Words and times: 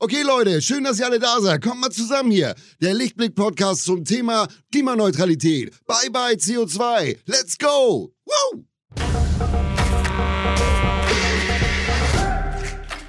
Okay, 0.00 0.22
Leute, 0.22 0.62
schön, 0.62 0.84
dass 0.84 1.00
ihr 1.00 1.06
alle 1.06 1.18
da 1.18 1.40
seid. 1.40 1.60
Kommt 1.60 1.80
mal 1.80 1.90
zusammen 1.90 2.30
hier. 2.30 2.54
Der 2.80 2.94
Lichtblick-Podcast 2.94 3.84
zum 3.84 4.04
Thema 4.04 4.46
Klimaneutralität. 4.70 5.72
Bye 5.88 6.10
bye 6.12 6.34
CO2. 6.34 7.16
Let's 7.26 7.58
go. 7.58 8.12
Woo! 8.24 8.64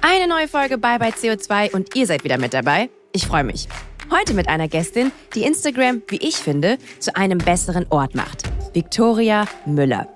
Eine 0.00 0.26
neue 0.26 0.48
Folge 0.48 0.78
Bye 0.78 0.98
bye 0.98 1.12
CO2 1.12 1.72
und 1.72 1.94
ihr 1.94 2.06
seid 2.08 2.24
wieder 2.24 2.38
mit 2.38 2.54
dabei. 2.54 2.90
Ich 3.12 3.24
freue 3.24 3.44
mich. 3.44 3.68
Heute 4.10 4.34
mit 4.34 4.48
einer 4.48 4.66
Gästin, 4.66 5.12
die 5.36 5.44
Instagram, 5.44 6.02
wie 6.08 6.16
ich 6.16 6.38
finde, 6.38 6.76
zu 6.98 7.14
einem 7.14 7.38
besseren 7.38 7.86
Ort 7.90 8.16
macht. 8.16 8.42
Victoria 8.74 9.46
Müller. 9.64 10.08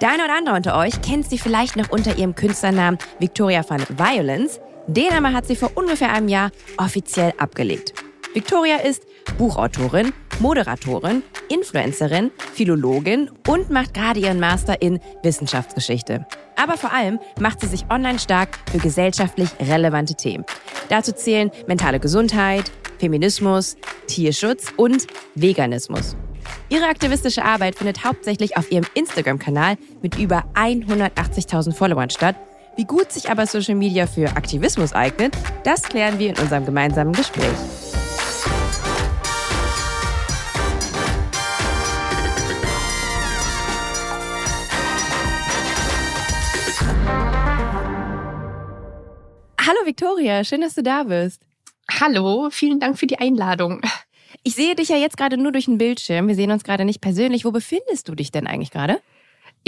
Der 0.00 0.10
eine 0.10 0.24
oder 0.24 0.36
andere 0.36 0.56
unter 0.56 0.76
euch 0.76 1.00
kennt 1.02 1.30
sie 1.30 1.38
vielleicht 1.38 1.76
noch 1.76 1.90
unter 1.90 2.18
ihrem 2.18 2.34
Künstlernamen 2.34 2.98
Victoria 3.20 3.64
van 3.66 3.86
Violence. 3.96 4.58
Den 4.88 5.12
aber 5.12 5.32
hat 5.32 5.46
sie 5.46 5.56
vor 5.56 5.72
ungefähr 5.74 6.12
einem 6.12 6.28
Jahr 6.28 6.50
offiziell 6.78 7.32
abgelegt. 7.38 7.92
Victoria 8.34 8.76
ist 8.76 9.06
Buchautorin, 9.38 10.12
Moderatorin, 10.40 11.22
Influencerin, 11.48 12.30
Philologin 12.54 13.30
und 13.48 13.70
macht 13.70 13.94
gerade 13.94 14.20
ihren 14.20 14.38
Master 14.38 14.80
in 14.82 15.00
Wissenschaftsgeschichte. 15.22 16.26
Aber 16.56 16.76
vor 16.76 16.92
allem 16.92 17.18
macht 17.40 17.60
sie 17.60 17.66
sich 17.66 17.84
online 17.90 18.18
stark 18.18 18.58
für 18.70 18.78
gesellschaftlich 18.78 19.48
relevante 19.60 20.14
Themen. 20.14 20.44
Dazu 20.88 21.12
zählen 21.12 21.50
mentale 21.66 21.98
Gesundheit, 21.98 22.70
Feminismus, 22.98 23.76
Tierschutz 24.06 24.72
und 24.76 25.06
Veganismus. 25.34 26.16
Ihre 26.68 26.86
aktivistische 26.86 27.44
Arbeit 27.44 27.76
findet 27.76 28.04
hauptsächlich 28.04 28.56
auf 28.56 28.70
ihrem 28.70 28.86
Instagram-Kanal 28.94 29.76
mit 30.02 30.18
über 30.18 30.44
180.000 30.54 31.72
Followern 31.72 32.10
statt 32.10 32.36
wie 32.76 32.84
gut 32.84 33.10
sich 33.10 33.30
aber 33.30 33.46
Social 33.46 33.74
Media 33.74 34.06
für 34.06 34.28
Aktivismus 34.36 34.92
eignet, 34.92 35.34
das 35.64 35.82
klären 35.82 36.18
wir 36.18 36.28
in 36.30 36.38
unserem 36.38 36.64
gemeinsamen 36.64 37.12
Gespräch. 37.12 37.46
Hallo 49.58 49.78
Victoria, 49.84 50.44
schön, 50.44 50.60
dass 50.60 50.74
du 50.74 50.82
da 50.82 51.02
bist. 51.04 51.42
Hallo, 51.90 52.50
vielen 52.50 52.78
Dank 52.78 52.98
für 52.98 53.06
die 53.06 53.18
Einladung. 53.18 53.80
Ich 54.42 54.54
sehe 54.54 54.76
dich 54.76 54.90
ja 54.90 54.96
jetzt 54.96 55.16
gerade 55.16 55.38
nur 55.38 55.50
durch 55.50 55.64
den 55.64 55.78
Bildschirm. 55.78 56.28
Wir 56.28 56.36
sehen 56.36 56.52
uns 56.52 56.62
gerade 56.62 56.84
nicht 56.84 57.00
persönlich. 57.00 57.44
Wo 57.44 57.50
befindest 57.50 58.08
du 58.08 58.14
dich 58.14 58.30
denn 58.30 58.46
eigentlich 58.46 58.70
gerade? 58.70 59.00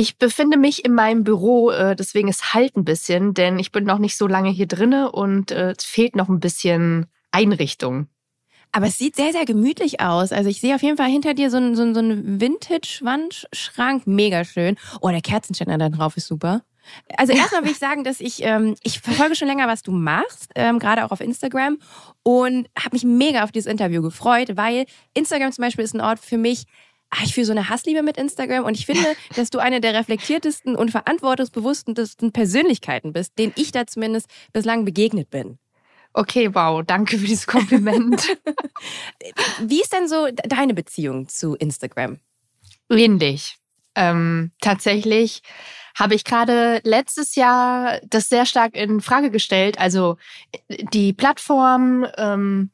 Ich 0.00 0.16
befinde 0.16 0.56
mich 0.56 0.84
in 0.84 0.94
meinem 0.94 1.24
Büro, 1.24 1.72
äh, 1.72 1.96
deswegen 1.96 2.28
ist 2.28 2.54
halt 2.54 2.76
ein 2.76 2.84
bisschen, 2.84 3.34
denn 3.34 3.58
ich 3.58 3.72
bin 3.72 3.82
noch 3.82 3.98
nicht 3.98 4.16
so 4.16 4.28
lange 4.28 4.48
hier 4.48 4.68
drinne 4.68 5.10
und 5.10 5.50
äh, 5.50 5.74
es 5.76 5.84
fehlt 5.84 6.14
noch 6.14 6.28
ein 6.28 6.38
bisschen 6.38 7.06
Einrichtung. 7.32 8.06
Aber 8.70 8.86
es 8.86 8.96
sieht 8.96 9.16
sehr, 9.16 9.32
sehr 9.32 9.44
gemütlich 9.44 10.00
aus. 10.00 10.30
Also 10.30 10.50
ich 10.50 10.60
sehe 10.60 10.76
auf 10.76 10.84
jeden 10.84 10.98
Fall 10.98 11.10
hinter 11.10 11.34
dir 11.34 11.50
so 11.50 11.56
einen, 11.56 11.74
so 11.74 11.82
so 11.92 11.98
einen 11.98 12.40
Vintage-Wandschrank. 12.40 14.06
Mega 14.06 14.44
schön. 14.44 14.76
Oh, 15.00 15.08
der 15.08 15.20
Kerzenständer 15.20 15.78
da 15.78 15.88
drauf 15.88 16.16
ist 16.16 16.28
super. 16.28 16.62
Also 17.16 17.32
erstmal 17.36 17.64
will 17.64 17.72
ich 17.72 17.78
sagen, 17.78 18.04
dass 18.04 18.20
ich, 18.20 18.44
ähm, 18.44 18.76
ich 18.84 19.00
verfolge 19.00 19.34
schon 19.34 19.48
länger, 19.48 19.66
was 19.66 19.82
du 19.82 19.90
machst, 19.90 20.52
ähm, 20.54 20.78
gerade 20.78 21.04
auch 21.04 21.10
auf 21.10 21.20
Instagram 21.20 21.78
und 22.22 22.68
habe 22.78 22.90
mich 22.92 23.02
mega 23.02 23.42
auf 23.42 23.50
dieses 23.50 23.70
Interview 23.70 24.00
gefreut, 24.00 24.56
weil 24.56 24.86
Instagram 25.14 25.50
zum 25.50 25.62
Beispiel 25.62 25.84
ist 25.84 25.94
ein 25.94 26.00
Ort 26.00 26.20
für 26.20 26.38
mich, 26.38 26.66
ah, 27.10 27.20
ich 27.24 27.34
fühle 27.34 27.46
so 27.46 27.52
eine 27.52 27.68
Hassliebe 27.68 28.02
mit 28.02 28.16
Instagram 28.16 28.64
und 28.64 28.76
ich 28.76 28.86
finde, 28.86 29.14
dass 29.36 29.50
du 29.50 29.58
eine 29.58 29.80
der 29.80 29.94
reflektiertesten 29.94 30.76
und 30.76 30.90
verantwortungsbewusstesten 30.90 32.32
Persönlichkeiten 32.32 33.12
bist, 33.12 33.38
denen 33.38 33.52
ich 33.56 33.72
da 33.72 33.86
zumindest 33.86 34.28
bislang 34.52 34.84
begegnet 34.84 35.30
bin. 35.30 35.58
Okay, 36.14 36.54
wow, 36.54 36.82
danke 36.84 37.18
für 37.18 37.26
dieses 37.26 37.46
Kompliment. 37.46 38.36
Wie 39.60 39.80
ist 39.80 39.92
denn 39.92 40.08
so 40.08 40.28
deine 40.32 40.74
Beziehung 40.74 41.28
zu 41.28 41.54
Instagram? 41.54 42.18
Ähnlich. 42.90 43.58
Ähm, 43.94 44.52
tatsächlich 44.60 45.42
habe 45.94 46.14
ich 46.14 46.24
gerade 46.24 46.80
letztes 46.84 47.34
Jahr 47.34 48.00
das 48.06 48.28
sehr 48.28 48.46
stark 48.46 48.76
in 48.76 49.00
Frage 49.00 49.30
gestellt. 49.30 49.78
Also 49.78 50.16
die 50.68 51.12
Plattform, 51.12 52.06
ähm, 52.16 52.70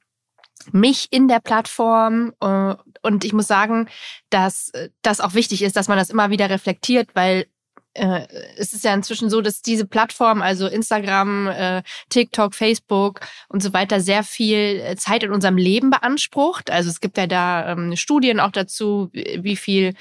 mich 0.72 1.08
in 1.10 1.28
der 1.28 1.40
Plattform 1.40 2.32
äh, 2.40 2.74
und 3.02 3.24
ich 3.24 3.32
muss 3.32 3.46
sagen, 3.46 3.88
dass 4.30 4.72
das 5.02 5.20
auch 5.20 5.34
wichtig 5.34 5.62
ist, 5.62 5.76
dass 5.76 5.88
man 5.88 5.98
das 5.98 6.10
immer 6.10 6.30
wieder 6.30 6.48
reflektiert, 6.48 7.10
weil 7.14 7.46
äh, 7.94 8.26
es 8.56 8.72
ist 8.72 8.84
ja 8.84 8.92
inzwischen 8.92 9.30
so, 9.30 9.40
dass 9.40 9.62
diese 9.62 9.86
Plattform, 9.86 10.42
also 10.42 10.66
Instagram, 10.66 11.46
äh, 11.46 11.82
TikTok, 12.08 12.54
Facebook 12.54 13.20
und 13.48 13.62
so 13.62 13.72
weiter, 13.72 14.00
sehr 14.00 14.24
viel 14.24 14.80
äh, 14.80 14.96
Zeit 14.96 15.22
in 15.22 15.32
unserem 15.32 15.56
Leben 15.56 15.90
beansprucht. 15.90 16.70
Also 16.70 16.90
es 16.90 17.00
gibt 17.00 17.16
ja 17.16 17.26
da 17.26 17.72
ähm, 17.72 17.96
Studien 17.96 18.40
auch 18.40 18.50
dazu, 18.50 19.10
wie 19.12 19.56
viel 19.56 19.94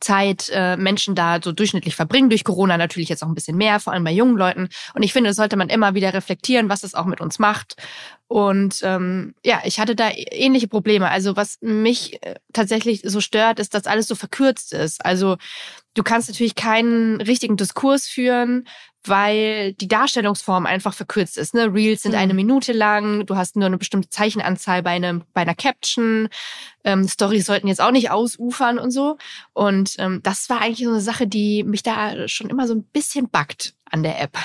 Zeit 0.00 0.50
äh, 0.52 0.76
Menschen 0.76 1.14
da 1.14 1.40
so 1.42 1.52
durchschnittlich 1.52 1.94
verbringen. 1.94 2.30
Durch 2.30 2.44
Corona 2.44 2.78
natürlich 2.78 3.08
jetzt 3.08 3.22
auch 3.22 3.28
ein 3.28 3.34
bisschen 3.34 3.56
mehr, 3.56 3.80
vor 3.80 3.92
allem 3.92 4.04
bei 4.04 4.12
jungen 4.12 4.36
Leuten. 4.36 4.68
Und 4.94 5.02
ich 5.02 5.12
finde, 5.12 5.28
das 5.30 5.36
sollte 5.36 5.56
man 5.56 5.68
immer 5.68 5.94
wieder 5.94 6.14
reflektieren, 6.14 6.68
was 6.68 6.80
das 6.80 6.94
auch 6.94 7.04
mit 7.04 7.20
uns 7.20 7.38
macht. 7.38 7.76
Und 8.26 8.80
ähm, 8.82 9.34
ja, 9.44 9.60
ich 9.64 9.78
hatte 9.78 9.94
da 9.94 10.10
ähnliche 10.10 10.68
Probleme. 10.68 11.10
Also 11.10 11.36
was 11.36 11.58
mich 11.60 12.22
äh, 12.22 12.36
tatsächlich 12.52 13.02
so 13.04 13.20
stört, 13.20 13.60
ist, 13.60 13.74
dass 13.74 13.86
alles 13.86 14.08
so 14.08 14.14
verkürzt 14.14 14.72
ist. 14.72 15.04
Also 15.04 15.36
du 15.92 16.02
kannst 16.02 16.28
natürlich 16.28 16.54
keinen 16.54 17.20
richtigen 17.20 17.56
Diskurs 17.56 18.06
führen, 18.06 18.66
weil 19.08 19.72
die 19.74 19.88
Darstellungsform 19.88 20.66
einfach 20.66 20.94
verkürzt 20.94 21.38
ist. 21.38 21.54
Ne? 21.54 21.72
Reels 21.72 22.02
sind 22.02 22.12
mhm. 22.12 22.18
eine 22.18 22.34
Minute 22.34 22.72
lang, 22.72 23.26
du 23.26 23.36
hast 23.36 23.56
nur 23.56 23.66
eine 23.66 23.78
bestimmte 23.78 24.08
Zeichenanzahl 24.08 24.82
bei, 24.82 24.90
einem, 24.90 25.24
bei 25.32 25.42
einer 25.42 25.54
Caption. 25.54 26.28
Ähm, 26.84 27.08
Stories 27.08 27.46
sollten 27.46 27.68
jetzt 27.68 27.80
auch 27.80 27.90
nicht 27.90 28.10
ausufern 28.10 28.78
und 28.78 28.90
so. 28.90 29.16
Und 29.52 29.96
ähm, 29.98 30.20
das 30.22 30.48
war 30.50 30.60
eigentlich 30.60 30.86
so 30.86 30.92
eine 30.92 31.00
Sache, 31.00 31.26
die 31.26 31.64
mich 31.64 31.82
da 31.82 32.28
schon 32.28 32.50
immer 32.50 32.66
so 32.66 32.74
ein 32.74 32.84
bisschen 32.84 33.30
backt 33.30 33.74
an 33.90 34.02
der 34.02 34.20
App. 34.20 34.38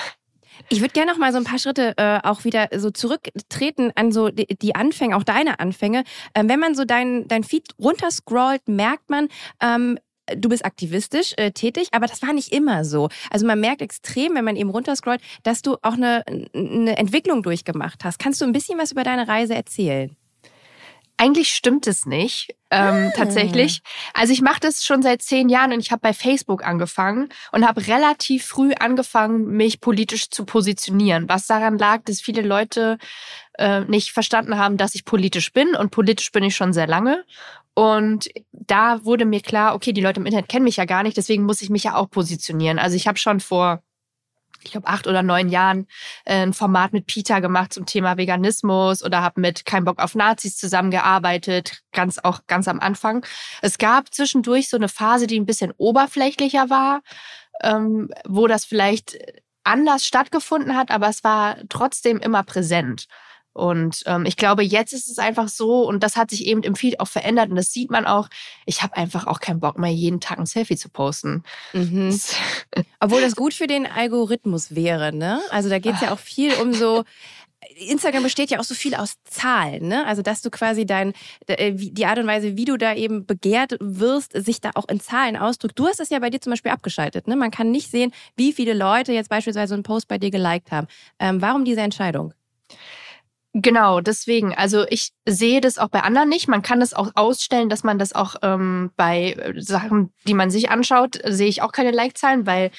Ich 0.68 0.82
würde 0.82 0.94
gerne 0.94 1.12
noch 1.12 1.18
mal 1.18 1.32
so 1.32 1.38
ein 1.38 1.46
paar 1.46 1.60
Schritte 1.60 1.94
äh, 1.98 2.20
auch 2.24 2.44
wieder 2.44 2.68
so 2.76 2.92
zurücktreten 2.92 3.92
an 3.96 4.12
so 4.12 4.30
die, 4.30 4.46
die 4.46 4.76
Anfänge, 4.76 5.16
auch 5.16 5.24
deine 5.24 5.60
Anfänge. 5.60 6.04
Ähm, 6.36 6.50
wenn 6.50 6.60
man 6.60 6.76
so 6.76 6.84
dein, 6.84 7.28
dein 7.28 7.44
Feed 7.44 7.68
runterscrollt, 7.80 8.68
merkt 8.68 9.10
man, 9.10 9.30
ähm, 9.62 9.98
du 10.36 10.50
bist 10.50 10.66
aktivistisch 10.66 11.34
äh, 11.38 11.52
tätig, 11.52 11.90
aber 11.92 12.08
das 12.08 12.22
war 12.22 12.34
nicht 12.34 12.52
immer 12.52 12.86
so. 12.86 13.10
Also 13.30 13.46
man 13.46 13.60
merkt 13.60 13.82
extrem, 13.82 14.36
wenn 14.36 14.46
man 14.46 14.56
eben 14.56 14.70
runterscrollt, 14.70 15.22
dass 15.44 15.62
du 15.62 15.78
auch 15.82 15.94
eine, 15.94 16.24
eine 16.54 16.98
Entwicklung 16.98 17.44
durchgemacht 17.44 18.04
hast. 18.04 18.20
Kannst 18.20 18.42
du 18.42 18.46
ein 18.46 18.54
bisschen 18.54 18.80
was 18.80 18.92
über 18.92 19.04
deine 19.04 19.28
Reise 19.28 19.56
erzählen? 19.56 20.16
Eigentlich 21.22 21.50
stimmt 21.50 21.86
es 21.86 22.06
nicht, 22.06 22.56
ähm, 22.72 23.10
ah. 23.10 23.14
tatsächlich. 23.14 23.82
Also 24.14 24.32
ich 24.32 24.42
mache 24.42 24.62
das 24.62 24.86
schon 24.86 25.02
seit 25.02 25.22
zehn 25.22 25.50
Jahren 25.50 25.74
und 25.74 25.82
ich 25.82 25.92
habe 25.92 26.00
bei 26.00 26.14
Facebook 26.14 26.64
angefangen 26.64 27.28
und 27.52 27.68
habe 27.68 27.86
relativ 27.88 28.46
früh 28.46 28.72
angefangen, 28.74 29.48
mich 29.48 29.82
politisch 29.82 30.30
zu 30.30 30.46
positionieren. 30.46 31.28
Was 31.28 31.46
daran 31.46 31.78
lag, 31.78 32.04
dass 32.06 32.22
viele 32.22 32.42
Leute 32.42 32.98
äh, 33.58 33.82
nicht 33.82 34.12
verstanden 34.12 34.58
haben, 34.58 34.78
dass 34.78 34.96
ich 34.96 35.04
politisch 35.04 35.52
bin 35.52 35.76
und 35.76 35.92
politisch 35.92 36.32
bin 36.32 36.46
ich 36.46 36.56
schon 36.56 36.72
sehr 36.72 36.88
lange. 36.88 37.26
Und 37.80 38.28
da 38.52 39.06
wurde 39.06 39.24
mir 39.24 39.40
klar, 39.40 39.74
okay, 39.74 39.94
die 39.94 40.02
Leute 40.02 40.20
im 40.20 40.26
Internet 40.26 40.50
kennen 40.50 40.66
mich 40.66 40.76
ja 40.76 40.84
gar 40.84 41.02
nicht, 41.02 41.16
deswegen 41.16 41.46
muss 41.46 41.62
ich 41.62 41.70
mich 41.70 41.86
ja 41.86 41.96
auch 41.96 42.10
positionieren. 42.10 42.78
Also 42.78 42.98
ich 42.98 43.08
habe 43.08 43.18
schon 43.18 43.40
vor 43.40 43.82
ich 44.62 44.72
glaube, 44.72 44.88
acht 44.88 45.08
oder 45.08 45.24
neun 45.24 45.48
Jahren 45.48 45.88
äh, 46.26 46.42
ein 46.42 46.52
Format 46.52 46.92
mit 46.92 47.08
Peter 47.08 47.40
gemacht 47.40 47.72
zum 47.72 47.86
Thema 47.86 48.18
Veganismus 48.18 49.02
oder 49.02 49.22
habe 49.22 49.40
mit 49.40 49.64
Kein 49.64 49.86
Bock 49.86 50.00
auf 50.00 50.14
Nazis 50.14 50.58
zusammengearbeitet, 50.58 51.82
ganz 51.94 52.20
auch 52.20 52.42
ganz 52.48 52.68
am 52.68 52.82
Anfang. 52.82 53.26
Es 53.62 53.78
gab 53.78 54.14
zwischendurch 54.14 54.68
so 54.68 54.76
eine 54.76 54.90
Phase, 54.90 55.26
die 55.26 55.40
ein 55.40 55.46
bisschen 55.46 55.72
oberflächlicher 55.78 56.70
war, 56.70 57.00
ähm, 57.64 58.10
wo 58.28 58.48
das 58.48 58.66
vielleicht 58.66 59.18
anders 59.64 60.06
stattgefunden 60.06 60.76
hat, 60.76 60.92
aber 60.92 61.08
es 61.08 61.24
war 61.24 61.56
trotzdem 61.70 62.20
immer 62.20 62.44
präsent. 62.44 63.08
Und 63.60 64.04
ähm, 64.06 64.26
ich 64.26 64.38
glaube, 64.38 64.64
jetzt 64.64 64.94
ist 64.94 65.10
es 65.10 65.20
einfach 65.20 65.50
so, 65.50 65.86
und 65.88 66.02
das 66.02 66.16
hat 66.16 66.30
sich 66.30 66.46
eben 66.46 66.64
im 66.64 66.76
Feed 66.76 67.00
auch 67.00 67.08
verändert, 67.08 67.50
und 67.50 67.58
das 67.58 67.74
sieht 67.74 67.92
man 67.92 68.06
auch, 68.06 68.30
ich 68.66 68.82
habe 68.82 68.96
einfach 68.96 69.28
auch 69.28 69.42
keinen 69.42 69.60
Bock 69.60 69.78
mehr, 69.78 69.92
jeden 69.92 70.22
Tag 70.22 70.40
ein 70.40 70.46
Selfie 70.46 70.78
zu 70.78 70.90
posten. 70.90 71.44
Mhm. 71.74 72.18
Obwohl 73.02 73.22
das 73.22 73.36
gut 73.36 73.54
für 73.54 73.68
den 73.68 73.86
Algorithmus 73.86 74.76
wäre, 74.76 75.14
ne? 75.14 75.42
Also 75.50 75.68
da 75.68 75.80
geht 75.80 75.96
es 75.96 76.02
ja 76.02 76.14
auch 76.14 76.20
viel 76.20 76.54
um 76.54 76.74
so. 76.74 77.04
Instagram 77.76 78.24
besteht 78.24 78.50
ja 78.50 78.60
auch 78.60 78.64
so 78.64 78.74
viel 78.74 78.96
aus 78.96 79.16
Zahlen, 79.26 79.90
ne? 79.90 80.06
Also 80.08 80.22
dass 80.22 80.42
du 80.42 80.50
quasi 80.50 80.86
dein 80.86 81.12
äh, 81.48 81.74
die 81.74 82.06
Art 82.06 82.18
und 82.18 82.28
Weise, 82.28 82.56
wie 82.56 82.64
du 82.64 82.78
da 82.78 82.96
eben 82.96 83.26
begehrt 83.26 83.76
wirst, 83.82 84.32
sich 84.34 84.62
da 84.62 84.72
auch 84.76 84.88
in 84.88 85.02
Zahlen 85.02 85.36
ausdrückt. 85.36 85.78
Du 85.78 85.86
hast 85.86 86.00
das 86.00 86.10
ja 86.10 86.20
bei 86.20 86.30
dir 86.30 86.40
zum 86.40 86.52
Beispiel 86.52 86.72
abgeschaltet, 86.72 87.28
ne? 87.28 87.36
Man 87.36 87.52
kann 87.52 87.72
nicht 87.72 87.92
sehen, 87.92 88.14
wie 88.38 88.54
viele 88.54 88.74
Leute 88.74 89.12
jetzt 89.12 89.30
beispielsweise 89.30 89.74
einen 89.74 89.84
Post 89.84 90.08
bei 90.08 90.18
dir 90.18 90.32
geliked 90.32 90.72
haben. 90.72 90.88
Ähm, 91.20 91.42
warum 91.42 91.66
diese 91.66 91.82
Entscheidung? 91.82 92.34
Genau, 93.54 94.00
deswegen. 94.00 94.54
Also 94.54 94.86
ich 94.90 95.12
sehe 95.26 95.60
das 95.60 95.80
auch 95.80 95.90
bei 95.90 96.02
anderen 96.02 96.30
nicht. 96.30 96.48
Man 96.48 96.62
kann 96.62 96.80
das 96.80 96.94
auch 96.94 97.12
ausstellen, 97.16 97.68
dass 97.70 97.84
man 97.84 97.98
das 97.98 98.14
auch 98.14 98.36
ähm, 98.44 98.92
bei 98.96 99.34
äh, 99.34 99.60
Sachen, 99.60 100.14
die 100.28 100.36
man 100.36 100.52
sich 100.52 100.70
anschaut, 100.70 101.20
sehe 101.26 101.48
ich 101.48 101.64
auch 101.64 101.72
keine 101.72 101.92
Like-Zahlen, 101.92 102.46
weil 102.46 102.70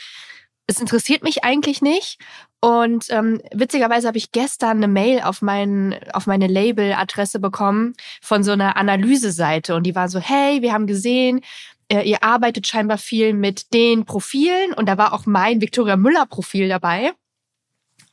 es 0.69 0.81
interessiert 0.81 1.25
mich 1.25 1.43
eigentlich 1.43 1.83
nicht. 1.83 2.21
Und 2.61 3.07
ähm, 3.11 3.41
witzigerweise 3.53 4.07
habe 4.07 4.19
ich 4.19 4.31
gestern 4.31 4.77
eine 4.77 4.87
Mail 4.87 5.23
auf, 5.23 5.43
mein, 5.43 5.99
auf 6.13 6.27
meine 6.27 6.47
Label-Adresse 6.47 7.41
bekommen 7.41 7.95
von 8.21 8.45
so 8.45 8.53
einer 8.53 8.77
Analyseseite. 8.77 9.75
Und 9.75 9.85
die 9.85 9.97
war 9.97 10.09
so, 10.09 10.21
hey, 10.21 10.63
wir 10.63 10.73
haben 10.73 10.87
gesehen, 10.87 11.41
äh, 11.89 12.09
ihr 12.09 12.23
arbeitet 12.23 12.69
scheinbar 12.69 12.99
viel 12.99 13.33
mit 13.35 13.75
den 13.75 14.05
Profilen. 14.05 14.73
Und 14.75 14.89
da 14.89 14.99
war 14.99 15.15
auch 15.15 15.27
mein 15.27 15.61
Victoria 15.61 15.97
Müller-Profil 15.97 16.69
dabei. 16.69 17.13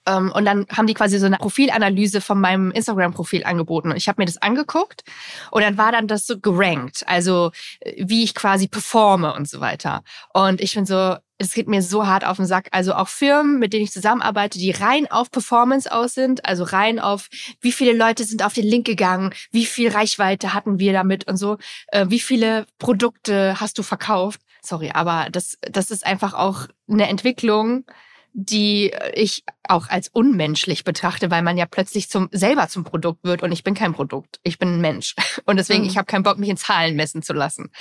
Ähm, 0.07 0.31
und 0.31 0.45
dann 0.45 0.65
haben 0.75 0.87
die 0.87 0.93
quasi 0.93 1.19
so 1.19 1.25
eine 1.25 1.37
Profilanalyse 1.37 2.21
von 2.21 2.39
meinem 2.39 2.71
Instagram-Profil 2.71 3.43
angeboten. 3.43 3.91
Und 3.91 3.97
ich 3.97 4.07
habe 4.07 4.21
mir 4.21 4.25
das 4.25 4.41
angeguckt 4.41 5.03
und 5.51 5.61
dann 5.61 5.77
war 5.77 5.91
dann 5.91 6.07
das 6.07 6.25
so 6.25 6.39
gerankt, 6.39 7.03
also 7.07 7.51
äh, 7.81 8.03
wie 8.07 8.23
ich 8.23 8.33
quasi 8.33 8.67
performe 8.67 9.33
und 9.33 9.47
so 9.47 9.59
weiter. 9.59 10.03
Und 10.33 10.61
ich 10.61 10.73
bin 10.73 10.85
so, 10.85 11.17
es 11.37 11.53
geht 11.53 11.67
mir 11.67 11.81
so 11.81 12.07
hart 12.07 12.25
auf 12.25 12.37
den 12.37 12.45
Sack. 12.45 12.69
Also 12.71 12.93
auch 12.93 13.07
Firmen, 13.07 13.59
mit 13.59 13.73
denen 13.73 13.83
ich 13.83 13.91
zusammenarbeite, 13.91 14.57
die 14.57 14.71
rein 14.71 15.09
auf 15.11 15.29
Performance 15.29 15.91
aus 15.91 16.13
sind, 16.13 16.45
also 16.45 16.63
rein 16.63 16.99
auf, 16.99 17.27
wie 17.61 17.71
viele 17.71 17.93
Leute 17.93 18.23
sind 18.23 18.43
auf 18.43 18.53
den 18.53 18.65
Link 18.65 18.87
gegangen, 18.87 19.33
wie 19.51 19.65
viel 19.65 19.89
Reichweite 19.89 20.53
hatten 20.53 20.79
wir 20.79 20.93
damit 20.93 21.27
und 21.27 21.37
so, 21.37 21.57
äh, 21.89 22.05
wie 22.09 22.19
viele 22.19 22.65
Produkte 22.79 23.59
hast 23.59 23.77
du 23.77 23.83
verkauft. 23.83 24.41
Sorry, 24.61 24.91
aber 24.93 25.27
das, 25.31 25.57
das 25.61 25.91
ist 25.91 26.05
einfach 26.05 26.33
auch 26.33 26.67
eine 26.89 27.07
Entwicklung, 27.07 27.85
die 28.33 28.91
ich 29.13 29.43
auch 29.67 29.89
als 29.89 30.09
unmenschlich 30.09 30.83
betrachte, 30.83 31.31
weil 31.31 31.41
man 31.41 31.57
ja 31.57 31.65
plötzlich 31.65 32.09
zum 32.09 32.29
selber 32.31 32.67
zum 32.67 32.83
Produkt 32.83 33.23
wird 33.23 33.41
und 33.41 33.51
ich 33.51 33.63
bin 33.63 33.73
kein 33.73 33.93
Produkt, 33.93 34.39
ich 34.43 34.59
bin 34.59 34.75
ein 34.75 34.81
Mensch 34.81 35.15
und 35.45 35.57
deswegen 35.57 35.83
mhm. 35.83 35.89
ich 35.89 35.97
habe 35.97 36.05
keinen 36.05 36.23
Bock 36.23 36.37
mich 36.37 36.49
in 36.49 36.57
Zahlen 36.57 36.95
messen 36.95 37.21
zu 37.21 37.33
lassen. 37.33 37.71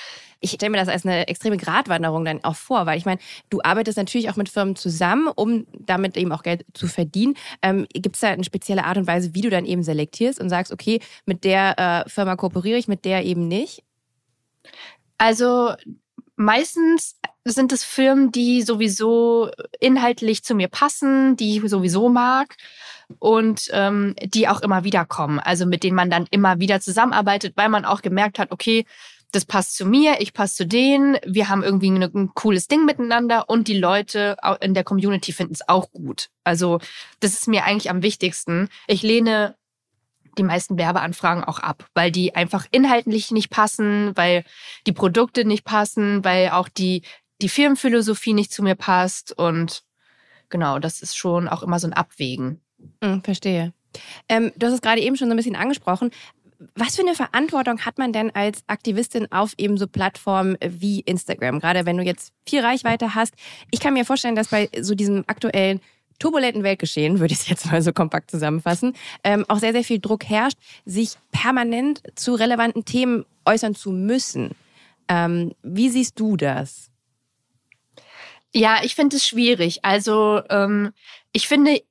Ich 0.41 0.51
stelle 0.51 0.71
mir 0.71 0.79
das 0.79 0.89
als 0.89 1.05
eine 1.05 1.29
extreme 1.29 1.57
Gratwanderung 1.57 2.25
dann 2.25 2.43
auch 2.45 2.57
vor, 2.57 2.87
weil 2.87 2.99
ich 2.99 3.05
meine, 3.05 3.21
du 3.51 3.61
arbeitest 3.63 3.99
natürlich 3.99 4.31
auch 4.31 4.37
mit 4.37 4.49
Firmen 4.49 4.77
zusammen, 4.77 5.29
um 5.35 5.67
damit 5.79 6.17
eben 6.17 6.33
auch 6.33 6.43
Geld 6.43 6.65
zu 6.75 6.89
verdienen. 6.89 7.35
Ähm, 7.63 7.87
Gibt 7.93 8.17
es 8.17 8.21
da 8.21 8.29
eine 8.29 8.45
spezielle 8.45 8.85
Art 8.85 8.97
und 8.97 9.07
Weise, 9.07 9.35
wie 9.35 9.41
du 9.41 9.51
dann 9.51 9.65
eben 9.65 9.83
selektierst 9.83 10.41
und 10.41 10.51
sagst, 10.51 10.73
okay, 10.73 11.01
mit 11.25 11.45
der 11.45 12.05
äh, 12.07 12.09
Firma 12.09 12.37
kooperiere 12.37 12.79
ich, 12.79 12.89
mit 12.89 13.05
der 13.05 13.25
eben 13.25 13.49
nicht? 13.49 13.83
Also 15.19 15.75
meistens 16.37 17.17
sind 17.45 17.73
es 17.73 17.85
Firmen, 17.85 18.33
die 18.33 18.63
sowieso 18.63 19.51
inhaltlich 19.81 20.43
zu 20.45 20.55
mir 20.55 20.69
passen, 20.69 21.37
die 21.37 21.57
ich 21.57 21.71
sowieso 21.71 22.09
mag 22.09 22.57
und 23.19 23.69
ähm, 23.73 24.15
die 24.23 24.49
auch 24.49 24.63
immer 24.63 24.85
wieder 24.85 25.05
kommen. 25.05 25.39
Also 25.39 25.67
mit 25.67 25.83
denen 25.83 25.97
man 25.97 26.11
dann 26.11 26.27
immer 26.31 26.59
wieder 26.59 26.81
zusammenarbeitet, 26.81 27.55
weil 27.57 27.69
man 27.69 27.85
auch 27.85 28.03
gemerkt 28.03 28.39
hat, 28.39 28.51
okay, 28.51 28.85
das 29.33 29.45
passt 29.45 29.77
zu 29.77 29.85
mir, 29.85 30.21
ich 30.21 30.33
passe 30.33 30.57
zu 30.57 30.67
denen, 30.67 31.19
wir 31.25 31.49
haben 31.49 31.63
irgendwie 31.63 31.91
ein, 31.91 32.03
ein 32.03 32.31
cooles 32.35 32.69
Ding 32.69 32.85
miteinander 32.85 33.49
und 33.49 33.69
die 33.69 33.79
Leute 33.79 34.37
in 34.61 34.75
der 34.75 34.85
Community 34.85 35.33
finden 35.33 35.53
es 35.53 35.69
auch 35.69 35.91
gut. 35.91 36.31
Also 36.45 36.81
das 37.21 37.33
ist 37.33 37.49
mir 37.49 37.65
eigentlich 37.65 37.91
am 37.91 38.03
wichtigsten. 38.03 38.69
Ich 38.87 39.03
lehne 39.03 39.57
die 40.39 40.43
meisten 40.43 40.79
Werbeanfragen 40.79 41.45
auch 41.45 41.59
ab, 41.59 41.87
weil 41.95 42.11
die 42.11 42.35
einfach 42.35 42.67
inhaltlich 42.71 43.31
nicht 43.31 43.51
passen, 43.51 44.17
weil 44.17 44.45
die 44.87 44.93
Produkte 44.93 45.45
nicht 45.45 45.65
passen, 45.65 46.25
weil 46.25 46.51
auch 46.51 46.69
die, 46.69 47.03
die 47.43 47.49
Firmenphilosophie 47.49 48.35
nicht 48.35 48.53
zu 48.53 48.63
mir 48.63 48.75
passt. 48.75 49.33
Und 49.37 49.83
genau, 50.49 50.79
das 50.79 51.03
ist 51.03 51.17
schon 51.17 51.49
auch 51.49 51.63
immer 51.63 51.79
so 51.79 51.87
ein 51.87 51.93
Abwägen. 51.93 52.61
Mhm, 53.03 53.23
verstehe. 53.23 53.73
Ähm, 54.29 54.53
du 54.57 54.67
hast 54.67 54.75
es 54.75 54.81
gerade 54.81 55.01
eben 55.01 55.17
schon 55.17 55.29
so 55.29 55.35
ein 55.35 55.39
bisschen 55.39 55.57
angesprochen. 55.57 56.11
Was 56.75 56.97
für 56.97 57.03
eine 57.03 57.15
Verantwortung 57.15 57.81
hat 57.81 57.99
man 57.99 58.13
denn 58.15 58.35
als 58.35 58.63
Aktivistin 58.67 59.31
auf 59.31 59.53
eben 59.59 59.77
so 59.77 59.87
Plattformen 59.87 60.57
wie 60.67 61.01
Instagram? 61.01 61.61
Gerade 61.61 61.85
wenn 61.85 61.99
du 61.99 62.03
jetzt 62.03 62.33
viel 62.47 62.61
Reichweite 62.61 63.15
hast. 63.15 63.35
Ich 63.71 63.81
kann 63.81 63.93
mir 63.93 64.07
vorstellen, 64.07 64.37
dass 64.37 64.49
bei 64.49 64.71
so 64.81 64.95
diesem 64.95 65.25
aktuellen 65.27 65.81
turbulenten 66.19 66.63
Weltgeschehen, 66.63 67.21
würde 67.21 67.35
ich 67.35 67.41
es 67.41 67.49
jetzt 67.49 67.71
mal 67.71 67.83
so 67.83 67.93
kompakt 67.93 68.31
zusammenfassen, 68.31 68.95
ähm, 69.25 69.45
auch 69.49 69.59
sehr, 69.59 69.73
sehr 69.73 69.85
viel 69.85 70.01
Druck 70.01 70.25
herrscht, 70.25 70.59
sich 70.85 71.15
permanent 71.33 72.03
zu 72.15 72.35
relevanten 72.35 72.85
Themen 72.85 73.25
äußern 73.45 73.75
zu 73.75 73.91
müssen. 73.91 74.51
Ähm, 75.09 75.53
wie 75.63 75.89
siehst 75.89 76.19
du 76.19 76.37
das? 76.37 76.91
Ja, 78.53 78.79
ich 78.83 78.95
finde 78.95 79.17
es 79.17 79.27
schwierig. 79.27 79.85
Also 79.85 80.41
ähm, 80.49 80.93
ich 81.37 81.49
finde, 81.49 81.83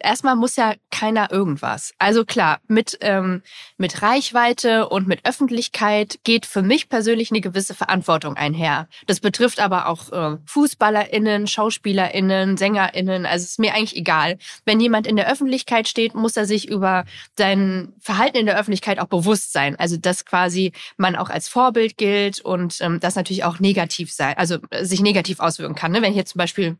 erstmal 0.00 0.34
muss 0.34 0.56
ja 0.56 0.76
keiner 0.90 1.30
irgendwas. 1.30 1.92
Also 1.98 2.24
klar, 2.24 2.62
mit, 2.68 2.96
ähm, 3.02 3.42
mit 3.76 4.00
Reichweite 4.00 4.88
und 4.88 5.06
mit 5.06 5.26
Öffentlichkeit 5.26 6.20
geht 6.24 6.46
für 6.46 6.62
mich 6.62 6.88
persönlich 6.88 7.30
eine 7.30 7.42
gewisse 7.42 7.74
Verantwortung 7.74 8.38
einher. 8.38 8.88
Das 9.06 9.20
betrifft 9.20 9.60
aber 9.60 9.88
auch 9.88 10.10
äh, 10.10 10.38
FußballerInnen, 10.46 11.46
SchauspielerInnen, 11.46 12.56
SängerInnen. 12.56 13.26
Also 13.26 13.44
ist 13.44 13.58
mir 13.58 13.74
eigentlich 13.74 13.94
egal. 13.94 14.38
Wenn 14.64 14.80
jemand 14.80 15.06
in 15.06 15.16
der 15.16 15.30
Öffentlichkeit 15.30 15.86
steht, 15.86 16.14
muss 16.14 16.38
er 16.38 16.46
sich 16.46 16.66
über 16.66 17.04
sein 17.36 17.92
Verhalten 18.00 18.38
in 18.38 18.46
der 18.46 18.58
Öffentlichkeit 18.58 18.98
auch 19.00 19.08
bewusst 19.08 19.52
sein. 19.52 19.76
Also 19.78 19.98
dass 19.98 20.24
quasi 20.24 20.72
man 20.96 21.14
auch 21.14 21.28
als 21.28 21.46
Vorbild 21.48 21.98
gilt 21.98 22.40
und 22.40 22.78
ähm, 22.80 23.00
das 23.00 23.16
natürlich 23.16 23.44
auch 23.44 23.60
negativ 23.60 24.10
sein, 24.10 24.38
also 24.38 24.56
äh, 24.70 24.86
sich 24.86 25.02
negativ 25.02 25.40
auswirken 25.40 25.74
kann. 25.74 25.92
Ne? 25.92 26.00
Wenn 26.00 26.12
ich 26.12 26.16
jetzt 26.16 26.32
zum 26.32 26.38
Beispiel 26.38 26.78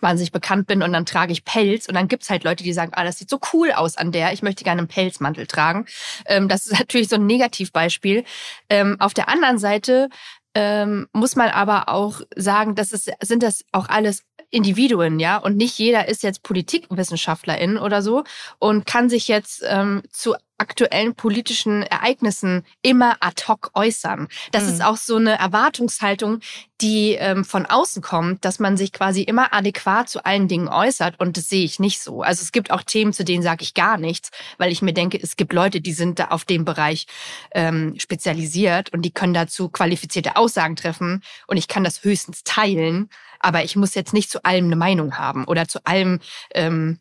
wahnsinnig 0.00 0.32
bekannt 0.32 0.66
bin 0.66 0.82
und 0.82 0.92
dann 0.92 1.06
trage 1.06 1.32
ich 1.32 1.44
Pelz 1.44 1.86
und 1.86 1.94
dann 1.94 2.08
gibt's 2.08 2.30
halt 2.30 2.44
Leute, 2.44 2.64
die 2.64 2.72
sagen, 2.72 2.92
ah, 2.94 3.04
das 3.04 3.18
sieht 3.18 3.30
so 3.30 3.38
cool 3.52 3.72
aus 3.72 3.96
an 3.96 4.12
der, 4.12 4.32
ich 4.32 4.42
möchte 4.42 4.64
gerne 4.64 4.80
einen 4.80 4.88
Pelzmantel 4.88 5.46
tragen. 5.46 5.86
Ähm, 6.26 6.48
das 6.48 6.66
ist 6.66 6.72
natürlich 6.78 7.08
so 7.08 7.16
ein 7.16 7.26
Negativbeispiel. 7.26 8.24
Ähm, 8.68 8.96
auf 9.00 9.14
der 9.14 9.28
anderen 9.28 9.58
Seite 9.58 10.08
ähm, 10.54 11.06
muss 11.12 11.36
man 11.36 11.50
aber 11.50 11.88
auch 11.88 12.22
sagen, 12.34 12.74
dass 12.74 12.92
es 12.92 13.08
sind 13.22 13.42
das 13.42 13.64
auch 13.72 13.88
alles 13.88 14.24
Individuen, 14.50 15.20
ja, 15.20 15.36
und 15.36 15.56
nicht 15.56 15.78
jeder 15.78 16.08
ist 16.08 16.24
jetzt 16.24 16.42
Politikwissenschaftlerin 16.42 17.78
oder 17.78 18.02
so 18.02 18.24
und 18.58 18.84
kann 18.84 19.08
sich 19.08 19.28
jetzt 19.28 19.62
ähm, 19.64 20.02
zu 20.10 20.34
aktuellen 20.60 21.14
politischen 21.14 21.82
Ereignissen 21.82 22.64
immer 22.82 23.16
ad 23.20 23.42
hoc 23.48 23.70
äußern. 23.74 24.28
Das 24.52 24.64
mhm. 24.64 24.68
ist 24.70 24.84
auch 24.84 24.96
so 24.96 25.16
eine 25.16 25.38
Erwartungshaltung, 25.38 26.40
die 26.80 27.12
ähm, 27.14 27.44
von 27.44 27.66
außen 27.66 28.02
kommt, 28.02 28.44
dass 28.44 28.58
man 28.58 28.76
sich 28.76 28.92
quasi 28.92 29.22
immer 29.22 29.52
adäquat 29.52 30.08
zu 30.08 30.24
allen 30.24 30.48
Dingen 30.48 30.68
äußert 30.68 31.18
und 31.18 31.36
das 31.36 31.48
sehe 31.48 31.64
ich 31.64 31.78
nicht 31.78 32.00
so. 32.00 32.22
Also 32.22 32.42
es 32.42 32.52
gibt 32.52 32.70
auch 32.70 32.82
Themen, 32.82 33.12
zu 33.12 33.24
denen 33.24 33.42
sage 33.42 33.62
ich 33.62 33.74
gar 33.74 33.98
nichts, 33.98 34.30
weil 34.58 34.72
ich 34.72 34.82
mir 34.82 34.92
denke, 34.92 35.18
es 35.20 35.36
gibt 35.36 35.52
Leute, 35.52 35.80
die 35.80 35.92
sind 35.92 36.18
da 36.18 36.28
auf 36.28 36.44
dem 36.44 36.64
Bereich 36.64 37.06
ähm, 37.52 37.94
spezialisiert 37.98 38.92
und 38.92 39.02
die 39.02 39.12
können 39.12 39.34
dazu 39.34 39.68
qualifizierte 39.68 40.36
Aussagen 40.36 40.76
treffen 40.76 41.22
und 41.46 41.56
ich 41.56 41.68
kann 41.68 41.84
das 41.84 42.04
höchstens 42.04 42.44
teilen, 42.44 43.10
aber 43.40 43.64
ich 43.64 43.76
muss 43.76 43.94
jetzt 43.94 44.12
nicht 44.12 44.30
zu 44.30 44.44
allem 44.44 44.66
eine 44.66 44.76
Meinung 44.76 45.18
haben 45.18 45.44
oder 45.44 45.68
zu 45.68 45.84
allem 45.84 46.20
ähm, 46.54 46.98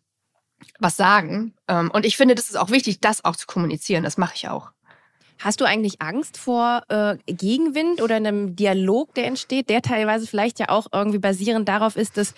was 0.80 0.98
sagen. 0.98 1.54
Ähm, 1.68 1.92
und 1.92 2.06
ich 2.06 2.18
finde, 2.18 2.36
das 2.36 2.50
ist 2.50 2.58
auch 2.58 2.70
wichtig, 2.70 3.00
das 3.00 3.26
auch 3.26 3.36
zu 3.36 3.48
kommunizieren. 3.48 4.04
Das 4.04 4.18
mache 4.18 4.36
ich 4.36 4.50
auch. 4.50 4.72
Hast 5.40 5.62
du 5.62 5.66
eigentlich 5.66 6.02
Angst 6.02 6.38
vor 6.38 6.84
äh, 6.90 7.16
Gegenwind 7.26 8.02
oder 8.02 8.16
einem 8.16 8.56
Dialog, 8.58 9.14
der 9.14 9.26
entsteht, 9.26 9.70
der 9.70 9.82
teilweise 9.82 10.28
vielleicht 10.28 10.60
ja 10.60 10.68
auch 10.70 10.88
irgendwie 10.92 11.20
basierend 11.20 11.68
darauf 11.70 11.96
ist, 11.96 12.18
dass 12.18 12.34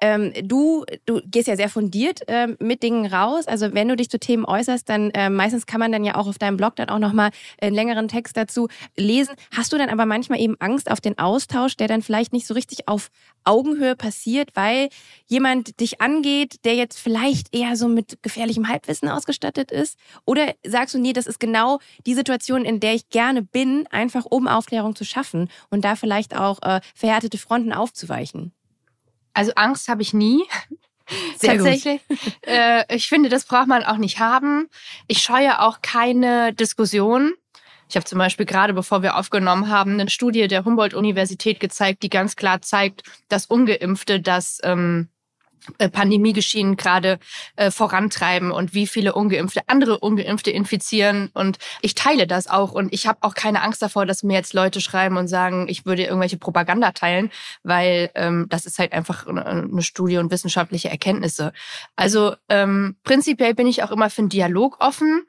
ähm, 0.00 0.32
du, 0.42 0.84
du 1.06 1.20
gehst 1.24 1.48
ja 1.48 1.56
sehr 1.56 1.68
fundiert 1.68 2.20
ähm, 2.28 2.56
mit 2.60 2.82
Dingen 2.82 3.06
raus. 3.06 3.46
Also 3.46 3.72
wenn 3.72 3.88
du 3.88 3.96
dich 3.96 4.10
zu 4.10 4.18
Themen 4.18 4.44
äußerst, 4.44 4.88
dann 4.88 5.10
äh, 5.10 5.30
meistens 5.30 5.66
kann 5.66 5.80
man 5.80 5.92
dann 5.92 6.04
ja 6.04 6.16
auch 6.16 6.26
auf 6.26 6.38
deinem 6.38 6.56
Blog 6.56 6.76
dann 6.76 6.88
auch 6.88 6.98
nochmal 6.98 7.30
einen 7.60 7.74
längeren 7.74 8.08
Text 8.08 8.36
dazu 8.36 8.68
lesen. 8.96 9.34
Hast 9.54 9.72
du 9.72 9.78
dann 9.78 9.88
aber 9.88 10.06
manchmal 10.06 10.40
eben 10.40 10.56
Angst 10.58 10.90
auf 10.90 11.00
den 11.00 11.18
Austausch, 11.18 11.76
der 11.76 11.88
dann 11.88 12.02
vielleicht 12.02 12.32
nicht 12.32 12.46
so 12.46 12.54
richtig 12.54 12.88
auf 12.88 13.08
Augenhöhe 13.44 13.96
passiert, 13.96 14.50
weil 14.54 14.88
jemand 15.26 15.80
dich 15.80 16.00
angeht, 16.00 16.64
der 16.64 16.74
jetzt 16.74 16.98
vielleicht 16.98 17.54
eher 17.54 17.76
so 17.76 17.88
mit 17.88 18.22
gefährlichem 18.22 18.68
Halbwissen 18.68 19.08
ausgestattet 19.08 19.70
ist? 19.70 19.98
Oder 20.24 20.54
sagst 20.66 20.94
du, 20.94 20.98
nee, 20.98 21.12
das 21.12 21.26
ist 21.26 21.40
genau 21.40 21.78
die 22.06 22.14
Situation, 22.14 22.64
in 22.64 22.80
der 22.80 22.94
ich 22.94 23.08
gerne 23.08 23.42
bin, 23.42 23.86
einfach 23.90 24.24
um 24.28 24.48
Aufklärung 24.48 24.96
zu 24.96 25.04
schaffen 25.04 25.48
und 25.70 25.84
da 25.84 25.96
vielleicht 25.96 26.36
auch 26.36 26.60
äh, 26.62 26.80
verhärtete 26.94 27.38
Fronten 27.38 27.72
aufzuweichen? 27.72 28.52
Also 29.36 29.52
Angst 29.54 29.88
habe 29.88 30.00
ich 30.00 30.14
nie. 30.14 30.44
Sehr 31.36 31.56
Tatsächlich. 31.56 32.00
Äh, 32.46 32.82
ich 32.92 33.06
finde, 33.06 33.28
das 33.28 33.44
braucht 33.44 33.68
man 33.68 33.84
auch 33.84 33.98
nicht 33.98 34.18
haben. 34.18 34.68
Ich 35.06 35.22
scheue 35.22 35.60
auch 35.60 35.82
keine 35.82 36.52
Diskussion. 36.54 37.34
Ich 37.88 37.96
habe 37.96 38.06
zum 38.06 38.18
Beispiel 38.18 38.46
gerade, 38.46 38.72
bevor 38.72 39.02
wir 39.02 39.16
aufgenommen 39.16 39.68
haben, 39.68 40.00
eine 40.00 40.10
Studie 40.10 40.48
der 40.48 40.64
Humboldt-Universität 40.64 41.60
gezeigt, 41.60 42.02
die 42.02 42.08
ganz 42.08 42.34
klar 42.34 42.62
zeigt, 42.62 43.02
dass 43.28 43.46
Ungeimpfte 43.46 44.20
das 44.20 44.58
ähm, 44.64 45.08
äh, 45.08 45.15
Pandemiegeschehen 45.92 46.76
gerade 46.76 47.18
äh, 47.56 47.70
vorantreiben 47.70 48.50
und 48.50 48.74
wie 48.74 48.86
viele 48.86 49.14
ungeimpfte 49.14 49.62
andere 49.66 49.98
ungeimpfte 49.98 50.50
infizieren 50.50 51.30
und 51.34 51.58
ich 51.82 51.94
teile 51.94 52.26
das 52.26 52.46
auch 52.46 52.72
und 52.72 52.92
ich 52.92 53.06
habe 53.06 53.18
auch 53.22 53.34
keine 53.34 53.62
Angst 53.62 53.82
davor, 53.82 54.06
dass 54.06 54.22
mir 54.22 54.34
jetzt 54.34 54.54
Leute 54.54 54.80
schreiben 54.80 55.16
und 55.16 55.28
sagen, 55.28 55.66
ich 55.68 55.86
würde 55.86 56.04
irgendwelche 56.04 56.36
Propaganda 56.36 56.92
teilen, 56.92 57.30
weil 57.62 58.10
ähm, 58.14 58.46
das 58.48 58.66
ist 58.66 58.78
halt 58.78 58.92
einfach 58.92 59.26
eine 59.26 59.82
Studie 59.82 60.18
und 60.18 60.30
wissenschaftliche 60.30 60.88
Erkenntnisse. 60.88 61.52
Also 61.96 62.34
ähm, 62.48 62.96
prinzipiell 63.04 63.54
bin 63.54 63.66
ich 63.66 63.82
auch 63.82 63.90
immer 63.90 64.10
für 64.10 64.22
einen 64.22 64.28
Dialog 64.28 64.76
offen. 64.80 65.26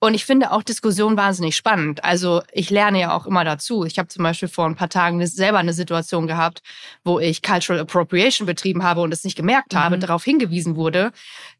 Und 0.00 0.14
ich 0.14 0.24
finde 0.24 0.52
auch 0.52 0.62
Diskussion 0.62 1.16
wahnsinnig 1.16 1.56
spannend. 1.56 2.04
Also 2.04 2.42
ich 2.52 2.70
lerne 2.70 3.00
ja 3.00 3.16
auch 3.16 3.26
immer 3.26 3.44
dazu. 3.44 3.84
Ich 3.84 3.98
habe 3.98 4.08
zum 4.08 4.22
Beispiel 4.22 4.48
vor 4.48 4.66
ein 4.66 4.76
paar 4.76 4.88
Tagen 4.88 5.24
selber 5.26 5.58
eine 5.58 5.72
Situation 5.72 6.28
gehabt, 6.28 6.62
wo 7.04 7.18
ich 7.18 7.42
Cultural 7.42 7.80
Appropriation 7.80 8.46
betrieben 8.46 8.84
habe 8.84 9.00
und 9.00 9.12
es 9.12 9.24
nicht 9.24 9.36
gemerkt 9.36 9.74
habe, 9.74 9.96
mhm. 9.96 10.00
darauf 10.00 10.22
hingewiesen 10.22 10.76
wurde. 10.76 11.10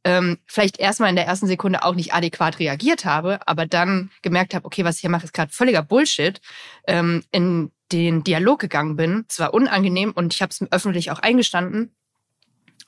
Ähm, 0.05 0.39
vielleicht 0.47 0.79
erstmal 0.79 1.11
in 1.11 1.17
der 1.17 1.27
ersten 1.27 1.49
Sekunde 1.49 1.85
auch 1.85 1.97
nicht 1.97 2.15
adäquat 2.15 2.61
reagiert 2.61 3.05
habe, 3.05 3.41
aber 3.47 3.67
dann 3.67 4.11
gemerkt 4.23 4.55
habe, 4.55 4.65
okay, 4.67 4.85
was 4.85 4.97
ich 4.97 5.01
hier 5.01 5.11
mache, 5.11 5.25
ist 5.25 5.35
gerade 5.35 5.53
völliger 5.53 5.83
Bullshit. 5.83 6.41
Ähm, 6.87 7.25
in 7.33 7.73
den 7.93 8.23
Dialog 8.23 8.61
gegangen 8.61 8.97
bin. 8.97 9.25
Zwar 9.29 9.55
unangenehm 9.55 10.13
und 10.13 10.35
ich 10.35 10.43
habe 10.43 10.51
es 10.51 10.61
öffentlich 10.71 11.11
auch 11.11 11.19
eingestanden, 11.21 11.95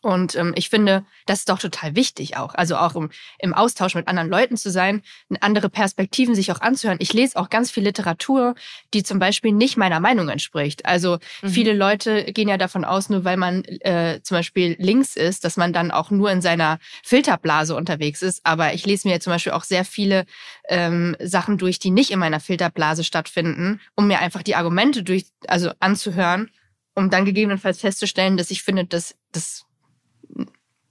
und 0.02 0.34
ähm, 0.34 0.52
ich 0.56 0.70
finde, 0.70 1.04
das 1.26 1.40
ist 1.40 1.50
doch 1.50 1.58
total 1.58 1.94
wichtig 1.94 2.38
auch. 2.38 2.54
Also 2.54 2.76
auch 2.76 2.94
im, 2.94 3.10
im 3.38 3.52
Austausch 3.52 3.94
mit 3.94 4.08
anderen 4.08 4.30
Leuten 4.30 4.56
zu 4.56 4.70
sein, 4.70 5.02
andere 5.40 5.68
Perspektiven 5.68 6.34
sich 6.34 6.50
auch 6.50 6.62
anzuhören. 6.62 6.98
Ich 7.00 7.12
lese 7.12 7.38
auch 7.38 7.50
ganz 7.50 7.70
viel 7.70 7.82
Literatur, 7.84 8.54
die 8.94 9.02
zum 9.02 9.18
Beispiel 9.18 9.52
nicht 9.52 9.76
meiner 9.76 10.00
Meinung 10.00 10.30
entspricht. 10.30 10.86
Also 10.86 11.18
mhm. 11.42 11.48
viele 11.48 11.74
Leute 11.74 12.24
gehen 12.32 12.48
ja 12.48 12.56
davon 12.56 12.86
aus, 12.86 13.10
nur 13.10 13.24
weil 13.24 13.36
man 13.36 13.62
äh, 13.64 14.20
zum 14.22 14.38
Beispiel 14.38 14.74
links 14.78 15.16
ist, 15.16 15.44
dass 15.44 15.58
man 15.58 15.74
dann 15.74 15.90
auch 15.90 16.10
nur 16.10 16.30
in 16.30 16.40
seiner 16.40 16.78
Filterblase 17.02 17.76
unterwegs 17.76 18.22
ist. 18.22 18.40
Aber 18.44 18.72
ich 18.72 18.86
lese 18.86 19.06
mir 19.06 19.20
zum 19.20 19.34
Beispiel 19.34 19.52
auch 19.52 19.64
sehr 19.64 19.84
viele 19.84 20.24
ähm, 20.68 21.14
Sachen 21.20 21.58
durch, 21.58 21.78
die 21.78 21.90
nicht 21.90 22.10
in 22.10 22.18
meiner 22.18 22.40
Filterblase 22.40 23.04
stattfinden, 23.04 23.80
um 23.96 24.06
mir 24.06 24.20
einfach 24.20 24.42
die 24.42 24.56
Argumente 24.56 25.02
durch, 25.02 25.26
also 25.46 25.72
anzuhören, 25.78 26.50
um 26.94 27.10
dann 27.10 27.26
gegebenenfalls 27.26 27.80
festzustellen, 27.80 28.38
dass 28.38 28.50
ich 28.50 28.62
finde, 28.62 28.86
dass 28.86 29.14
das 29.32 29.66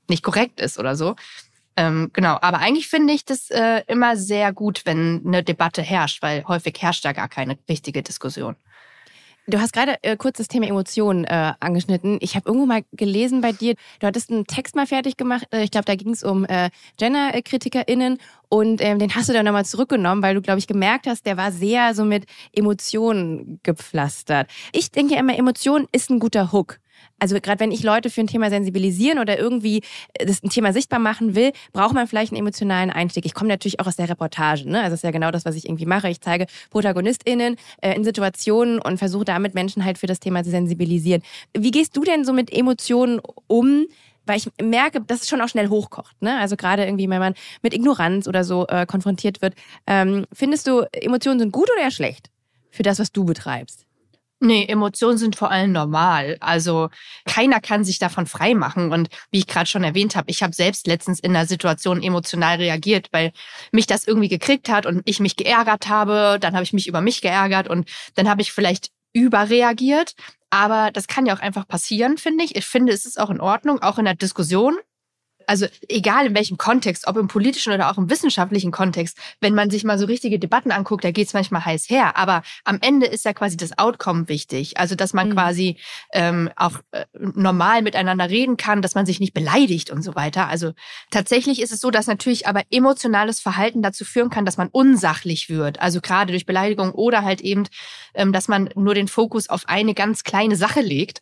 nicht 0.08 0.24
korrekt 0.24 0.60
ist 0.60 0.80
oder 0.80 0.96
so. 0.96 1.16
Ähm, 1.78 2.10
genau, 2.14 2.38
aber 2.42 2.60
eigentlich 2.60 2.90
finde 2.90 3.14
ich 3.14 3.24
das 3.24 3.50
äh, 3.52 3.84
immer 3.88 4.18
sehr 4.18 4.52
gut, 4.52 4.82
wenn 4.86 5.22
eine 5.26 5.44
Debatte 5.44 5.82
herrscht, 5.82 6.22
weil 6.22 6.44
häufig 6.46 6.76
herrscht 6.82 7.06
da 7.06 7.14
gar 7.14 7.30
keine 7.30 7.58
richtige 7.70 8.04
Diskussion. 8.04 8.56
Du 9.50 9.60
hast 9.60 9.74
gerade 9.74 9.96
äh, 10.04 10.16
kurz 10.16 10.38
das 10.38 10.48
Thema 10.48 10.68
Emotionen 10.68 11.24
äh, 11.24 11.54
angeschnitten. 11.60 12.20
Ich 12.22 12.36
habe 12.36 12.48
irgendwo 12.48 12.68
mal 12.68 12.84
gelesen 12.92 13.42
bei 13.42 13.52
dir, 13.52 13.74
du 14.00 14.06
hattest 14.06 14.30
einen 14.30 14.46
Text 14.46 14.76
mal 14.76 14.86
fertig 14.86 15.18
gemacht. 15.18 15.48
Äh, 15.52 15.64
ich 15.64 15.72
glaube, 15.72 15.86
da 15.86 15.96
ging 15.96 16.12
es 16.12 16.24
um 16.24 16.46
äh, 16.46 16.70
Gender-KritikerInnen 16.98 18.20
und 18.50 18.80
ähm, 18.84 19.00
den 19.00 19.16
hast 19.16 19.28
du 19.28 19.34
dann 19.34 19.46
nochmal 19.46 19.66
zurückgenommen, 19.66 20.22
weil 20.22 20.36
du, 20.36 20.42
glaube 20.42 20.60
ich, 20.60 20.68
gemerkt 20.68 21.08
hast, 21.08 21.26
der 21.26 21.38
war 21.38 21.52
sehr 21.52 21.96
so 21.96 22.06
mit 22.06 22.26
Emotionen 22.54 23.60
gepflastert. 23.64 24.52
Ich 24.72 24.92
denke 24.92 25.16
immer, 25.16 25.36
Emotion 25.36 25.88
ist 25.92 26.12
ein 26.12 26.20
guter 26.20 26.52
Hook 26.52 26.80
also 27.20 27.40
gerade 27.40 27.60
wenn 27.60 27.72
ich 27.72 27.84
Leute 27.84 28.10
für 28.10 28.22
ein 28.22 28.28
Thema 28.28 28.50
sensibilisieren 28.50 29.20
oder 29.20 29.38
irgendwie 29.38 29.82
äh, 30.14 30.26
das 30.26 30.44
ein 30.44 30.50
Thema 30.50 30.74
sichtbar 30.74 31.00
machen 31.00 31.36
will, 31.36 31.52
braucht 31.74 31.94
man 31.94 32.08
vielleicht 32.08 32.32
einen 32.32 32.40
emotionalen 32.40 32.90
Einstieg. 32.90 33.26
Ich 33.26 33.34
komme 33.34 33.50
natürlich 33.50 33.80
auch 33.80 33.88
aus 33.88 33.96
der 33.96 34.10
Reportage, 34.10 34.70
ne? 34.70 34.80
Also 34.80 34.92
das 34.92 35.00
ist 35.00 35.04
ja 35.04 35.12
genau 35.12 35.32
das, 35.32 35.46
was 35.46 35.56
ich 35.56 35.66
irgendwie 35.66 35.86
mache. 35.86 36.10
Ich 36.10 36.22
zeige 36.22 36.48
ProtagonistInnen 36.70 37.58
äh, 37.82 37.96
in 37.96 38.04
Situationen 38.04 38.80
und 38.80 38.98
versuche 38.98 39.26
damit 39.26 39.54
Menschen 39.54 39.86
halt 39.86 39.98
für 39.98 40.08
das 40.08 40.20
Thema 40.20 40.44
zu 40.44 40.50
sensibilisieren. 40.50 41.22
Wie 41.58 41.72
gehst 41.72 41.96
du 41.96 42.04
denn 42.04 42.26
so 42.26 42.34
mit 42.34 42.52
Emotionen 42.52 43.22
um? 43.48 43.86
Weil 44.26 44.38
ich 44.38 44.50
merke, 44.62 45.02
dass 45.02 45.22
es 45.22 45.30
schon 45.30 45.42
auch 45.42 45.48
schnell 45.48 45.70
hochkocht. 45.70 46.22
Ne? 46.22 46.38
Also 46.38 46.56
gerade 46.56 46.86
irgendwie, 46.86 47.10
wenn 47.10 47.20
man 47.20 47.34
mit 47.64 47.74
Ignoranz 47.74 48.28
oder 48.28 48.44
so 48.44 48.68
äh, 48.68 48.86
konfrontiert 48.86 49.42
wird. 49.42 49.56
Ähm, 49.88 50.26
findest 50.32 50.68
du, 50.68 50.86
Emotionen 50.92 51.40
sind 51.40 51.52
gut 51.52 51.70
oder 51.72 51.82
eher 51.82 51.92
schlecht 51.92 52.30
für 52.70 52.84
das, 52.84 53.00
was 53.00 53.12
du 53.12 53.26
betreibst? 53.26 53.89
Nee, 54.42 54.66
Emotionen 54.68 55.18
sind 55.18 55.36
vor 55.36 55.52
allem 55.52 55.74
normal. 55.74 56.38
Also 56.40 56.90
keiner 57.26 57.60
kann 57.60 57.84
sich 57.84 58.00
davon 58.00 58.26
freimachen. 58.26 58.92
Und 58.94 59.10
wie 59.32 59.40
ich 59.40 59.48
gerade 59.48 59.66
schon 59.66 59.84
erwähnt 59.84 60.16
habe, 60.16 60.32
ich 60.32 60.42
habe 60.44 60.54
selbst 60.54 60.88
letztens 60.88 61.20
in 61.20 61.36
einer 61.36 61.46
Situation 61.46 62.02
emotional 62.02 62.56
reagiert, 62.56 63.10
weil 63.12 63.34
mich 63.74 63.86
das 63.86 64.08
irgendwie 64.08 64.30
gekriegt 64.30 64.70
hat 64.70 64.86
und 64.86 65.02
ich 65.04 65.20
mich 65.20 65.36
geärgert 65.36 65.90
habe. 65.90 66.38
Dann 66.40 66.54
habe 66.54 66.64
ich 66.64 66.72
mich 66.72 66.88
über 66.88 67.02
mich 67.02 67.22
geärgert 67.22 67.70
und 67.70 67.90
dann 68.16 68.30
habe 68.30 68.42
ich 68.42 68.54
vielleicht 68.54 68.92
überreagiert. 69.12 70.14
Aber 70.52 70.92
das 70.92 71.08
kann 71.08 71.26
ja 71.26 71.36
auch 71.36 71.42
einfach 71.42 71.68
passieren, 71.68 72.18
finde 72.18 72.46
ich. 72.46 72.56
Ich 72.56 72.66
finde, 72.66 72.94
es 72.94 73.06
ist 73.06 73.20
auch 73.20 73.30
in 73.30 73.42
Ordnung, 73.42 73.82
auch 73.82 73.98
in 73.98 74.06
der 74.06 74.16
Diskussion 74.16 74.78
also 75.50 75.66
egal 75.88 76.28
in 76.28 76.36
welchem 76.36 76.58
Kontext, 76.58 77.08
ob 77.08 77.18
im 77.18 77.28
politischen 77.28 77.74
oder 77.74 77.90
auch 77.90 77.98
im 77.98 78.08
wissenschaftlichen 78.08 78.70
Kontext, 78.70 79.18
wenn 79.42 79.56
man 79.56 79.72
sich 79.72 79.84
mal 79.84 79.98
so 79.98 80.06
richtige 80.06 80.38
Debatten 80.38 80.72
anguckt, 80.72 81.04
da 81.04 81.10
geht 81.10 81.26
es 81.26 81.34
manchmal 81.34 81.66
heiß 81.66 81.90
her. 81.90 82.18
Aber 82.18 82.44
am 82.66 82.78
Ende 82.82 83.08
ist 83.08 83.26
ja 83.26 83.34
quasi 83.34 83.58
das 83.58 83.76
Outcome 83.80 84.30
wichtig. 84.30 84.78
Also 84.78 84.94
dass 84.94 85.14
man 85.14 85.30
mhm. 85.30 85.34
quasi 85.34 85.78
ähm, 86.14 86.52
auch 86.56 86.80
äh, 86.92 87.06
normal 87.14 87.82
miteinander 87.82 88.30
reden 88.30 88.58
kann, 88.58 88.84
dass 88.84 88.94
man 88.94 89.08
sich 89.08 89.20
nicht 89.20 89.34
beleidigt 89.34 89.90
und 89.90 90.04
so 90.04 90.14
weiter. 90.14 90.48
Also 90.48 90.74
tatsächlich 91.10 91.64
ist 91.64 91.72
es 91.72 91.82
so, 91.82 91.90
dass 91.90 92.06
natürlich 92.06 92.46
aber 92.46 92.62
emotionales 92.70 93.40
Verhalten 93.40 93.82
dazu 93.82 94.06
führen 94.06 94.30
kann, 94.30 94.46
dass 94.46 94.58
man 94.58 94.70
unsachlich 94.72 95.50
wird. 95.50 95.82
Also 95.82 96.00
gerade 96.00 96.32
durch 96.32 96.46
Beleidigung 96.46 96.92
oder 96.92 97.24
halt 97.24 97.42
eben, 97.42 97.64
ähm, 98.14 98.34
dass 98.34 98.50
man 98.50 98.70
nur 98.76 98.94
den 98.94 99.08
Fokus 99.08 99.50
auf 99.50 99.68
eine 99.68 99.96
ganz 99.96 100.24
kleine 100.24 100.56
Sache 100.56 100.82
legt 100.82 101.22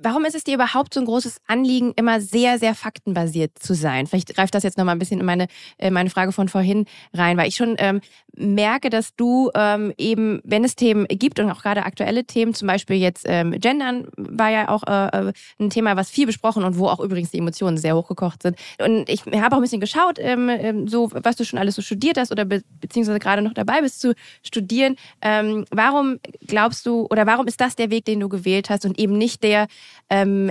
Warum 0.00 0.24
ist 0.24 0.36
es 0.36 0.44
dir 0.44 0.54
überhaupt 0.54 0.94
so 0.94 1.00
ein 1.00 1.06
großes 1.06 1.40
Anliegen, 1.48 1.92
immer 1.96 2.20
sehr, 2.20 2.60
sehr 2.60 2.76
faktenbasiert 2.76 3.58
zu 3.58 3.74
sein? 3.74 4.06
Vielleicht 4.06 4.32
greift 4.32 4.54
das 4.54 4.62
jetzt 4.62 4.78
nochmal 4.78 4.94
ein 4.94 5.00
bisschen 5.00 5.18
in 5.18 5.26
meine, 5.26 5.48
äh, 5.76 5.90
meine 5.90 6.08
Frage 6.08 6.30
von 6.30 6.48
vorhin 6.48 6.86
rein, 7.12 7.36
weil 7.36 7.48
ich 7.48 7.56
schon 7.56 7.74
ähm, 7.78 8.00
merke, 8.36 8.90
dass 8.90 9.16
du 9.16 9.50
ähm, 9.56 9.92
eben, 9.98 10.40
wenn 10.44 10.62
es 10.62 10.76
Themen 10.76 11.04
gibt 11.08 11.40
und 11.40 11.50
auch 11.50 11.62
gerade 11.62 11.84
aktuelle 11.84 12.24
Themen, 12.24 12.54
zum 12.54 12.68
Beispiel 12.68 12.94
jetzt 12.94 13.24
ähm, 13.28 13.50
Gendern 13.58 14.06
war 14.16 14.50
ja 14.50 14.68
auch 14.68 14.84
äh, 14.86 15.30
äh 15.30 15.32
ein 15.58 15.70
Thema, 15.70 15.96
was 15.96 16.10
viel 16.10 16.26
besprochen 16.26 16.62
und 16.62 16.78
wo 16.78 16.86
auch 16.86 17.00
übrigens 17.00 17.32
die 17.32 17.38
Emotionen 17.38 17.76
sehr 17.76 17.96
hochgekocht 17.96 18.42
sind. 18.42 18.56
Und 18.80 19.08
ich 19.08 19.22
habe 19.26 19.56
auch 19.56 19.58
ein 19.58 19.62
bisschen 19.62 19.80
geschaut, 19.80 20.20
ähm, 20.20 20.48
ähm, 20.48 20.86
so 20.86 21.10
was 21.12 21.34
du 21.34 21.44
schon 21.44 21.58
alles 21.58 21.74
so 21.74 21.82
studiert 21.82 22.18
hast 22.18 22.30
oder 22.30 22.44
be 22.44 22.62
beziehungsweise 22.80 23.18
gerade 23.18 23.42
noch 23.42 23.54
dabei 23.54 23.80
bist 23.80 24.00
zu 24.00 24.14
studieren. 24.44 24.94
Ähm, 25.22 25.64
warum 25.72 26.20
glaubst 26.46 26.86
du 26.86 27.08
oder 27.10 27.26
warum 27.26 27.48
ist 27.48 27.60
das 27.60 27.74
der 27.74 27.90
Weg, 27.90 28.04
den 28.04 28.20
du 28.20 28.28
gewählt 28.28 28.70
hast 28.70 28.84
und 28.84 28.96
eben 29.00 29.18
nicht 29.18 29.42
der, 29.42 29.66
ähm, 30.10 30.50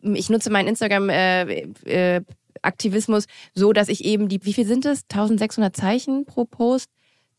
ich 0.00 0.30
nutze 0.30 0.50
meinen 0.50 0.68
Instagram 0.68 1.08
äh, 1.08 1.62
äh, 1.84 2.22
Aktivismus 2.62 3.26
so, 3.54 3.72
dass 3.72 3.88
ich 3.88 4.04
eben 4.04 4.28
die, 4.28 4.44
wie 4.44 4.52
viel 4.52 4.66
sind 4.66 4.84
es? 4.86 5.04
1600 5.10 5.74
Zeichen 5.74 6.24
pro 6.24 6.44
Post 6.44 6.90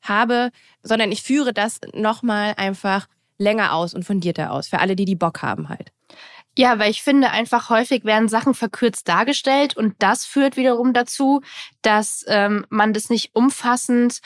habe, 0.02 0.52
sondern 0.84 1.12
ich 1.12 1.24
führe 1.24 1.54
das 1.54 1.80
nochmal 1.94 2.54
einfach 2.58 3.08
länger 3.38 3.74
aus 3.74 3.94
und 3.94 4.04
fundierter 4.04 4.52
aus, 4.52 4.68
für 4.68 4.80
alle, 4.80 4.96
die 4.96 5.06
die 5.06 5.16
Bock 5.16 5.42
haben 5.42 5.70
halt. 5.70 5.92
Ja, 6.58 6.80
weil 6.80 6.90
ich 6.90 7.02
finde 7.02 7.32
einfach 7.32 7.70
häufig 7.70 8.06
werden 8.06 8.30
Sachen 8.30 8.54
verkürzt 8.54 9.10
dargestellt 9.10 9.76
und 9.76 9.96
das 10.00 10.26
führt 10.26 10.56
wiederum 10.56 10.94
dazu, 10.94 11.42
dass 11.82 12.24
ähm, 12.28 12.66
man 12.70 12.94
das 12.94 13.10
nicht 13.10 13.36
umfassend 13.36 14.20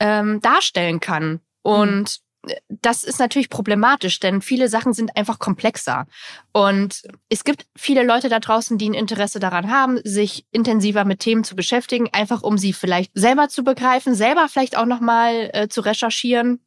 ähm, 0.00 0.40
darstellen 0.40 0.98
kann. 0.98 1.40
Und 1.62 2.20
das 2.68 3.04
ist 3.04 3.18
natürlich 3.18 3.50
problematisch, 3.50 4.20
denn 4.20 4.40
viele 4.40 4.68
Sachen 4.68 4.92
sind 4.92 5.16
einfach 5.16 5.38
komplexer. 5.38 6.06
Und 6.52 7.02
es 7.28 7.44
gibt 7.44 7.66
viele 7.76 8.04
Leute 8.04 8.28
da 8.28 8.40
draußen, 8.40 8.78
die 8.78 8.88
ein 8.90 8.94
Interesse 8.94 9.40
daran 9.40 9.70
haben, 9.70 9.98
sich 10.04 10.46
intensiver 10.50 11.04
mit 11.04 11.20
Themen 11.20 11.44
zu 11.44 11.56
beschäftigen, 11.56 12.08
einfach 12.12 12.42
um 12.42 12.58
sie 12.58 12.72
vielleicht 12.72 13.12
selber 13.14 13.48
zu 13.48 13.64
begreifen, 13.64 14.14
selber 14.14 14.48
vielleicht 14.48 14.76
auch 14.76 14.86
nochmal 14.86 15.50
äh, 15.52 15.68
zu 15.68 15.80
recherchieren. 15.80 16.60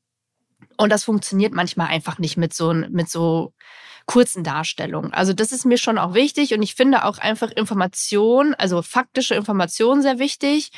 Und 0.78 0.92
das 0.92 1.04
funktioniert 1.04 1.54
manchmal 1.54 1.88
einfach 1.88 2.20
nicht 2.20 2.38
mit 2.38 2.54
so, 2.54 2.74
mit 2.74 3.10
so 3.10 3.54
kurzen 4.06 4.44
Darstellungen. 4.44 5.14
Also 5.14 5.34
das 5.34 5.52
ist 5.52 5.66
mir 5.66 5.78
schon 5.78 5.98
auch 5.98 6.14
wichtig 6.14 6.54
und 6.54 6.64
ich 6.64 6.74
finde 6.74 7.06
auch 7.06 7.20
einfach 7.20 7.52
Information, 7.52 8.56
also 8.56 8.82
faktische 8.82 9.36
Information 9.36 10.02
sehr 10.02 10.18
wichtig. 10.18 10.72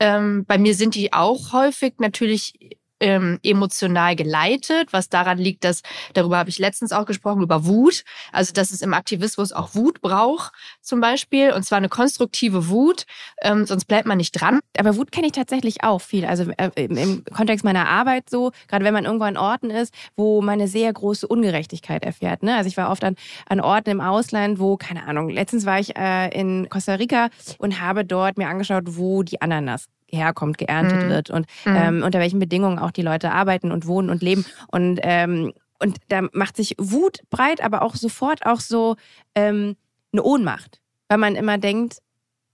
Ähm, 0.00 0.44
bei 0.44 0.58
mir 0.58 0.74
sind 0.74 0.94
die 0.94 1.12
auch 1.12 1.52
häufig 1.52 1.94
natürlich 1.98 2.77
ähm, 3.00 3.38
emotional 3.42 4.16
geleitet, 4.16 4.92
was 4.92 5.08
daran 5.08 5.38
liegt, 5.38 5.64
dass, 5.64 5.82
darüber 6.14 6.38
habe 6.38 6.50
ich 6.50 6.58
letztens 6.58 6.92
auch 6.92 7.06
gesprochen, 7.06 7.42
über 7.42 7.66
Wut, 7.66 8.04
also 8.32 8.52
dass 8.52 8.70
es 8.70 8.82
im 8.82 8.94
Aktivismus 8.94 9.52
auch 9.52 9.74
Wut 9.74 10.00
braucht 10.00 10.52
zum 10.80 11.00
Beispiel, 11.00 11.52
und 11.52 11.64
zwar 11.64 11.78
eine 11.78 11.88
konstruktive 11.88 12.68
Wut, 12.68 13.04
ähm, 13.42 13.66
sonst 13.66 13.86
bleibt 13.86 14.06
man 14.06 14.18
nicht 14.18 14.32
dran. 14.32 14.60
Aber 14.76 14.96
Wut 14.96 15.12
kenne 15.12 15.26
ich 15.26 15.32
tatsächlich 15.32 15.84
auch 15.84 16.00
viel, 16.00 16.24
also 16.24 16.50
äh, 16.56 16.70
im 16.76 17.24
Kontext 17.24 17.64
meiner 17.64 17.88
Arbeit 17.88 18.30
so, 18.30 18.52
gerade 18.68 18.84
wenn 18.84 18.94
man 18.94 19.04
irgendwo 19.04 19.24
an 19.24 19.36
Orten 19.36 19.70
ist, 19.70 19.94
wo 20.16 20.40
man 20.40 20.54
eine 20.54 20.68
sehr 20.68 20.92
große 20.92 21.26
Ungerechtigkeit 21.26 22.04
erfährt. 22.04 22.42
Ne? 22.42 22.56
Also 22.56 22.68
ich 22.68 22.76
war 22.76 22.90
oft 22.90 23.04
an, 23.04 23.16
an 23.48 23.60
Orten 23.60 23.90
im 23.90 24.00
Ausland, 24.00 24.58
wo, 24.58 24.76
keine 24.76 25.06
Ahnung, 25.06 25.28
letztens 25.28 25.66
war 25.66 25.78
ich 25.78 25.96
äh, 25.96 26.28
in 26.28 26.68
Costa 26.68 26.94
Rica 26.94 27.28
und 27.58 27.80
habe 27.80 28.04
dort 28.04 28.38
mir 28.38 28.48
angeschaut, 28.48 28.84
wo 28.86 29.22
die 29.22 29.40
Ananas 29.40 29.88
herkommt, 30.10 30.58
geerntet 30.58 31.04
mhm. 31.04 31.08
wird 31.08 31.30
und 31.30 31.46
mhm. 31.64 31.76
ähm, 31.76 32.02
unter 32.02 32.18
welchen 32.18 32.38
Bedingungen 32.38 32.78
auch 32.78 32.90
die 32.90 33.02
Leute 33.02 33.32
arbeiten 33.32 33.72
und 33.72 33.86
wohnen 33.86 34.10
und 34.10 34.22
leben. 34.22 34.44
Und, 34.68 35.00
ähm, 35.02 35.52
und 35.78 35.98
da 36.08 36.22
macht 36.32 36.56
sich 36.56 36.74
Wut 36.78 37.20
breit, 37.30 37.62
aber 37.62 37.82
auch 37.82 37.94
sofort 37.94 38.46
auch 38.46 38.60
so 38.60 38.96
ähm, 39.34 39.76
eine 40.12 40.22
Ohnmacht, 40.22 40.80
weil 41.08 41.18
man 41.18 41.36
immer 41.36 41.58
denkt, 41.58 41.98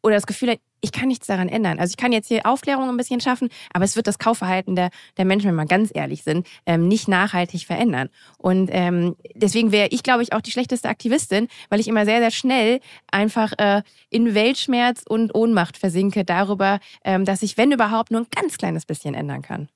oder 0.05 0.17
das 0.17 0.27
Gefühl 0.27 0.51
hat, 0.51 0.61
ich 0.83 0.93
kann 0.93 1.09
nichts 1.09 1.27
daran 1.27 1.49
ändern. 1.49 1.79
Also 1.79 1.93
ich 1.93 1.97
kann 1.97 2.13
jetzt 2.13 2.29
hier 2.29 2.45
Aufklärung 2.45 2.91
ein 2.91 2.97
bisschen 2.99 3.21
schaffen, 3.21 3.49
aber 3.73 3.87
es 3.87 3.97
wird 3.97 4.07
das 4.07 4.19
Kaufverhalten 4.19 4.77
der, 4.77 4.91
der 5.17 5.25
Menschen, 5.25 5.47
wenn 5.47 5.55
wir 5.55 5.63
mal 5.63 5.67
ganz 5.67 5.91
ehrlich 5.95 6.23
sind, 6.23 6.47
ähm, 6.67 6.89
nicht 6.89 7.09
nachhaltig 7.09 7.65
verändern. 7.65 8.11
Und 8.37 8.69
ähm, 8.71 9.17
deswegen 9.35 9.73
wäre 9.73 9.89
ich, 9.89 10.03
glaube 10.03 10.23
ich, 10.23 10.35
auch 10.35 10.43
die 10.43 10.51
schlechteste 10.51 10.91
Aktivistin, 10.91 11.49
weil 11.71 11.81
ich 11.81 11.89
immer 11.89 12.05
sehr, 12.05 12.19
sehr 12.19 12.31
schnell 12.31 12.81
einfach 13.11 13.55
äh, 13.57 13.83
in 14.11 14.35
Weltschmerz 14.35 15.05
und 15.09 15.35
Ohnmacht 15.35 15.79
versinke 15.79 16.23
darüber, 16.23 16.81
ähm, 17.03 17.25
dass 17.25 17.43
ich, 17.43 17.57
wenn 17.57 17.73
überhaupt, 17.73 18.11
nur 18.11 18.21
ein 18.21 18.27
ganz 18.31 18.59
kleines 18.59 18.85
bisschen 18.85 19.15
ändern 19.15 19.41
kann. 19.41 19.71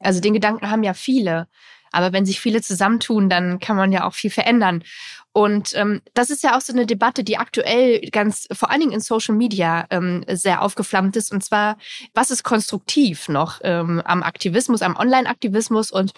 Also 0.00 0.20
den 0.20 0.34
Gedanken 0.34 0.68
haben 0.68 0.82
ja 0.82 0.94
viele. 0.94 1.46
Aber 1.90 2.12
wenn 2.12 2.26
sich 2.26 2.40
viele 2.40 2.62
zusammentun, 2.62 3.28
dann 3.28 3.58
kann 3.58 3.76
man 3.76 3.92
ja 3.92 4.06
auch 4.06 4.14
viel 4.14 4.30
verändern. 4.30 4.84
Und 5.32 5.74
ähm, 5.76 6.00
das 6.14 6.30
ist 6.30 6.42
ja 6.42 6.56
auch 6.56 6.60
so 6.60 6.72
eine 6.72 6.86
Debatte, 6.86 7.22
die 7.22 7.38
aktuell 7.38 8.00
ganz, 8.10 8.48
vor 8.52 8.70
allen 8.70 8.80
Dingen 8.80 8.92
in 8.92 9.00
Social 9.00 9.34
Media, 9.34 9.86
ähm, 9.90 10.24
sehr 10.28 10.62
aufgeflammt 10.62 11.16
ist. 11.16 11.32
Und 11.32 11.44
zwar, 11.44 11.78
was 12.14 12.30
ist 12.30 12.42
konstruktiv 12.42 13.28
noch 13.28 13.60
ähm, 13.62 14.02
am 14.04 14.22
Aktivismus, 14.22 14.82
am 14.82 14.96
Online-Aktivismus? 14.96 15.92
Und 15.92 16.12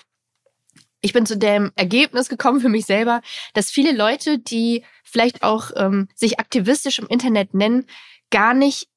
ich 1.03 1.13
bin 1.13 1.27
zu 1.27 1.37
dem 1.37 1.73
Ergebnis 1.77 2.29
gekommen 2.29 2.61
für 2.61 2.71
mich 2.71 2.87
selber, 2.87 3.21
dass 3.55 3.71
viele 3.71 3.93
Leute, 3.93 4.39
die 4.39 4.85
vielleicht 5.05 5.43
auch 5.43 5.71
ähm, 5.77 6.09
sich 6.15 6.41
aktivistisch 6.41 6.99
im 6.99 7.09
Internet 7.09 7.53
nennen, 7.53 7.87
gar 8.31 8.55
nicht 8.55 8.89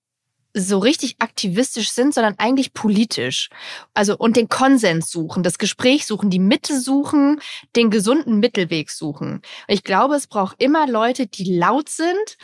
so 0.56 0.80
richtig 0.80 1.18
aktivistisch 1.20 1.92
sind, 1.92 2.14
sondern 2.14 2.36
eigentlich 2.38 2.74
politisch. 2.74 3.50
Also 3.94 4.18
und 4.18 4.38
den 4.38 4.48
Konsens 4.48 5.12
suchen, 5.12 5.44
das 5.44 5.58
Gespräch 5.58 6.06
suchen, 6.06 6.30
die 6.30 6.40
Mitte 6.40 6.80
suchen, 6.80 7.42
den 7.76 7.92
gesunden 7.92 8.40
Mittelweg 8.40 8.90
suchen. 8.90 9.42
Ich 9.68 9.84
glaube, 9.84 10.16
es 10.16 10.28
braucht 10.28 10.62
immer 10.62 10.88
Leute, 10.88 11.28
die 11.28 11.58
laut 11.58 11.90
sind, 11.90 12.38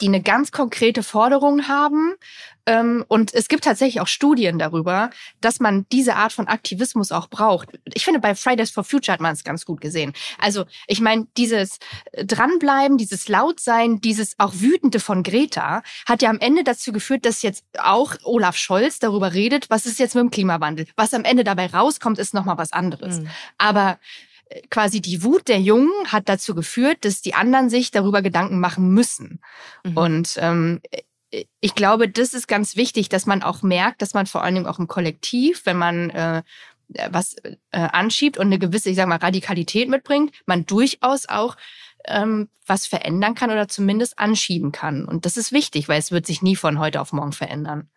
die 0.00 0.08
eine 0.08 0.22
ganz 0.22 0.52
konkrete 0.52 1.02
Forderung 1.02 1.68
haben. 1.68 2.14
Ähm, 2.66 3.04
und 3.08 3.32
es 3.32 3.48
gibt 3.48 3.64
tatsächlich 3.64 4.00
auch 4.00 4.06
Studien 4.06 4.58
darüber, 4.58 5.10
dass 5.40 5.58
man 5.58 5.86
diese 5.90 6.16
Art 6.16 6.32
von 6.32 6.48
Aktivismus 6.48 7.12
auch 7.12 7.28
braucht. 7.28 7.70
Ich 7.94 8.04
finde, 8.04 8.20
bei 8.20 8.34
Fridays 8.34 8.70
for 8.70 8.84
Future 8.84 9.14
hat 9.14 9.20
man 9.20 9.32
es 9.32 9.42
ganz 9.42 9.64
gut 9.64 9.80
gesehen. 9.80 10.12
Also, 10.38 10.66
ich 10.86 11.00
meine, 11.00 11.26
dieses 11.38 11.78
Dranbleiben, 12.12 12.98
dieses 12.98 13.28
Lautsein, 13.28 14.02
dieses 14.02 14.34
auch 14.38 14.52
Wütende 14.54 15.00
von 15.00 15.22
Greta 15.22 15.82
hat 16.06 16.20
ja 16.20 16.28
am 16.28 16.40
Ende 16.40 16.62
dazu 16.62 16.92
geführt, 16.92 17.24
dass 17.24 17.40
jetzt 17.40 17.64
auch 17.78 18.16
Olaf 18.24 18.56
Scholz 18.56 18.98
darüber 18.98 19.32
redet, 19.32 19.70
was 19.70 19.86
ist 19.86 19.98
jetzt 19.98 20.14
mit 20.14 20.22
dem 20.22 20.30
Klimawandel. 20.30 20.86
Was 20.94 21.14
am 21.14 21.24
Ende 21.24 21.44
dabei 21.44 21.66
rauskommt, 21.66 22.18
ist 22.18 22.34
nochmal 22.34 22.58
was 22.58 22.72
anderes. 22.72 23.20
Mhm. 23.20 23.30
Aber 23.56 23.98
quasi 24.70 25.00
die 25.00 25.22
Wut 25.22 25.48
der 25.48 25.60
Jungen 25.60 25.92
hat 26.06 26.28
dazu 26.28 26.54
geführt, 26.54 26.98
dass 27.02 27.22
die 27.22 27.34
anderen 27.34 27.70
sich 27.70 27.90
darüber 27.90 28.22
Gedanken 28.22 28.60
machen 28.60 28.90
müssen. 28.90 29.40
Mhm. 29.84 29.96
Und 29.96 30.34
ähm, 30.38 30.80
ich 31.60 31.74
glaube, 31.74 32.08
das 32.08 32.32
ist 32.32 32.48
ganz 32.48 32.76
wichtig, 32.76 33.08
dass 33.08 33.26
man 33.26 33.42
auch 33.42 33.62
merkt, 33.62 34.00
dass 34.00 34.14
man 34.14 34.26
vor 34.26 34.42
allen 34.42 34.54
Dingen 34.54 34.66
auch 34.66 34.78
im 34.78 34.88
Kollektiv, 34.88 35.66
wenn 35.66 35.76
man 35.76 36.10
äh, 36.10 36.42
was 37.10 37.36
äh, 37.44 37.52
anschiebt 37.72 38.38
und 38.38 38.46
eine 38.46 38.58
gewisse, 38.58 38.88
ich 38.88 38.96
sag 38.96 39.08
mal, 39.08 39.16
Radikalität 39.16 39.90
mitbringt, 39.90 40.32
man 40.46 40.64
durchaus 40.64 41.28
auch 41.28 41.56
ähm, 42.06 42.48
was 42.66 42.86
verändern 42.86 43.34
kann 43.34 43.50
oder 43.50 43.68
zumindest 43.68 44.18
anschieben 44.18 44.72
kann. 44.72 45.04
Und 45.04 45.26
das 45.26 45.36
ist 45.36 45.52
wichtig, 45.52 45.88
weil 45.88 45.98
es 45.98 46.10
wird 46.12 46.26
sich 46.26 46.40
nie 46.40 46.56
von 46.56 46.78
heute 46.78 47.00
auf 47.00 47.12
morgen 47.12 47.32
verändern. 47.32 47.90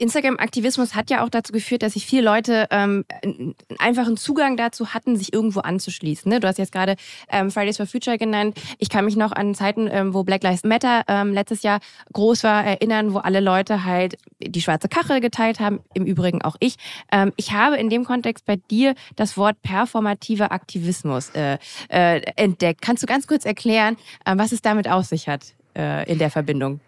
Instagram-Aktivismus 0.00 0.94
hat 0.94 1.10
ja 1.10 1.22
auch 1.22 1.28
dazu 1.28 1.52
geführt, 1.52 1.82
dass 1.82 1.92
sich 1.92 2.06
viele 2.06 2.22
Leute 2.22 2.66
ähm, 2.70 3.04
einen 3.22 3.54
einfachen 3.78 4.16
Zugang 4.16 4.56
dazu 4.56 4.94
hatten, 4.94 5.16
sich 5.16 5.32
irgendwo 5.32 5.60
anzuschließen. 5.60 6.30
Ne? 6.30 6.40
Du 6.40 6.48
hast 6.48 6.58
jetzt 6.58 6.72
gerade 6.72 6.96
ähm, 7.28 7.50
Fridays 7.50 7.76
for 7.76 7.86
Future 7.86 8.16
genannt. 8.16 8.58
Ich 8.78 8.88
kann 8.88 9.04
mich 9.04 9.16
noch 9.16 9.32
an 9.32 9.54
Zeiten, 9.54 9.88
ähm, 9.92 10.14
wo 10.14 10.24
Black 10.24 10.42
Lives 10.42 10.64
Matter 10.64 11.02
ähm, 11.06 11.34
letztes 11.34 11.62
Jahr 11.62 11.80
groß 12.12 12.44
war, 12.44 12.64
erinnern, 12.64 13.12
wo 13.12 13.18
alle 13.18 13.40
Leute 13.40 13.84
halt 13.84 14.16
die 14.40 14.62
schwarze 14.62 14.88
Kachel 14.88 15.20
geteilt 15.20 15.60
haben. 15.60 15.80
Im 15.92 16.06
Übrigen 16.06 16.40
auch 16.42 16.56
ich. 16.60 16.76
Ähm, 17.12 17.32
ich 17.36 17.52
habe 17.52 17.76
in 17.76 17.90
dem 17.90 18.04
Kontext 18.04 18.46
bei 18.46 18.56
dir 18.56 18.94
das 19.16 19.36
Wort 19.36 19.60
performativer 19.60 20.50
Aktivismus 20.50 21.30
äh, 21.30 21.58
äh, 21.88 22.22
entdeckt. 22.36 22.80
Kannst 22.80 23.02
du 23.02 23.06
ganz 23.06 23.26
kurz 23.26 23.44
erklären, 23.44 23.96
äh, 24.24 24.32
was 24.36 24.52
es 24.52 24.62
damit 24.62 24.88
auf 24.88 25.04
sich 25.04 25.28
hat 25.28 25.54
äh, 25.76 26.10
in 26.10 26.18
der 26.18 26.30
Verbindung? 26.30 26.80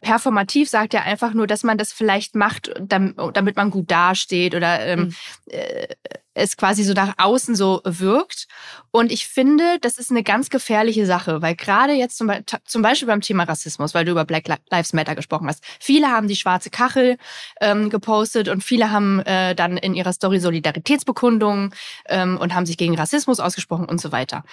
Performativ 0.00 0.68
sagt 0.68 0.94
ja 0.94 1.02
einfach 1.02 1.34
nur, 1.34 1.46
dass 1.46 1.62
man 1.62 1.78
das 1.78 1.92
vielleicht 1.92 2.34
macht, 2.34 2.72
damit 2.80 3.56
man 3.56 3.70
gut 3.70 3.90
dasteht 3.90 4.54
oder 4.54 4.80
ähm, 4.80 5.00
mhm. 5.00 5.14
äh, 5.46 5.88
es 6.34 6.56
quasi 6.56 6.84
so 6.84 6.92
nach 6.92 7.14
außen 7.18 7.54
so 7.54 7.80
wirkt. 7.84 8.46
Und 8.90 9.12
ich 9.12 9.26
finde, 9.26 9.78
das 9.80 9.98
ist 9.98 10.10
eine 10.10 10.22
ganz 10.22 10.48
gefährliche 10.48 11.06
Sache, 11.06 11.42
weil 11.42 11.54
gerade 11.54 11.92
jetzt 11.92 12.16
zum, 12.16 12.28
Be 12.28 12.44
zum 12.64 12.82
Beispiel 12.82 13.08
beim 13.08 13.20
Thema 13.20 13.44
Rassismus, 13.44 13.94
weil 13.94 14.04
du 14.04 14.12
über 14.12 14.24
Black 14.24 14.44
Lives 14.70 14.92
Matter 14.92 15.14
gesprochen 15.14 15.48
hast, 15.48 15.62
viele 15.80 16.08
haben 16.08 16.28
die 16.28 16.36
schwarze 16.36 16.70
Kachel 16.70 17.18
ähm, 17.60 17.90
gepostet 17.90 18.48
und 18.48 18.64
viele 18.64 18.90
haben 18.90 19.20
äh, 19.20 19.54
dann 19.54 19.76
in 19.76 19.94
ihrer 19.94 20.12
Story 20.12 20.40
Solidaritätsbekundungen 20.40 21.74
ähm, 22.08 22.38
und 22.38 22.54
haben 22.54 22.66
sich 22.66 22.78
gegen 22.78 22.96
Rassismus 22.96 23.40
ausgesprochen 23.40 23.86
und 23.86 24.00
so 24.00 24.12
weiter 24.12 24.44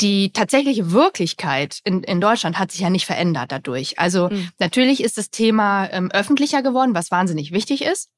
die 0.00 0.32
tatsächliche 0.32 0.92
Wirklichkeit 0.92 1.80
in, 1.84 2.02
in 2.02 2.20
Deutschland 2.20 2.58
hat 2.58 2.72
sich 2.72 2.80
ja 2.80 2.90
nicht 2.90 3.06
verändert 3.06 3.52
dadurch. 3.52 3.98
Also 3.98 4.28
mhm. 4.30 4.48
natürlich 4.58 5.02
ist 5.02 5.18
das 5.18 5.30
Thema 5.30 5.88
ähm, 5.90 6.10
öffentlicher 6.10 6.62
geworden, 6.62 6.94
was 6.94 7.10
wahnsinnig 7.10 7.52
wichtig 7.52 7.82
ist. 7.82 8.10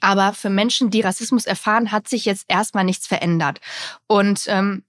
Aber 0.00 0.32
für 0.32 0.50
Menschen, 0.50 0.90
die 0.90 1.00
Rassismus 1.00 1.46
erfahren, 1.46 1.90
hat 1.90 2.08
sich 2.08 2.24
jetzt 2.24 2.44
erstmal 2.48 2.84
nichts 2.84 3.06
verändert. 3.06 3.60
Und 4.06 4.44
ähm, 4.46 4.84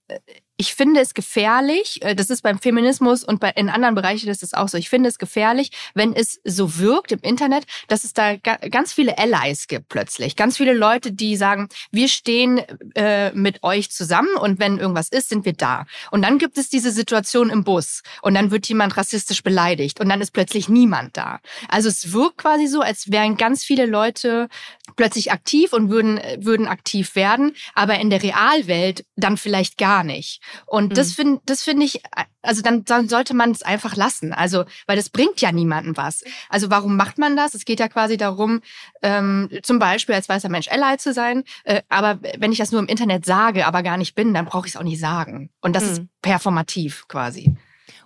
ich 0.61 0.75
finde 0.75 1.01
es 1.01 1.15
gefährlich, 1.15 2.03
äh, 2.03 2.13
das 2.13 2.29
ist 2.29 2.43
beim 2.43 2.59
Feminismus 2.59 3.23
und 3.23 3.39
bei, 3.39 3.49
in 3.49 3.67
anderen 3.67 3.95
Bereichen 3.95 4.29
ist 4.29 4.43
es 4.43 4.53
auch 4.53 4.67
so, 4.67 4.77
ich 4.77 4.89
finde 4.89 5.09
es 5.09 5.17
gefährlich, 5.17 5.71
wenn 5.95 6.13
es 6.13 6.39
so 6.43 6.77
wirkt 6.77 7.11
im 7.11 7.19
Internet, 7.23 7.63
dass 7.87 8.03
es 8.03 8.13
da 8.13 8.35
ganz 8.35 8.93
viele 8.93 9.17
Allies 9.17 9.65
gibt 9.65 9.89
plötzlich. 9.89 10.35
Ganz 10.35 10.57
viele 10.57 10.73
Leute, 10.73 11.13
die 11.13 11.35
sagen, 11.35 11.67
wir 11.91 12.07
stehen 12.07 12.59
äh, 12.93 13.31
mit 13.31 13.63
euch 13.63 13.89
zusammen 13.89 14.35
und 14.39 14.59
wenn 14.59 14.77
irgendwas 14.77 15.09
ist, 15.09 15.29
sind 15.29 15.45
wir 15.45 15.53
da. 15.53 15.87
Und 16.11 16.21
dann 16.21 16.37
gibt 16.37 16.59
es 16.59 16.69
diese 16.69 16.91
Situation 16.91 17.49
im 17.49 17.63
Bus 17.63 18.03
und 18.21 18.35
dann 18.35 18.51
wird 18.51 18.67
jemand 18.67 18.95
rassistisch 18.97 19.41
beleidigt 19.41 19.99
und 19.99 20.09
dann 20.09 20.21
ist 20.21 20.29
plötzlich 20.29 20.69
niemand 20.69 21.17
da. 21.17 21.39
Also 21.69 21.89
es 21.89 22.13
wirkt 22.13 22.37
quasi 22.37 22.67
so, 22.67 22.81
als 22.81 23.09
wären 23.11 23.35
ganz 23.35 23.63
viele 23.63 23.87
Leute 23.87 24.47
plötzlich 24.95 25.31
aktiv 25.31 25.73
und 25.73 25.89
würden, 25.89 26.19
würden 26.37 26.67
aktiv 26.67 27.15
werden, 27.15 27.55
aber 27.73 27.99
in 27.99 28.11
der 28.11 28.21
Realwelt 28.21 29.05
dann 29.15 29.37
vielleicht 29.37 29.79
gar 29.79 30.03
nicht. 30.03 30.39
Und 30.65 30.89
mhm. 30.89 30.93
das 30.93 31.13
finde 31.13 31.41
das 31.45 31.63
finde 31.63 31.85
ich, 31.85 32.01
also 32.41 32.61
dann, 32.61 32.85
dann 32.85 33.09
sollte 33.09 33.33
man 33.33 33.51
es 33.51 33.63
einfach 33.63 33.95
lassen. 33.95 34.33
Also, 34.33 34.65
weil 34.87 34.97
das 34.97 35.09
bringt 35.09 35.41
ja 35.41 35.51
niemandem 35.51 35.97
was. 35.97 36.23
Also 36.49 36.69
warum 36.69 36.95
macht 36.95 37.17
man 37.17 37.35
das? 37.35 37.53
Es 37.53 37.65
geht 37.65 37.79
ja 37.79 37.87
quasi 37.87 38.17
darum, 38.17 38.61
ähm, 39.01 39.49
zum 39.63 39.79
Beispiel 39.79 40.15
als 40.15 40.29
weißer 40.29 40.49
Mensch 40.49 40.69
Ally 40.69 40.97
zu 40.97 41.13
sein. 41.13 41.43
Äh, 41.63 41.81
aber 41.89 42.19
wenn 42.37 42.51
ich 42.51 42.57
das 42.57 42.71
nur 42.71 42.81
im 42.81 42.87
Internet 42.87 43.25
sage, 43.25 43.65
aber 43.65 43.83
gar 43.83 43.97
nicht 43.97 44.15
bin, 44.15 44.33
dann 44.33 44.45
brauche 44.45 44.67
ich 44.67 44.73
es 44.73 44.79
auch 44.79 44.83
nicht 44.83 44.99
sagen. 44.99 45.49
Und 45.61 45.75
das 45.75 45.83
mhm. 45.85 45.91
ist 45.91 46.01
performativ 46.21 47.07
quasi. 47.07 47.55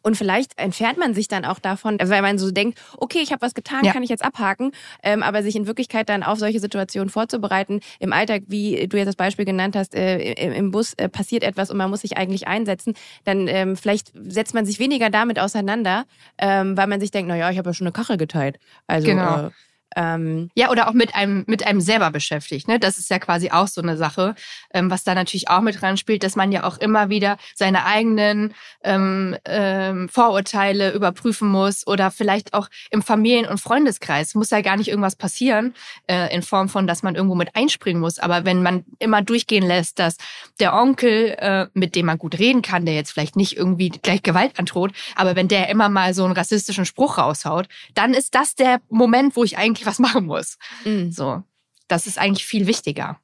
Und 0.01 0.17
vielleicht 0.17 0.57
entfernt 0.59 0.97
man 0.97 1.13
sich 1.13 1.27
dann 1.27 1.45
auch 1.45 1.59
davon, 1.59 1.97
weil 2.01 2.21
man 2.21 2.37
so 2.37 2.51
denkt, 2.51 2.79
okay, 2.97 3.19
ich 3.21 3.31
habe 3.31 3.41
was 3.41 3.53
getan, 3.53 3.83
ja. 3.83 3.93
kann 3.93 4.03
ich 4.03 4.09
jetzt 4.09 4.23
abhaken. 4.23 4.71
Ähm, 5.03 5.23
aber 5.23 5.43
sich 5.43 5.55
in 5.55 5.67
Wirklichkeit 5.67 6.09
dann 6.09 6.23
auf 6.23 6.39
solche 6.39 6.59
Situationen 6.59 7.09
vorzubereiten, 7.09 7.81
im 7.99 8.13
Alltag, 8.13 8.43
wie 8.47 8.87
du 8.87 8.97
jetzt 8.97 9.07
das 9.07 9.15
Beispiel 9.15 9.45
genannt 9.45 9.75
hast, 9.75 9.95
äh, 9.95 10.33
im 10.33 10.71
Bus 10.71 10.93
äh, 10.93 11.09
passiert 11.09 11.43
etwas 11.43 11.71
und 11.71 11.77
man 11.77 11.89
muss 11.89 12.01
sich 12.01 12.17
eigentlich 12.17 12.47
einsetzen, 12.47 12.93
dann 13.23 13.47
ähm, 13.47 13.75
vielleicht 13.75 14.11
setzt 14.27 14.53
man 14.53 14.65
sich 14.65 14.79
weniger 14.79 15.09
damit 15.09 15.39
auseinander, 15.39 16.05
ähm, 16.37 16.77
weil 16.77 16.87
man 16.87 16.99
sich 16.99 17.11
denkt, 17.11 17.29
na 17.29 17.35
ja, 17.35 17.49
ich 17.49 17.57
habe 17.57 17.69
ja 17.69 17.73
schon 17.73 17.87
eine 17.87 17.93
Kachel 17.93 18.17
geteilt. 18.17 18.59
Also 18.87 19.07
genau. 19.07 19.47
Äh, 19.47 19.49
ähm, 19.95 20.49
ja, 20.55 20.69
oder 20.69 20.87
auch 20.87 20.93
mit 20.93 21.15
einem, 21.15 21.43
mit 21.47 21.65
einem 21.65 21.81
selber 21.81 22.11
beschäftigt. 22.11 22.67
Ne? 22.67 22.79
Das 22.79 22.97
ist 22.97 23.09
ja 23.09 23.19
quasi 23.19 23.51
auch 23.51 23.67
so 23.67 23.81
eine 23.81 23.97
Sache, 23.97 24.35
ähm, 24.73 24.91
was 24.91 25.03
da 25.03 25.15
natürlich 25.15 25.49
auch 25.49 25.61
mit 25.61 25.81
dran 25.81 25.97
spielt, 25.97 26.23
dass 26.23 26.35
man 26.35 26.51
ja 26.51 26.63
auch 26.63 26.77
immer 26.77 27.09
wieder 27.09 27.37
seine 27.55 27.85
eigenen 27.85 28.53
ähm, 28.83 29.37
ähm, 29.45 30.09
Vorurteile 30.09 30.93
überprüfen 30.93 31.47
muss 31.47 31.87
oder 31.87 32.11
vielleicht 32.11 32.53
auch 32.53 32.69
im 32.91 33.01
Familien- 33.01 33.47
und 33.47 33.59
Freundeskreis 33.59 34.35
muss 34.35 34.49
ja 34.49 34.61
gar 34.61 34.75
nicht 34.75 34.89
irgendwas 34.89 35.15
passieren 35.15 35.73
äh, 36.07 36.33
in 36.33 36.41
Form 36.41 36.69
von, 36.69 36.87
dass 36.87 37.03
man 37.03 37.15
irgendwo 37.15 37.35
mit 37.35 37.55
einspringen 37.55 38.01
muss. 38.01 38.19
Aber 38.19 38.45
wenn 38.45 38.61
man 38.61 38.83
immer 38.99 39.21
durchgehen 39.21 39.65
lässt, 39.65 39.99
dass 39.99 40.17
der 40.59 40.73
Onkel, 40.73 41.35
äh, 41.37 41.67
mit 41.73 41.95
dem 41.95 42.07
man 42.07 42.17
gut 42.17 42.37
reden 42.37 42.61
kann, 42.61 42.85
der 42.85 42.95
jetzt 42.95 43.11
vielleicht 43.11 43.35
nicht 43.35 43.55
irgendwie 43.55 43.89
gleich 43.89 44.23
Gewalt 44.23 44.59
androht, 44.59 44.91
aber 45.15 45.35
wenn 45.35 45.47
der 45.47 45.69
immer 45.69 45.89
mal 45.89 46.13
so 46.13 46.25
einen 46.25 46.33
rassistischen 46.33 46.85
Spruch 46.85 47.17
raushaut, 47.17 47.67
dann 47.93 48.13
ist 48.13 48.35
das 48.35 48.55
der 48.55 48.81
Moment, 48.89 49.35
wo 49.35 49.43
ich 49.43 49.57
eigentlich 49.57 49.84
was 49.85 49.99
machen 49.99 50.25
muss. 50.25 50.57
Mhm. 50.83 51.11
So, 51.11 51.43
das 51.87 52.07
ist 52.07 52.17
eigentlich 52.17 52.45
viel 52.45 52.67
wichtiger. 52.67 53.19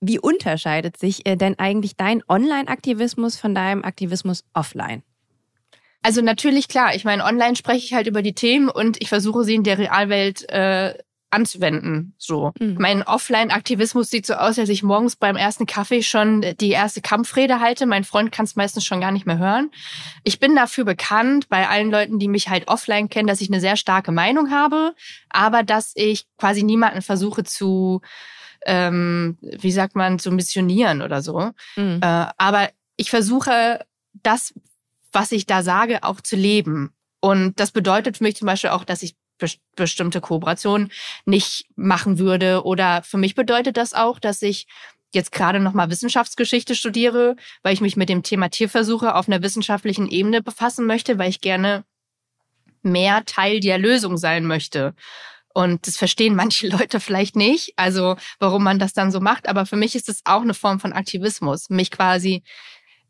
Wie 0.00 0.18
unterscheidet 0.18 0.96
sich 0.98 1.26
äh, 1.26 1.36
denn 1.36 1.58
eigentlich 1.58 1.96
dein 1.96 2.22
Online-Aktivismus 2.28 3.36
von 3.36 3.54
deinem 3.54 3.82
Aktivismus 3.82 4.44
offline? 4.52 5.02
Also 6.02 6.20
natürlich 6.20 6.68
klar, 6.68 6.94
ich 6.94 7.04
meine, 7.04 7.24
online 7.24 7.56
spreche 7.56 7.84
ich 7.84 7.94
halt 7.94 8.06
über 8.06 8.22
die 8.22 8.34
Themen 8.34 8.68
und 8.68 9.02
ich 9.02 9.08
versuche 9.08 9.42
sie 9.42 9.54
in 9.54 9.64
der 9.64 9.78
Realwelt 9.78 10.48
äh, 10.50 10.94
anzuwenden. 11.30 12.14
So. 12.18 12.52
Mhm. 12.58 12.76
Mein 12.78 13.02
Offline-Aktivismus 13.02 14.10
sieht 14.10 14.26
so 14.26 14.34
aus, 14.34 14.58
als 14.58 14.68
ich 14.68 14.82
morgens 14.82 15.16
beim 15.16 15.36
ersten 15.36 15.66
Kaffee 15.66 16.02
schon 16.02 16.44
die 16.60 16.70
erste 16.70 17.00
Kampfrede 17.00 17.60
halte. 17.60 17.86
Mein 17.86 18.04
Freund 18.04 18.32
kann 18.32 18.44
es 18.44 18.56
meistens 18.56 18.84
schon 18.84 19.00
gar 19.00 19.10
nicht 19.10 19.26
mehr 19.26 19.38
hören. 19.38 19.70
Ich 20.24 20.38
bin 20.38 20.54
dafür 20.54 20.84
bekannt, 20.84 21.48
bei 21.48 21.68
allen 21.68 21.90
Leuten, 21.90 22.18
die 22.18 22.28
mich 22.28 22.48
halt 22.48 22.68
offline 22.68 23.08
kennen, 23.08 23.26
dass 23.26 23.40
ich 23.40 23.50
eine 23.50 23.60
sehr 23.60 23.76
starke 23.76 24.12
Meinung 24.12 24.50
habe, 24.50 24.94
aber 25.28 25.62
dass 25.62 25.92
ich 25.94 26.26
quasi 26.38 26.62
niemanden 26.62 27.02
versuche 27.02 27.44
zu, 27.44 28.00
ähm, 28.64 29.36
wie 29.40 29.72
sagt 29.72 29.96
man, 29.96 30.18
zu 30.18 30.30
missionieren 30.30 31.02
oder 31.02 31.22
so. 31.22 31.50
Mhm. 31.76 32.00
Äh, 32.02 32.26
aber 32.38 32.70
ich 32.96 33.10
versuche, 33.10 33.84
das, 34.22 34.54
was 35.12 35.32
ich 35.32 35.46
da 35.46 35.62
sage, 35.62 36.02
auch 36.02 36.20
zu 36.20 36.36
leben. 36.36 36.92
Und 37.20 37.58
das 37.58 37.72
bedeutet 37.72 38.18
für 38.18 38.24
mich 38.24 38.36
zum 38.36 38.46
Beispiel 38.46 38.70
auch, 38.70 38.84
dass 38.84 39.02
ich 39.02 39.16
bestimmte 39.76 40.20
Kooperationen 40.20 40.92
nicht 41.24 41.66
machen 41.76 42.18
würde. 42.18 42.64
Oder 42.64 43.02
für 43.02 43.18
mich 43.18 43.34
bedeutet 43.34 43.76
das 43.76 43.94
auch, 43.94 44.18
dass 44.18 44.42
ich 44.42 44.66
jetzt 45.12 45.32
gerade 45.32 45.60
nochmal 45.60 45.90
Wissenschaftsgeschichte 45.90 46.74
studiere, 46.74 47.36
weil 47.62 47.72
ich 47.72 47.80
mich 47.80 47.96
mit 47.96 48.08
dem 48.08 48.22
Thema 48.22 48.48
Tierversuche 48.48 49.14
auf 49.14 49.28
einer 49.28 49.42
wissenschaftlichen 49.42 50.08
Ebene 50.08 50.42
befassen 50.42 50.86
möchte, 50.86 51.18
weil 51.18 51.30
ich 51.30 51.40
gerne 51.40 51.84
mehr 52.82 53.24
Teil 53.24 53.60
der 53.60 53.78
Lösung 53.78 54.16
sein 54.16 54.46
möchte. 54.46 54.94
Und 55.52 55.86
das 55.86 55.96
verstehen 55.96 56.36
manche 56.36 56.68
Leute 56.76 57.00
vielleicht 57.00 57.34
nicht, 57.34 57.72
also 57.76 58.16
warum 58.38 58.62
man 58.62 58.78
das 58.78 58.92
dann 58.92 59.10
so 59.10 59.20
macht. 59.20 59.48
Aber 59.48 59.66
für 59.66 59.76
mich 59.76 59.94
ist 59.94 60.08
es 60.08 60.20
auch 60.24 60.42
eine 60.42 60.54
Form 60.54 60.80
von 60.80 60.92
Aktivismus, 60.92 61.70
mich 61.70 61.90
quasi 61.90 62.42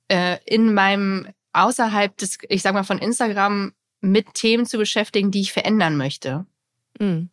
äh, 0.09 0.39
in 0.47 0.73
meinem 0.73 1.29
außerhalb 1.53 2.17
des, 2.17 2.39
ich 2.49 2.63
sag 2.63 2.75
mal, 2.75 2.85
von 2.85 2.99
Instagram 2.99 3.73
mit 4.01 4.35
Themen 4.35 4.67
zu 4.67 4.79
beschäftigen, 4.79 5.31
die 5.31 5.41
ich 5.41 5.53
verändern 5.53 5.97
möchte. 5.97 6.47
Mhm. 6.99 7.31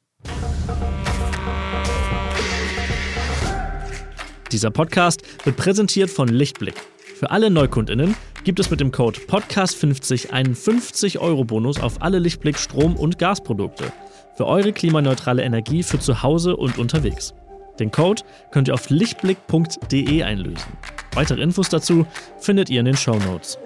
Dieser 4.51 4.69
Podcast 4.69 5.23
wird 5.45 5.57
präsentiert 5.57 6.11
von 6.11 6.27
Lichtblick. 6.27 6.75
Für 7.15 7.31
alle 7.31 7.49
Neukundinnen 7.49 8.15
gibt 8.43 8.59
es 8.59 8.69
mit 8.69 8.79
dem 8.79 8.91
Code 8.91 9.19
Podcast50 9.21 10.31
einen 10.31 10.55
50-Euro-Bonus 10.55 11.79
auf 11.79 12.01
alle 12.01 12.19
Lichtblick 12.19 12.59
Strom- 12.59 12.95
und 12.95 13.17
Gasprodukte. 13.17 13.91
Für 14.35 14.45
eure 14.45 14.73
klimaneutrale 14.73 15.43
Energie 15.43 15.83
für 15.83 15.99
zu 15.99 16.21
Hause 16.21 16.55
und 16.55 16.77
unterwegs. 16.77 17.33
Den 17.79 17.91
Code 17.91 18.21
könnt 18.51 18.67
ihr 18.67 18.73
auf 18.73 18.89
lichtblick.de 18.89 20.23
einlösen. 20.23 20.73
Weitere 21.13 21.41
Infos 21.41 21.69
dazu 21.69 22.05
findet 22.39 22.69
ihr 22.69 22.79
in 22.79 22.85
den 22.85 22.97
Show 22.97 23.17
Notes. 23.17 23.57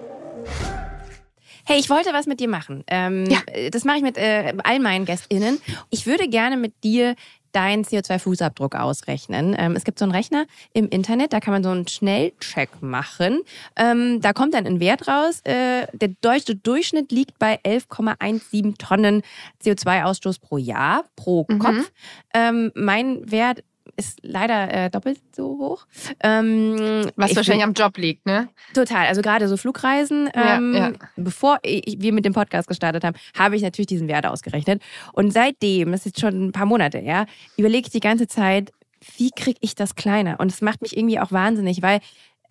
Hey, 1.69 1.79
ich 1.79 1.89
wollte 1.89 2.13
was 2.13 2.27
mit 2.27 2.39
dir 2.39 2.47
machen. 2.47 2.85
Ähm, 2.87 3.25
ja. 3.25 3.41
Das 3.71 3.83
mache 3.83 3.97
ich 3.97 4.03
mit 4.03 4.17
äh, 4.17 4.53
all 4.63 4.79
meinen 4.79 5.03
GästInnen. 5.03 5.59
Ich 5.89 6.05
würde 6.05 6.29
gerne 6.29 6.55
mit 6.55 6.81
dir 6.81 7.15
deinen 7.51 7.83
CO2-Fußabdruck 7.83 8.73
ausrechnen. 8.75 9.53
Ähm, 9.59 9.75
es 9.75 9.83
gibt 9.83 9.99
so 9.99 10.05
einen 10.05 10.13
Rechner 10.13 10.45
im 10.71 10.87
Internet, 10.87 11.33
da 11.33 11.41
kann 11.41 11.53
man 11.53 11.63
so 11.65 11.69
einen 11.69 11.85
Schnellcheck 11.85 12.69
machen. 12.81 13.41
Ähm, 13.75 14.21
da 14.21 14.31
kommt 14.31 14.53
dann 14.53 14.65
ein 14.65 14.79
Wert 14.79 15.09
raus. 15.09 15.41
Äh, 15.43 15.87
der 15.91 16.09
deutsche 16.21 16.55
Durchschnitt 16.55 17.11
liegt 17.11 17.37
bei 17.37 17.59
11,17 17.65 18.77
Tonnen 18.77 19.21
CO2-Ausstoß 19.61 20.39
pro 20.39 20.57
Jahr, 20.57 21.03
pro 21.17 21.45
mhm. 21.49 21.59
Kopf. 21.59 21.91
Ähm, 22.33 22.71
mein 22.75 23.29
Wert 23.29 23.63
ist 23.97 24.19
leider 24.21 24.73
äh, 24.73 24.89
doppelt 24.89 25.19
so 25.35 25.57
hoch. 25.57 25.87
Ähm, 26.23 27.09
Was 27.15 27.35
wahrscheinlich 27.35 27.63
am 27.63 27.73
Job 27.73 27.97
liegt, 27.97 28.25
ne? 28.25 28.49
Total. 28.73 29.07
Also 29.07 29.21
gerade 29.21 29.47
so 29.47 29.57
Flugreisen. 29.57 30.29
Ähm, 30.33 30.73
ja, 30.73 30.89
ja. 30.89 30.93
Bevor 31.15 31.57
ich, 31.63 31.97
wir 31.99 32.13
mit 32.13 32.23
dem 32.23 32.33
Podcast 32.33 32.67
gestartet 32.67 33.03
haben, 33.03 33.17
habe 33.37 33.55
ich 33.55 33.63
natürlich 33.63 33.87
diesen 33.87 34.07
Wert 34.07 34.25
ausgerechnet. 34.25 34.81
Und 35.13 35.31
seitdem, 35.31 35.91
das 35.91 36.01
ist 36.01 36.05
jetzt 36.05 36.21
schon 36.21 36.47
ein 36.47 36.51
paar 36.51 36.65
Monate, 36.67 36.99
ja, 36.99 37.25
überlege 37.57 37.87
ich 37.87 37.91
die 37.91 37.99
ganze 37.99 38.27
Zeit, 38.27 38.71
wie 39.17 39.31
kriege 39.31 39.59
ich 39.61 39.75
das 39.75 39.95
kleiner? 39.95 40.39
Und 40.39 40.51
es 40.51 40.61
macht 40.61 40.81
mich 40.81 40.95
irgendwie 40.95 41.19
auch 41.19 41.31
wahnsinnig, 41.31 41.81
weil 41.81 41.99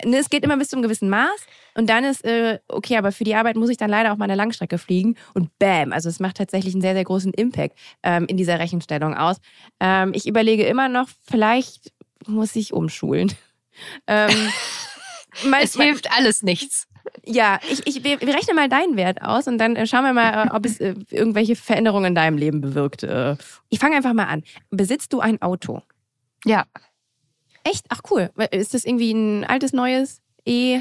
ne, 0.04 0.18
es 0.18 0.30
geht 0.30 0.44
immer 0.44 0.56
bis 0.56 0.68
zu 0.68 0.76
einem 0.76 0.82
gewissen 0.82 1.08
Maß 1.08 1.46
und 1.74 1.88
dann 1.88 2.04
ist, 2.04 2.24
äh, 2.24 2.58
okay, 2.68 2.96
aber 2.96 3.12
für 3.12 3.24
die 3.24 3.34
Arbeit 3.34 3.56
muss 3.56 3.70
ich 3.70 3.76
dann 3.76 3.90
leider 3.90 4.12
auch 4.12 4.16
mal 4.16 4.24
eine 4.24 4.34
Langstrecke 4.34 4.78
fliegen 4.78 5.16
und 5.34 5.56
bam, 5.58 5.92
also 5.92 6.08
es 6.08 6.20
macht 6.20 6.36
tatsächlich 6.36 6.74
einen 6.74 6.82
sehr, 6.82 6.94
sehr 6.94 7.04
großen 7.04 7.32
Impact 7.32 7.76
ähm, 8.02 8.26
in 8.26 8.36
dieser 8.36 8.58
Rechenstellung 8.58 9.14
aus. 9.14 9.36
Ähm, 9.80 10.12
ich 10.14 10.26
überlege 10.26 10.64
immer 10.64 10.88
noch, 10.88 11.08
vielleicht 11.22 11.92
muss 12.26 12.56
ich 12.56 12.72
umschulen. 12.72 13.32
ähm, 14.06 14.30
es 15.62 15.74
hilft 15.74 16.10
alles 16.12 16.42
nichts. 16.42 16.86
Ja, 17.24 17.60
ich, 17.70 17.86
ich, 17.86 18.04
wir, 18.04 18.20
wir 18.20 18.34
rechnen 18.34 18.56
mal 18.56 18.68
deinen 18.68 18.96
Wert 18.96 19.22
aus 19.22 19.46
und 19.46 19.58
dann 19.58 19.76
äh, 19.76 19.86
schauen 19.86 20.04
wir 20.04 20.12
mal, 20.12 20.48
äh, 20.48 20.50
ob 20.50 20.66
es 20.66 20.80
äh, 20.80 20.94
irgendwelche 21.10 21.56
Veränderungen 21.56 22.06
in 22.06 22.14
deinem 22.14 22.36
Leben 22.36 22.60
bewirkt. 22.60 23.06
Ich 23.68 23.78
fange 23.78 23.96
einfach 23.96 24.12
mal 24.12 24.24
an. 24.24 24.42
Besitzt 24.70 25.12
du 25.12 25.20
ein 25.20 25.40
Auto? 25.40 25.82
Ja. 26.44 26.64
Echt? 27.66 27.86
Ach 27.88 28.00
cool. 28.10 28.30
Ist 28.52 28.74
das 28.74 28.84
irgendwie 28.84 29.12
ein 29.12 29.44
altes, 29.44 29.72
neues 29.72 30.22
E? 30.44 30.80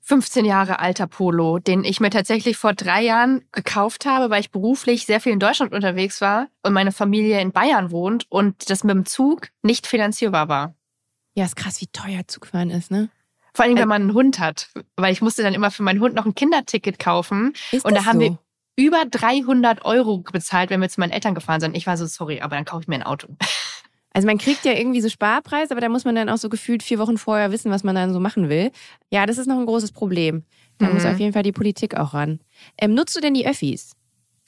15 0.00 0.44
Jahre 0.44 0.80
alter 0.80 1.06
Polo, 1.06 1.58
den 1.58 1.82
ich 1.82 1.98
mir 1.98 2.10
tatsächlich 2.10 2.58
vor 2.58 2.74
drei 2.74 3.02
Jahren 3.02 3.42
gekauft 3.52 4.04
habe, 4.04 4.28
weil 4.28 4.40
ich 4.40 4.50
beruflich 4.50 5.06
sehr 5.06 5.18
viel 5.18 5.32
in 5.32 5.38
Deutschland 5.38 5.72
unterwegs 5.72 6.20
war 6.20 6.48
und 6.62 6.74
meine 6.74 6.92
Familie 6.92 7.40
in 7.40 7.52
Bayern 7.52 7.90
wohnt 7.90 8.26
und 8.28 8.68
das 8.68 8.84
mit 8.84 8.94
dem 8.94 9.06
Zug 9.06 9.48
nicht 9.62 9.86
finanzierbar 9.86 10.48
war. 10.48 10.74
Ja, 11.34 11.46
ist 11.46 11.56
krass, 11.56 11.80
wie 11.80 11.86
teuer 11.86 12.26
Zugfahren 12.26 12.70
ist, 12.70 12.90
ne? 12.90 13.08
Vor 13.54 13.64
allem, 13.64 13.78
wenn 13.78 13.88
man 13.88 14.02
einen 14.02 14.14
Hund 14.14 14.40
hat, 14.40 14.68
weil 14.96 15.12
ich 15.12 15.22
musste 15.22 15.42
dann 15.42 15.54
immer 15.54 15.70
für 15.70 15.82
meinen 15.82 16.00
Hund 16.00 16.14
noch 16.14 16.26
ein 16.26 16.34
Kinderticket 16.34 16.98
kaufen 16.98 17.54
ist 17.72 17.84
und 17.84 17.94
da 17.94 18.04
haben 18.04 18.20
so? 18.20 18.20
wir 18.20 18.38
über 18.76 19.04
300 19.06 19.84
Euro 19.84 20.18
bezahlt, 20.18 20.68
wenn 20.68 20.82
wir 20.82 20.88
zu 20.88 21.00
meinen 21.00 21.12
Eltern 21.12 21.34
gefahren 21.34 21.60
sind. 21.60 21.76
Ich 21.76 21.86
war 21.86 21.96
so, 21.96 22.06
sorry, 22.06 22.40
aber 22.40 22.56
dann 22.56 22.64
kaufe 22.64 22.82
ich 22.82 22.88
mir 22.88 22.96
ein 22.96 23.04
Auto. 23.04 23.28
Also 24.14 24.26
man 24.26 24.38
kriegt 24.38 24.64
ja 24.64 24.72
irgendwie 24.72 25.00
so 25.00 25.08
Sparpreise, 25.08 25.72
aber 25.72 25.80
da 25.80 25.88
muss 25.88 26.04
man 26.04 26.14
dann 26.14 26.28
auch 26.28 26.36
so 26.36 26.48
gefühlt 26.48 26.84
vier 26.84 27.00
Wochen 27.00 27.18
vorher 27.18 27.50
wissen, 27.50 27.70
was 27.70 27.82
man 27.82 27.96
dann 27.96 28.12
so 28.12 28.20
machen 28.20 28.48
will. 28.48 28.70
Ja, 29.10 29.26
das 29.26 29.38
ist 29.38 29.48
noch 29.48 29.58
ein 29.58 29.66
großes 29.66 29.92
Problem. 29.92 30.44
Da 30.78 30.86
mhm. 30.86 30.94
muss 30.94 31.04
auf 31.04 31.18
jeden 31.18 31.32
Fall 31.32 31.42
die 31.42 31.52
Politik 31.52 31.96
auch 31.96 32.14
ran. 32.14 32.40
Ähm, 32.78 32.94
nutzt 32.94 33.16
du 33.16 33.20
denn 33.20 33.34
die 33.34 33.46
Öffis? 33.46 33.92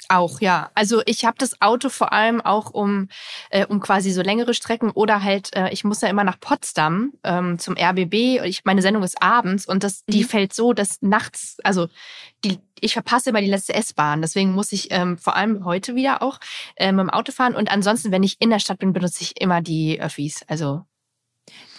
Auch, 0.09 0.41
ja. 0.41 0.71
Also 0.75 1.03
ich 1.07 1.25
habe 1.25 1.37
das 1.39 1.61
Auto 1.61 1.89
vor 1.89 2.13
allem 2.13 2.41
auch 2.41 2.71
um, 2.71 3.09
äh, 3.51 3.67
um 3.67 3.81
quasi 3.81 4.13
so 4.13 4.23
längere 4.23 4.55
Strecken 4.55 4.91
oder 4.91 5.23
halt, 5.25 5.55
äh, 5.57 5.71
ich 5.71 5.83
muss 5.83 6.01
ja 6.01 6.09
immer 6.09 6.23
nach 6.23 6.39
Potsdam 6.39 7.13
ähm, 7.25 7.59
zum 7.59 7.77
RBB. 7.77 8.45
Ich, 8.45 8.65
meine 8.65 8.83
Sendung 8.83 9.03
ist 9.03 9.21
abends 9.21 9.67
und 9.67 9.83
das, 9.83 10.05
die 10.05 10.23
mhm. 10.23 10.29
fällt 10.29 10.55
so, 10.55 10.73
dass 10.75 11.03
nachts, 11.03 11.57
also 11.65 11.89
die, 12.45 12.59
ich 12.81 12.93
verpasse 12.93 13.31
immer 13.31 13.41
die 13.41 13.51
letzte 13.51 13.75
S-Bahn. 13.75 14.23
Deswegen 14.23 14.53
muss 14.53 14.73
ich 14.73 14.89
ähm, 14.91 15.19
vor 15.19 15.37
allem 15.37 15.65
heute 15.65 15.95
wieder 15.95 16.23
auch 16.23 16.39
äh, 16.77 16.93
mit 16.93 17.03
dem 17.03 17.11
Auto 17.11 17.33
fahren. 17.33 17.55
Und 17.55 17.71
ansonsten, 17.71 18.13
wenn 18.13 18.23
ich 18.23 18.37
in 18.41 18.51
der 18.51 18.59
Stadt 18.59 18.79
bin, 18.79 18.93
benutze 18.93 19.23
ich 19.23 19.41
immer 19.41 19.61
die 19.61 20.01
Öffis. 20.01 20.43
Also 20.49 20.85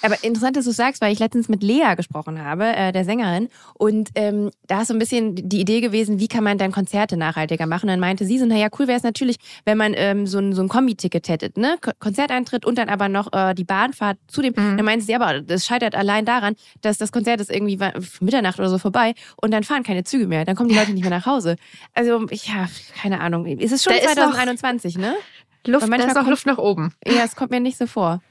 aber 0.01 0.23
interessant, 0.23 0.56
dass 0.56 0.65
du 0.65 0.71
sagst, 0.71 1.01
weil 1.01 1.12
ich 1.12 1.19
letztens 1.19 1.49
mit 1.49 1.63
Lea 1.63 1.95
gesprochen 1.95 2.43
habe, 2.43 2.65
äh, 2.65 2.91
der 2.91 3.03
Sängerin, 3.03 3.49
und 3.73 4.10
ähm, 4.15 4.51
da 4.67 4.82
ist 4.82 4.89
so 4.89 4.93
ein 4.93 4.99
bisschen 4.99 5.36
die 5.36 5.60
Idee 5.60 5.82
gewesen, 5.82 6.19
wie 6.19 6.27
kann 6.27 6.43
man 6.43 6.58
dann 6.58 6.71
Konzerte 6.71 7.17
nachhaltiger 7.17 7.65
machen? 7.65 7.86
Und 7.86 7.89
dann 7.89 7.99
meinte 7.99 8.25
sie 8.25 8.39
so, 8.39 8.45
naja, 8.45 8.67
cool 8.77 8.88
wäre 8.88 8.97
es 8.97 9.03
natürlich, 9.03 9.38
wenn 9.65 9.77
man 9.77 9.93
ähm, 9.95 10.27
so 10.27 10.39
ein, 10.39 10.53
so 10.53 10.62
ein 10.62 10.69
Kombi-Ticket 10.69 11.27
hätte, 11.30 11.51
ne? 11.60 11.77
Konzerteintritt 11.99 12.65
und 12.65 12.77
dann 12.77 12.89
aber 12.89 13.10
noch 13.10 13.32
äh, 13.34 13.53
die 13.53 13.63
Bahnfahrt 13.63 14.17
zu 14.27 14.41
dem. 14.41 14.53
Mhm. 14.56 14.77
Dann 14.77 14.86
meinte 14.86 15.06
sie, 15.06 15.15
aber 15.15 15.41
das 15.41 15.65
scheitert 15.65 15.95
allein 15.95 16.25
daran, 16.25 16.56
dass 16.82 16.97
das 16.97 17.12
Konzert 17.12 17.41
ist 17.41 17.51
irgendwie 17.51 17.80
Mitternacht 18.19 18.60
oder 18.60 18.69
so 18.69 18.77
vorbei 18.77 19.13
und 19.41 19.51
dann 19.51 19.63
fahren 19.63 19.84
keine 19.84 20.03
Züge 20.03 20.27
mehr, 20.27 20.45
dann 20.45 20.56
kommen 20.56 20.69
die 20.69 20.75
Leute 20.75 20.91
nicht 20.91 21.01
mehr 21.01 21.10
nach 21.10 21.25
Hause. 21.25 21.56
Also, 21.93 22.27
ja, 22.32 22.67
keine 23.01 23.19
Ahnung. 23.19 23.45
Ist 23.45 23.71
es 23.71 23.84
schon 23.84 23.93
da 23.93 24.13
2021, 24.13 24.97
ne? 24.97 25.15
Luft, 25.67 25.88
manchmal 25.88 26.13
da 26.13 26.19
ist 26.19 26.25
noch 26.25 26.30
Luft 26.30 26.45
nach 26.45 26.58
oben. 26.58 26.93
Ja, 27.06 27.23
es 27.23 27.36
kommt 27.36 27.51
mir 27.51 27.60
nicht 27.60 27.77
so 27.77 27.88
vor. 27.88 28.21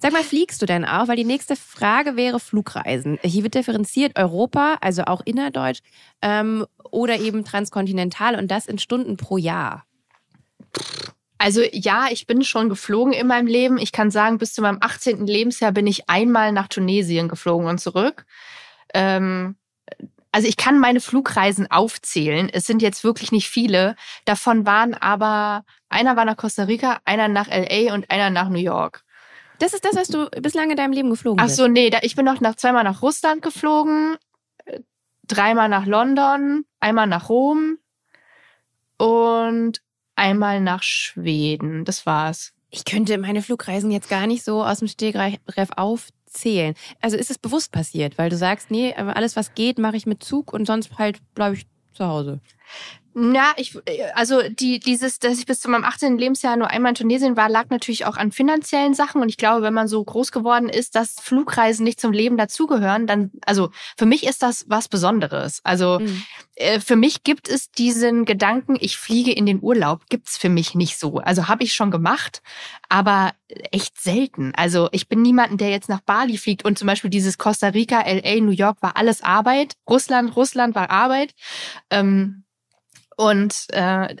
Sag 0.00 0.12
mal, 0.12 0.22
fliegst 0.22 0.62
du 0.62 0.66
denn 0.66 0.84
auch? 0.84 1.08
Weil 1.08 1.16
die 1.16 1.24
nächste 1.24 1.56
Frage 1.56 2.16
wäre 2.16 2.40
Flugreisen. 2.40 3.18
Hier 3.22 3.42
wird 3.42 3.54
differenziert 3.54 4.18
Europa, 4.18 4.78
also 4.80 5.04
auch 5.04 5.20
innerdeutsch, 5.24 5.80
ähm, 6.22 6.66
oder 6.90 7.18
eben 7.18 7.44
transkontinental 7.44 8.36
und 8.36 8.50
das 8.50 8.66
in 8.66 8.78
Stunden 8.78 9.16
pro 9.16 9.36
Jahr. 9.36 9.84
Also 11.38 11.62
ja, 11.72 12.06
ich 12.10 12.26
bin 12.26 12.42
schon 12.42 12.68
geflogen 12.68 13.12
in 13.12 13.26
meinem 13.26 13.46
Leben. 13.46 13.76
Ich 13.76 13.92
kann 13.92 14.10
sagen, 14.10 14.38
bis 14.38 14.54
zu 14.54 14.62
meinem 14.62 14.78
18. 14.80 15.26
Lebensjahr 15.26 15.72
bin 15.72 15.86
ich 15.86 16.08
einmal 16.08 16.52
nach 16.52 16.68
Tunesien 16.68 17.28
geflogen 17.28 17.66
und 17.66 17.78
zurück. 17.78 18.24
Ähm, 18.94 19.56
also 20.34 20.48
ich 20.48 20.56
kann 20.56 20.80
meine 20.80 20.98
Flugreisen 20.98 21.70
aufzählen. 21.70 22.48
Es 22.52 22.66
sind 22.66 22.82
jetzt 22.82 23.04
wirklich 23.04 23.30
nicht 23.30 23.48
viele. 23.48 23.94
Davon 24.24 24.66
waren 24.66 24.92
aber, 24.94 25.64
einer 25.88 26.16
war 26.16 26.24
nach 26.24 26.36
Costa 26.36 26.64
Rica, 26.64 26.98
einer 27.04 27.28
nach 27.28 27.46
LA 27.46 27.94
und 27.94 28.10
einer 28.10 28.30
nach 28.30 28.48
New 28.48 28.58
York. 28.58 29.04
Das 29.60 29.74
ist 29.74 29.84
das, 29.84 29.94
was 29.94 30.08
du 30.08 30.28
bislang 30.42 30.72
in 30.72 30.76
deinem 30.76 30.92
Leben 30.92 31.10
geflogen 31.10 31.36
bist? 31.36 31.52
Ach 31.52 31.56
so, 31.56 31.68
nee, 31.68 31.88
ich 32.02 32.16
bin 32.16 32.24
noch 32.24 32.40
nach, 32.40 32.56
zweimal 32.56 32.82
nach 32.82 33.00
Russland 33.00 33.42
geflogen, 33.42 34.16
dreimal 35.28 35.68
nach 35.68 35.86
London, 35.86 36.64
einmal 36.80 37.06
nach 37.06 37.28
Rom 37.28 37.78
und 38.98 39.82
einmal 40.16 40.60
nach 40.60 40.82
Schweden. 40.82 41.84
Das 41.84 42.06
war's. 42.06 42.54
Ich 42.70 42.84
könnte 42.84 43.18
meine 43.18 43.40
Flugreisen 43.40 43.92
jetzt 43.92 44.08
gar 44.08 44.26
nicht 44.26 44.42
so 44.42 44.64
aus 44.64 44.80
dem 44.80 44.88
Stegreif 44.88 45.38
auf 45.76 46.08
zählen. 46.34 46.74
Also 47.00 47.16
ist 47.16 47.30
es 47.30 47.38
bewusst 47.38 47.72
passiert, 47.72 48.18
weil 48.18 48.30
du 48.30 48.36
sagst, 48.36 48.70
nee, 48.70 48.92
alles 48.94 49.36
was 49.36 49.54
geht, 49.54 49.78
mache 49.78 49.96
ich 49.96 50.06
mit 50.06 50.22
Zug 50.22 50.52
und 50.52 50.66
sonst 50.66 50.98
halt 50.98 51.20
bleibe 51.34 51.56
ich 51.56 51.66
zu 51.92 52.06
Hause. 52.06 52.40
Ja, 53.16 53.52
ich, 53.56 53.78
also 54.14 54.42
die, 54.48 54.80
dieses, 54.80 55.20
dass 55.20 55.38
ich 55.38 55.46
bis 55.46 55.60
zu 55.60 55.70
meinem 55.70 55.84
18. 55.84 56.18
Lebensjahr 56.18 56.56
nur 56.56 56.68
einmal 56.68 56.90
in 56.90 56.96
Tunesien 56.96 57.36
war, 57.36 57.48
lag 57.48 57.70
natürlich 57.70 58.06
auch 58.06 58.16
an 58.16 58.32
finanziellen 58.32 58.92
Sachen. 58.92 59.22
Und 59.22 59.28
ich 59.28 59.36
glaube, 59.36 59.62
wenn 59.62 59.74
man 59.74 59.86
so 59.86 60.02
groß 60.02 60.32
geworden 60.32 60.68
ist, 60.68 60.96
dass 60.96 61.14
Flugreisen 61.20 61.84
nicht 61.84 62.00
zum 62.00 62.10
Leben 62.10 62.36
dazugehören, 62.36 63.06
dann, 63.06 63.30
also 63.46 63.70
für 63.96 64.06
mich 64.06 64.26
ist 64.26 64.42
das 64.42 64.64
was 64.68 64.88
Besonderes. 64.88 65.60
Also 65.62 66.00
mhm. 66.00 66.24
äh, 66.56 66.80
für 66.80 66.96
mich 66.96 67.22
gibt 67.22 67.48
es 67.48 67.70
diesen 67.70 68.24
Gedanken, 68.24 68.76
ich 68.80 68.96
fliege 68.96 69.30
in 69.30 69.46
den 69.46 69.62
Urlaub, 69.62 70.06
gibt's 70.08 70.36
für 70.36 70.48
mich 70.48 70.74
nicht 70.74 70.98
so. 70.98 71.18
Also 71.18 71.46
habe 71.46 71.62
ich 71.62 71.72
schon 71.72 71.92
gemacht, 71.92 72.42
aber 72.88 73.30
echt 73.70 74.00
selten. 74.00 74.52
Also 74.56 74.88
ich 74.90 75.08
bin 75.08 75.22
niemanden, 75.22 75.56
der 75.56 75.70
jetzt 75.70 75.88
nach 75.88 76.00
Bali 76.00 76.36
fliegt 76.36 76.64
und 76.64 76.76
zum 76.76 76.86
Beispiel 76.86 77.10
dieses 77.10 77.38
Costa 77.38 77.68
Rica, 77.68 78.00
LA, 78.00 78.40
New 78.40 78.50
York 78.50 78.78
war 78.80 78.96
alles 78.96 79.22
Arbeit. 79.22 79.74
Russland, 79.88 80.34
Russland 80.34 80.74
war 80.74 80.90
Arbeit. 80.90 81.32
Ähm, 81.90 82.40
und 83.16 83.66
äh, 83.70 84.16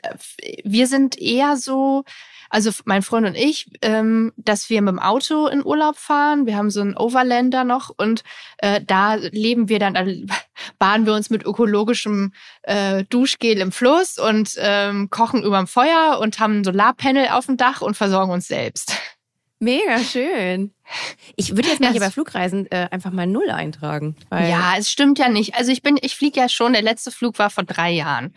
wir 0.64 0.86
sind 0.86 1.18
eher 1.18 1.56
so, 1.56 2.04
also 2.50 2.70
mein 2.84 3.02
Freund 3.02 3.26
und 3.26 3.34
ich, 3.34 3.70
ähm, 3.82 4.32
dass 4.36 4.70
wir 4.70 4.80
mit 4.82 4.92
dem 4.92 4.98
Auto 4.98 5.46
in 5.46 5.64
Urlaub 5.64 5.96
fahren. 5.96 6.46
Wir 6.46 6.56
haben 6.56 6.70
so 6.70 6.80
einen 6.80 6.96
Overlander 6.96 7.64
noch 7.64 7.90
und 7.96 8.22
äh, 8.58 8.80
da 8.86 9.14
leben 9.14 9.68
wir 9.68 9.78
dann, 9.78 9.96
äh, 9.96 10.26
baden 10.78 11.06
wir 11.06 11.14
uns 11.14 11.30
mit 11.30 11.44
ökologischem 11.44 12.32
äh, 12.62 13.04
Duschgel 13.04 13.58
im 13.58 13.72
Fluss 13.72 14.18
und 14.18 14.54
ähm, 14.58 15.10
kochen 15.10 15.42
überm 15.42 15.66
Feuer 15.66 16.18
und 16.20 16.38
haben 16.38 16.60
ein 16.60 16.64
Solarpanel 16.64 17.28
auf 17.28 17.46
dem 17.46 17.56
Dach 17.56 17.80
und 17.80 17.96
versorgen 17.96 18.32
uns 18.32 18.48
selbst. 18.48 18.94
Mega 19.64 19.98
schön. 20.00 20.74
Ich 21.36 21.56
würde 21.56 21.68
jetzt 21.68 21.80
mal 21.80 21.90
hier 21.90 22.00
bei 22.00 22.10
Flugreisen 22.10 22.70
äh, 22.70 22.88
einfach 22.90 23.12
mal 23.12 23.26
null 23.26 23.50
eintragen. 23.50 24.14
ja, 24.30 24.74
es 24.76 24.90
stimmt 24.90 25.18
ja 25.18 25.30
nicht. 25.30 25.54
Also 25.54 25.72
ich 25.72 25.80
bin, 25.80 25.98
ich 26.02 26.14
fliege 26.16 26.38
ja 26.38 26.48
schon. 26.50 26.74
Der 26.74 26.82
letzte 26.82 27.10
Flug 27.10 27.38
war 27.38 27.48
vor 27.48 27.64
drei 27.64 27.90
Jahren. 27.90 28.34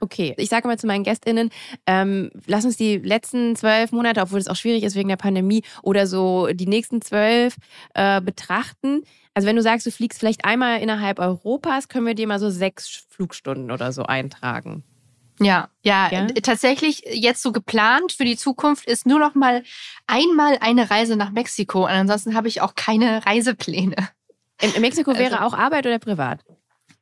Okay, 0.00 0.34
ich 0.38 0.48
sage 0.48 0.66
mal 0.66 0.78
zu 0.78 0.86
meinen 0.86 1.04
GästInnen, 1.04 1.50
ähm, 1.86 2.30
lass 2.46 2.64
uns 2.64 2.76
die 2.76 2.96
letzten 2.96 3.54
zwölf 3.54 3.92
Monate, 3.92 4.22
obwohl 4.22 4.38
es 4.38 4.48
auch 4.48 4.56
schwierig 4.56 4.82
ist 4.82 4.96
wegen 4.96 5.10
der 5.10 5.16
Pandemie, 5.16 5.62
oder 5.82 6.06
so 6.06 6.48
die 6.52 6.66
nächsten 6.66 7.02
zwölf 7.02 7.56
äh, 7.94 8.20
betrachten. 8.22 9.02
Also 9.34 9.46
wenn 9.46 9.56
du 9.56 9.62
sagst, 9.62 9.86
du 9.86 9.90
fliegst 9.90 10.18
vielleicht 10.18 10.44
einmal 10.44 10.80
innerhalb 10.80 11.18
Europas, 11.18 11.88
können 11.88 12.06
wir 12.06 12.14
dir 12.14 12.26
mal 12.26 12.38
so 12.38 12.50
sechs 12.50 13.06
Flugstunden 13.10 13.70
oder 13.70 13.92
so 13.92 14.04
eintragen. 14.04 14.84
Ja, 15.42 15.70
ja, 15.82 16.10
ja, 16.12 16.26
tatsächlich 16.42 17.02
jetzt 17.06 17.42
so 17.42 17.50
geplant 17.50 18.12
für 18.12 18.26
die 18.26 18.36
Zukunft 18.36 18.86
ist 18.86 19.06
nur 19.06 19.18
noch 19.18 19.34
mal 19.34 19.62
einmal 20.06 20.58
eine 20.60 20.90
Reise 20.90 21.16
nach 21.16 21.30
Mexiko. 21.30 21.84
Und 21.84 21.90
ansonsten 21.90 22.34
habe 22.34 22.48
ich 22.48 22.60
auch 22.60 22.74
keine 22.74 23.24
Reisepläne. 23.24 23.96
In, 24.60 24.72
in 24.74 24.80
Mexiko 24.82 25.16
wäre 25.16 25.40
also, 25.40 25.56
auch 25.56 25.58
Arbeit 25.58 25.86
oder 25.86 25.98
privat? 25.98 26.40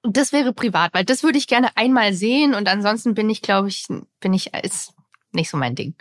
Das 0.02 0.32
wäre 0.32 0.52
privat, 0.52 0.94
weil 0.94 1.04
das 1.04 1.22
würde 1.22 1.38
ich 1.38 1.46
gerne 1.46 1.76
einmal 1.76 2.12
sehen 2.12 2.54
und 2.54 2.68
ansonsten 2.68 3.14
bin 3.14 3.28
ich, 3.30 3.42
glaube 3.42 3.68
ich, 3.68 3.86
bin 4.20 4.32
ich, 4.32 4.54
ist 4.54 4.94
nicht 5.32 5.50
so 5.50 5.56
mein 5.56 5.74
Ding. 5.74 5.94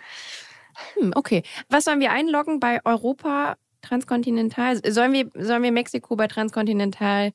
Hm, 0.93 1.13
okay. 1.15 1.43
Was 1.69 1.85
sollen 1.85 1.99
wir 1.99 2.11
einloggen 2.11 2.59
bei 2.59 2.79
Europa 2.85 3.57
Transkontinental? 3.81 4.79
Sollen 4.91 5.13
wir, 5.13 5.29
sollen 5.33 5.63
wir 5.63 5.71
Mexiko 5.71 6.15
bei 6.15 6.27
Transkontinental 6.27 7.31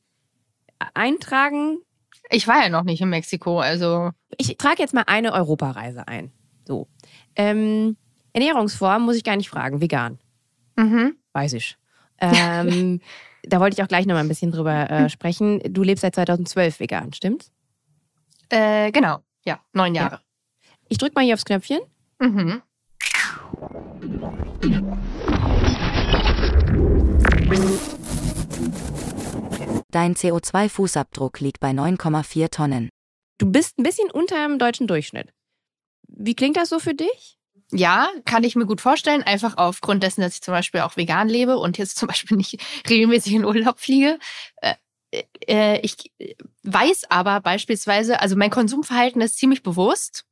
eintragen? 0.94 1.78
Ich 2.30 2.46
war 2.46 2.62
ja 2.62 2.68
noch 2.68 2.84
nicht 2.84 3.00
in 3.00 3.08
Mexiko, 3.08 3.60
also. 3.60 4.10
Ich 4.38 4.56
trage 4.56 4.80
jetzt 4.80 4.94
mal 4.94 5.04
eine 5.06 5.32
Europareise 5.32 6.06
ein. 6.08 6.32
So. 6.64 6.88
Ähm, 7.36 7.96
Ernährungsform 8.32 9.02
muss 9.02 9.16
ich 9.16 9.24
gar 9.24 9.36
nicht 9.36 9.50
fragen. 9.50 9.80
Vegan. 9.80 10.18
Mhm. 10.76 11.16
Weiß 11.32 11.52
ich. 11.54 11.76
Ähm, 12.18 13.00
da 13.42 13.60
wollte 13.60 13.74
ich 13.74 13.82
auch 13.82 13.88
gleich 13.88 14.06
noch 14.06 14.14
mal 14.14 14.20
ein 14.20 14.28
bisschen 14.28 14.52
drüber 14.52 14.90
äh, 14.90 14.98
hm. 15.00 15.08
sprechen. 15.08 15.60
Du 15.64 15.82
lebst 15.82 16.02
seit 16.02 16.14
2012 16.14 16.80
vegan, 16.80 17.12
stimmt's? 17.12 17.50
Äh, 18.48 18.92
genau, 18.92 19.18
ja, 19.44 19.60
neun 19.72 19.94
Jahre. 19.94 20.16
Ja. 20.16 20.20
Ich 20.88 20.98
drück 20.98 21.14
mal 21.14 21.24
hier 21.24 21.34
aufs 21.34 21.44
Knöpfchen. 21.44 21.80
Mhm. 22.20 22.62
Dein 29.90 30.14
CO2-Fußabdruck 30.14 31.40
liegt 31.40 31.60
bei 31.60 31.70
9,4 31.70 32.50
Tonnen. 32.50 32.88
Du 33.38 33.50
bist 33.50 33.78
ein 33.78 33.82
bisschen 33.82 34.10
unter 34.10 34.36
dem 34.46 34.58
deutschen 34.58 34.86
Durchschnitt. 34.86 35.32
Wie 36.08 36.34
klingt 36.34 36.56
das 36.56 36.68
so 36.68 36.78
für 36.78 36.94
dich? 36.94 37.38
Ja, 37.72 38.08
kann 38.24 38.44
ich 38.44 38.54
mir 38.54 38.66
gut 38.66 38.80
vorstellen, 38.80 39.22
einfach 39.22 39.56
aufgrund 39.56 40.02
dessen, 40.02 40.20
dass 40.20 40.34
ich 40.34 40.42
zum 40.42 40.52
Beispiel 40.52 40.82
auch 40.82 40.96
vegan 40.96 41.28
lebe 41.28 41.56
und 41.56 41.78
jetzt 41.78 41.96
zum 41.96 42.08
Beispiel 42.08 42.36
nicht 42.36 42.60
regelmäßig 42.88 43.32
in 43.32 43.44
Urlaub 43.44 43.80
fliege. 43.80 44.18
Äh, 44.60 44.74
äh, 45.46 45.80
ich 45.80 46.12
weiß 46.62 47.10
aber 47.10 47.40
beispielsweise, 47.40 48.20
also 48.20 48.36
mein 48.36 48.50
Konsumverhalten 48.50 49.22
ist 49.22 49.38
ziemlich 49.38 49.62
bewusst, 49.62 50.24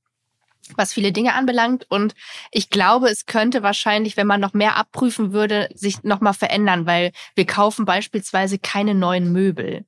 was 0.77 0.93
viele 0.93 1.13
Dinge 1.13 1.35
anbelangt. 1.35 1.87
Und 1.89 2.15
ich 2.51 2.69
glaube, 2.69 3.09
es 3.09 3.27
könnte 3.27 3.63
wahrscheinlich, 3.63 4.17
wenn 4.17 4.27
man 4.27 4.41
noch 4.41 4.53
mehr 4.53 4.77
abprüfen 4.77 5.33
würde, 5.33 5.69
sich 5.75 6.03
nochmal 6.03 6.35
verändern, 6.35 6.87
weil 6.87 7.13
wir 7.35 7.47
kaufen 7.47 7.87
beispielsweise 7.87 8.59
keine 8.59 8.95
neuen 8.95 9.33
Möbel. 9.33 9.87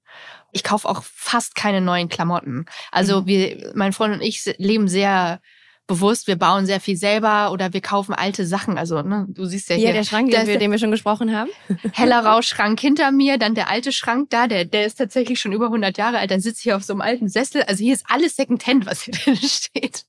Ich 0.53 0.65
kaufe 0.65 0.89
auch 0.89 1.03
fast 1.03 1.55
keine 1.55 1.81
neuen 1.81 2.09
Klamotten. 2.09 2.67
Also 2.91 3.23
mhm. 3.23 3.27
wir, 3.27 3.73
mein 3.75 3.93
Freund 3.93 4.15
und 4.15 4.23
ich 4.23 4.45
leben 4.59 4.89
sehr 4.89 5.41
bewusst, 5.87 6.27
wir 6.27 6.37
bauen 6.37 6.67
sehr 6.67 6.81
viel 6.81 6.97
selber 6.97 7.53
oder 7.53 7.73
wir 7.73 7.81
kaufen 7.81 8.15
alte 8.15 8.47
Sachen. 8.47 8.79
Also, 8.79 9.03
ne, 9.03 9.27
du 9.29 9.45
siehst 9.45 9.69
ja 9.69 9.77
hier. 9.77 9.87
Hier 9.87 9.95
der 9.95 10.05
Schrank, 10.05 10.31
der, 10.31 10.45
den 10.45 10.71
wir 10.71 10.79
schon 10.79 10.91
gesprochen 10.91 11.37
haben. 11.37 11.51
Heller 11.93 12.25
Rauschschrank 12.25 12.79
hinter 12.81 13.11
mir, 13.13 13.39
dann 13.39 13.55
der 13.55 13.69
alte 13.69 13.93
Schrank 13.93 14.31
da, 14.31 14.47
der, 14.47 14.65
der 14.65 14.87
ist 14.87 14.97
tatsächlich 14.97 15.41
schon 15.41 15.53
über 15.53 15.67
100 15.67 15.99
Jahre 15.99 16.19
alt. 16.19 16.31
Dann 16.31 16.41
sitze 16.41 16.59
ich 16.59 16.63
hier 16.65 16.77
auf 16.77 16.85
so 16.85 16.93
einem 16.93 17.03
alten 17.03 17.29
Sessel. 17.29 17.63
Also 17.63 17.83
hier 17.83 17.95
ist 17.95 18.05
alles 18.09 18.37
Secondhand, 18.37 18.87
was 18.87 19.03
hier 19.03 19.15
drin 19.25 19.37
steht. 19.37 20.05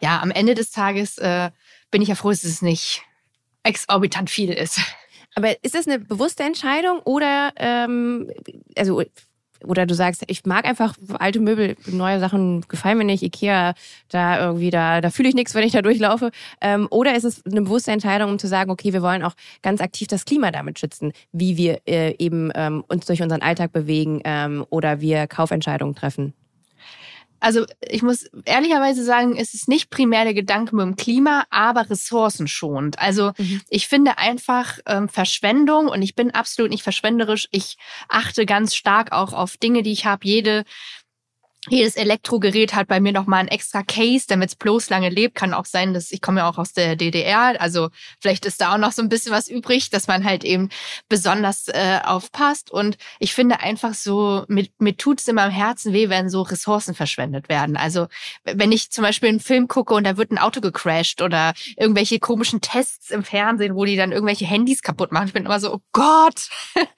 Ja, 0.00 0.20
am 0.20 0.30
Ende 0.30 0.54
des 0.54 0.70
Tages 0.70 1.18
äh, 1.18 1.50
bin 1.90 2.02
ich 2.02 2.08
ja 2.08 2.14
froh, 2.14 2.30
dass 2.30 2.44
es 2.44 2.62
nicht 2.62 3.02
exorbitant 3.62 4.30
viel 4.30 4.50
ist. 4.50 4.80
Aber 5.34 5.62
ist 5.62 5.74
das 5.74 5.86
eine 5.86 6.00
bewusste 6.00 6.42
Entscheidung 6.42 7.00
oder 7.00 7.52
ähm, 7.56 8.30
also 8.76 9.02
oder 9.64 9.86
du 9.86 9.94
sagst, 9.94 10.24
ich 10.26 10.44
mag 10.44 10.64
einfach 10.64 10.94
alte 11.18 11.40
Möbel, 11.40 11.76
neue 11.86 12.20
Sachen 12.20 12.62
gefallen 12.68 12.98
mir 12.98 13.04
nicht, 13.04 13.22
Ikea, 13.22 13.74
da 14.08 14.40
irgendwie, 14.40 14.70
da, 14.70 15.00
da 15.00 15.10
fühle 15.10 15.28
ich 15.28 15.34
nichts, 15.34 15.54
wenn 15.54 15.64
ich 15.64 15.72
da 15.72 15.82
durchlaufe. 15.82 16.30
Ähm, 16.60 16.86
oder 16.90 17.16
ist 17.16 17.24
es 17.24 17.44
eine 17.44 17.62
bewusste 17.62 17.92
Entscheidung, 17.92 18.30
um 18.30 18.38
zu 18.38 18.48
sagen, 18.48 18.70
okay, 18.70 18.92
wir 18.92 19.02
wollen 19.02 19.22
auch 19.22 19.34
ganz 19.62 19.80
aktiv 19.80 20.08
das 20.08 20.24
Klima 20.24 20.50
damit 20.50 20.78
schützen, 20.78 21.12
wie 21.32 21.56
wir 21.56 21.80
äh, 21.86 22.14
eben 22.18 22.50
ähm, 22.54 22.84
uns 22.88 23.06
durch 23.06 23.22
unseren 23.22 23.42
Alltag 23.42 23.72
bewegen 23.72 24.20
ähm, 24.24 24.64
oder 24.70 25.00
wir 25.00 25.26
Kaufentscheidungen 25.26 25.94
treffen? 25.94 26.34
Also 27.40 27.64
ich 27.80 28.02
muss 28.02 28.28
ehrlicherweise 28.44 29.04
sagen, 29.04 29.36
es 29.36 29.54
ist 29.54 29.68
nicht 29.68 29.90
primär 29.90 30.24
der 30.24 30.34
Gedanke 30.34 30.74
mit 30.74 30.84
dem 30.84 30.96
Klima, 30.96 31.44
aber 31.50 31.88
ressourcenschonend. 31.88 32.98
Also 32.98 33.32
mhm. 33.38 33.60
ich 33.68 33.88
finde 33.88 34.18
einfach 34.18 34.78
ähm, 34.86 35.08
Verschwendung 35.08 35.88
und 35.88 36.02
ich 36.02 36.14
bin 36.14 36.30
absolut 36.32 36.70
nicht 36.70 36.82
verschwenderisch. 36.82 37.48
Ich 37.50 37.76
achte 38.08 38.46
ganz 38.46 38.74
stark 38.74 39.12
auch 39.12 39.32
auf 39.32 39.56
Dinge, 39.56 39.82
die 39.82 39.92
ich 39.92 40.04
habe. 40.06 40.26
Jede 40.26 40.64
jedes 41.70 41.96
Elektrogerät 41.96 42.74
hat 42.74 42.88
bei 42.88 43.00
mir 43.00 43.12
nochmal 43.12 43.40
ein 43.40 43.48
extra 43.48 43.82
Case, 43.82 44.26
damit 44.28 44.50
es 44.50 44.56
bloß 44.56 44.90
lange 44.90 45.08
lebt. 45.08 45.34
Kann 45.34 45.54
auch 45.54 45.66
sein, 45.66 45.94
dass 45.94 46.10
ich 46.10 46.20
komme 46.20 46.40
ja 46.40 46.48
auch 46.48 46.58
aus 46.58 46.72
der 46.72 46.96
DDR, 46.96 47.60
also 47.60 47.88
vielleicht 48.20 48.46
ist 48.46 48.60
da 48.60 48.74
auch 48.74 48.78
noch 48.78 48.92
so 48.92 49.02
ein 49.02 49.08
bisschen 49.08 49.32
was 49.32 49.48
übrig, 49.48 49.90
dass 49.90 50.06
man 50.08 50.24
halt 50.24 50.44
eben 50.44 50.68
besonders 51.08 51.68
äh, 51.68 52.00
aufpasst. 52.04 52.70
Und 52.70 52.96
ich 53.18 53.34
finde 53.34 53.60
einfach 53.60 53.94
so, 53.94 54.44
mir, 54.48 54.66
mir 54.78 54.96
tut 54.96 55.20
es 55.20 55.28
immer 55.28 55.42
am 55.42 55.50
Herzen 55.50 55.92
weh, 55.92 56.08
wenn 56.08 56.28
so 56.28 56.42
Ressourcen 56.42 56.94
verschwendet 56.94 57.48
werden. 57.48 57.76
Also 57.76 58.06
wenn 58.44 58.72
ich 58.72 58.90
zum 58.90 59.02
Beispiel 59.02 59.28
einen 59.28 59.40
Film 59.40 59.68
gucke 59.68 59.94
und 59.94 60.04
da 60.04 60.16
wird 60.16 60.30
ein 60.30 60.38
Auto 60.38 60.60
gecrashed 60.60 61.22
oder 61.22 61.54
irgendwelche 61.76 62.18
komischen 62.18 62.60
Tests 62.60 63.10
im 63.10 63.22
Fernsehen, 63.22 63.74
wo 63.74 63.84
die 63.84 63.96
dann 63.96 64.12
irgendwelche 64.12 64.46
Handys 64.46 64.82
kaputt 64.82 65.12
machen. 65.12 65.28
Ich 65.28 65.32
bin 65.32 65.44
immer 65.44 65.60
so, 65.60 65.74
oh 65.74 65.80
Gott. 65.92 66.48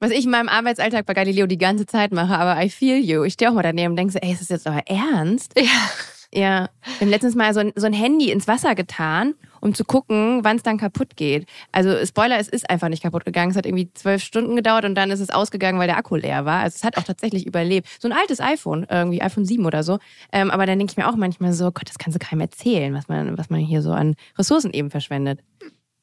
Was 0.00 0.10
ich 0.10 0.24
in 0.24 0.30
meinem 0.30 0.48
Arbeitsalltag 0.48 1.06
bei 1.06 1.14
Galileo 1.14 1.46
die 1.46 1.58
ganze 1.58 1.86
Zeit 1.86 2.12
mache, 2.12 2.36
aber 2.36 2.62
I 2.62 2.70
feel 2.70 2.98
you. 2.98 3.24
Ich 3.24 3.34
stehe 3.34 3.50
auch 3.50 3.54
mal 3.54 3.62
daneben 3.62 3.92
und 3.92 3.96
denke 3.96 4.12
so, 4.20 4.26
ey, 4.26 4.32
ist 4.32 4.40
das 4.42 4.48
jetzt 4.48 4.66
euer 4.66 4.82
Ernst? 4.86 5.52
Ja. 5.58 5.90
Ja, 6.32 6.68
wir 6.82 7.00
haben 7.00 7.08
letztens 7.08 7.34
mal 7.34 7.52
so 7.52 7.58
ein, 7.58 7.72
so 7.74 7.86
ein 7.86 7.92
Handy 7.92 8.30
ins 8.30 8.46
Wasser 8.46 8.76
getan, 8.76 9.34
um 9.60 9.74
zu 9.74 9.84
gucken, 9.84 10.44
wann 10.44 10.58
es 10.58 10.62
dann 10.62 10.78
kaputt 10.78 11.16
geht. 11.16 11.48
Also 11.72 12.06
Spoiler, 12.06 12.38
es 12.38 12.48
ist 12.48 12.70
einfach 12.70 12.88
nicht 12.88 13.02
kaputt 13.02 13.24
gegangen. 13.24 13.50
Es 13.50 13.56
hat 13.56 13.66
irgendwie 13.66 13.92
zwölf 13.94 14.22
Stunden 14.22 14.54
gedauert 14.54 14.84
und 14.84 14.94
dann 14.94 15.10
ist 15.10 15.18
es 15.18 15.30
ausgegangen, 15.30 15.80
weil 15.80 15.88
der 15.88 15.96
Akku 15.96 16.14
leer 16.14 16.44
war. 16.44 16.60
Also 16.60 16.76
es 16.76 16.84
hat 16.84 16.96
auch 16.98 17.02
tatsächlich 17.02 17.46
überlebt. 17.46 17.88
So 17.98 18.06
ein 18.06 18.12
altes 18.12 18.38
iPhone, 18.38 18.86
irgendwie 18.88 19.20
iPhone 19.20 19.44
7 19.44 19.66
oder 19.66 19.82
so. 19.82 19.98
Ähm, 20.30 20.52
aber 20.52 20.66
dann 20.66 20.78
denke 20.78 20.92
ich 20.92 20.96
mir 20.96 21.08
auch 21.08 21.16
manchmal 21.16 21.52
so, 21.52 21.64
Gott, 21.72 21.88
das 21.88 21.98
kannst 21.98 22.14
du 22.14 22.24
keinem 22.24 22.42
erzählen, 22.42 22.94
was 22.94 23.08
man, 23.08 23.36
was 23.36 23.50
man 23.50 23.58
hier 23.58 23.82
so 23.82 23.90
an 23.90 24.14
Ressourcen 24.38 24.72
eben 24.72 24.90
verschwendet. 24.90 25.40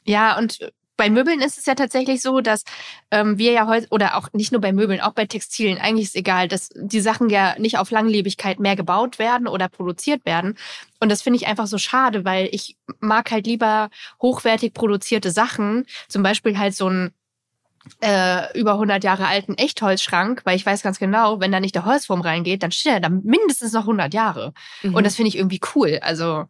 Ja, 0.04 0.38
und 0.38 0.60
bei 0.98 1.10
Möbeln 1.10 1.42
ist 1.42 1.58
es 1.58 1.66
ja 1.66 1.76
tatsächlich 1.76 2.22
so, 2.22 2.42
dass 2.42 2.64
ähm, 3.12 3.38
wir 3.38 3.52
ja 3.52 3.68
heute, 3.68 3.88
oder 3.92 4.18
auch 4.18 4.34
nicht 4.34 4.52
nur 4.52 4.60
bei 4.60 4.74
Möbeln, 4.74 5.00
auch 5.00 5.14
bei 5.14 5.26
Textilien, 5.26 5.78
eigentlich 5.78 6.08
ist 6.08 6.16
egal, 6.16 6.48
dass 6.48 6.70
die 6.76 7.00
Sachen 7.00 7.30
ja 7.30 7.56
nicht 7.60 7.78
auf 7.78 7.92
Langlebigkeit 7.92 8.60
mehr 8.60 8.76
gebaut 8.76 9.20
werden 9.20 9.48
oder 9.48 9.70
produziert 9.70 10.26
werden. 10.26 10.58
Und 11.00 11.10
das 11.10 11.22
finde 11.22 11.38
ich 11.38 11.48
einfach 11.48 11.68
so 11.68 11.78
schade, 11.78 12.26
weil 12.26 12.50
ich 12.52 12.76
mag 13.00 13.32
halt 13.32 13.46
lieber 13.46 13.90
hochwertig 14.22 14.74
produzierte 14.74 15.30
Sachen. 15.32 15.86
Zum 16.10 16.24
Beispiel 16.24 16.58
halt 16.58 16.76
so 16.76 16.90
ein 16.90 17.12
äh, 18.02 18.60
über 18.60 18.74
100 18.74 19.04
Jahre 19.04 19.28
alten 19.28 19.54
Echtholzschrank, 19.54 20.42
weil 20.44 20.56
ich 20.56 20.66
weiß 20.66 20.82
ganz 20.82 21.00
genau, 21.00 21.40
wenn 21.40 21.52
da 21.52 21.60
nicht 21.60 21.76
der 21.76 21.86
Holzform 21.86 22.22
reingeht, 22.22 22.64
dann 22.64 22.72
steht 22.72 22.94
er 22.94 23.00
da 23.00 23.10
mindestens 23.10 23.72
noch 23.72 23.82
100 23.82 24.14
Jahre. 24.14 24.54
Mhm. 24.82 24.96
Und 24.96 25.06
das 25.06 25.16
finde 25.16 25.30
ich 25.30 25.38
irgendwie 25.38 25.62
cool. 25.76 26.00
Also 26.02 26.46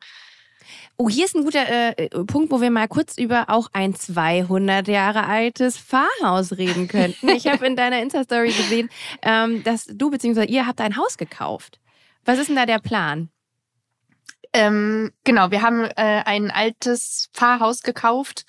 Oh, 0.97 1.09
hier 1.09 1.25
ist 1.25 1.35
ein 1.35 1.43
guter 1.43 1.67
äh, 1.67 2.09
Punkt, 2.25 2.51
wo 2.51 2.59
wir 2.59 2.71
mal 2.71 2.87
kurz 2.87 3.17
über 3.17 3.49
auch 3.49 3.69
ein 3.73 3.93
200 3.93 4.87
Jahre 4.87 5.27
altes 5.27 5.77
Pfarrhaus 5.77 6.57
reden 6.57 6.87
könnten. 6.87 7.29
Ich 7.29 7.45
habe 7.45 7.67
in 7.67 7.75
deiner 7.77 8.01
Insta-Story 8.01 8.47
gesehen, 8.47 8.89
ähm, 9.21 9.63
dass 9.63 9.85
du 9.85 10.09
bzw. 10.09 10.45
ihr 10.45 10.65
habt 10.65 10.81
ein 10.81 10.97
Haus 10.97 11.17
gekauft. 11.17 11.79
Was 12.25 12.39
ist 12.39 12.47
denn 12.47 12.55
da 12.55 12.65
der 12.65 12.79
Plan? 12.79 13.29
ähm, 14.53 15.11
genau, 15.23 15.51
wir 15.51 15.61
haben 15.61 15.83
äh, 15.83 16.23
ein 16.25 16.51
altes 16.51 17.29
Pfarrhaus 17.33 17.81
gekauft, 17.81 18.45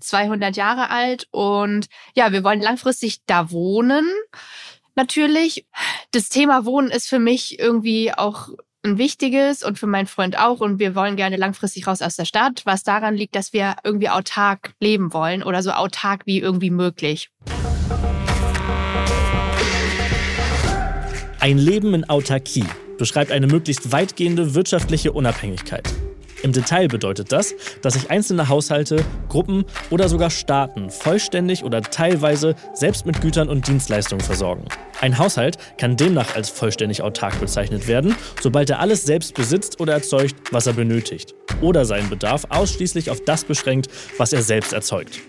200 0.00 0.56
Jahre 0.56 0.90
alt 0.90 1.26
und 1.30 1.88
ja, 2.14 2.32
wir 2.32 2.44
wollen 2.44 2.60
langfristig 2.60 3.24
da 3.26 3.50
wohnen. 3.50 4.06
Natürlich, 4.94 5.66
das 6.12 6.28
Thema 6.28 6.64
Wohnen 6.64 6.90
ist 6.90 7.08
für 7.08 7.18
mich 7.18 7.58
irgendwie 7.58 8.12
auch 8.12 8.50
ein 8.84 8.98
wichtiges 8.98 9.62
und 9.62 9.78
für 9.78 9.86
meinen 9.86 10.06
Freund 10.06 10.38
auch. 10.38 10.60
Und 10.60 10.78
wir 10.78 10.94
wollen 10.94 11.16
gerne 11.16 11.36
langfristig 11.36 11.86
raus 11.86 12.02
aus 12.02 12.16
der 12.16 12.24
Stadt, 12.24 12.62
was 12.64 12.82
daran 12.82 13.14
liegt, 13.14 13.34
dass 13.34 13.52
wir 13.52 13.76
irgendwie 13.84 14.08
autark 14.08 14.72
leben 14.80 15.12
wollen 15.12 15.42
oder 15.42 15.62
so 15.62 15.70
autark 15.70 16.26
wie 16.26 16.40
irgendwie 16.40 16.70
möglich. 16.70 17.30
Ein 21.40 21.58
Leben 21.58 21.94
in 21.94 22.08
Autarkie 22.08 22.64
beschreibt 22.98 23.30
eine 23.30 23.46
möglichst 23.46 23.92
weitgehende 23.92 24.54
wirtschaftliche 24.54 25.12
Unabhängigkeit. 25.12 25.88
Im 26.42 26.52
Detail 26.52 26.88
bedeutet 26.88 27.32
das, 27.32 27.54
dass 27.82 27.94
sich 27.94 28.10
einzelne 28.10 28.48
Haushalte, 28.48 29.04
Gruppen 29.28 29.64
oder 29.90 30.08
sogar 30.08 30.30
Staaten 30.30 30.90
vollständig 30.90 31.64
oder 31.64 31.82
teilweise 31.82 32.54
selbst 32.74 33.06
mit 33.06 33.20
Gütern 33.20 33.48
und 33.48 33.66
Dienstleistungen 33.66 34.24
versorgen. 34.24 34.64
Ein 35.00 35.18
Haushalt 35.18 35.58
kann 35.78 35.96
demnach 35.96 36.34
als 36.34 36.48
vollständig 36.50 37.02
autark 37.02 37.40
bezeichnet 37.40 37.88
werden, 37.88 38.14
sobald 38.40 38.70
er 38.70 38.80
alles 38.80 39.04
selbst 39.04 39.34
besitzt 39.34 39.80
oder 39.80 39.94
erzeugt, 39.94 40.36
was 40.50 40.66
er 40.66 40.72
benötigt, 40.72 41.34
oder 41.60 41.84
seinen 41.84 42.08
Bedarf 42.08 42.44
ausschließlich 42.48 43.10
auf 43.10 43.22
das 43.24 43.44
beschränkt, 43.44 43.88
was 44.16 44.32
er 44.32 44.42
selbst 44.42 44.72
erzeugt. 44.72 45.20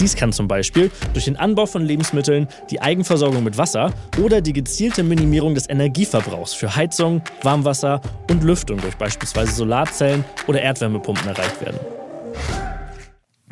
Dies 0.00 0.14
kann 0.14 0.32
zum 0.32 0.46
Beispiel 0.46 0.92
durch 1.12 1.24
den 1.24 1.36
Anbau 1.36 1.66
von 1.66 1.84
Lebensmitteln, 1.84 2.46
die 2.70 2.80
Eigenversorgung 2.80 3.42
mit 3.42 3.58
Wasser 3.58 3.92
oder 4.22 4.40
die 4.40 4.52
gezielte 4.52 5.02
Minimierung 5.02 5.56
des 5.56 5.68
Energieverbrauchs 5.68 6.54
für 6.54 6.76
Heizung, 6.76 7.20
Warmwasser 7.42 8.00
und 8.30 8.44
Lüftung 8.44 8.80
durch 8.80 8.96
beispielsweise 8.96 9.52
Solarzellen 9.52 10.24
oder 10.46 10.62
Erdwärmepumpen 10.62 11.26
erreicht 11.26 11.60
werden. 11.60 11.80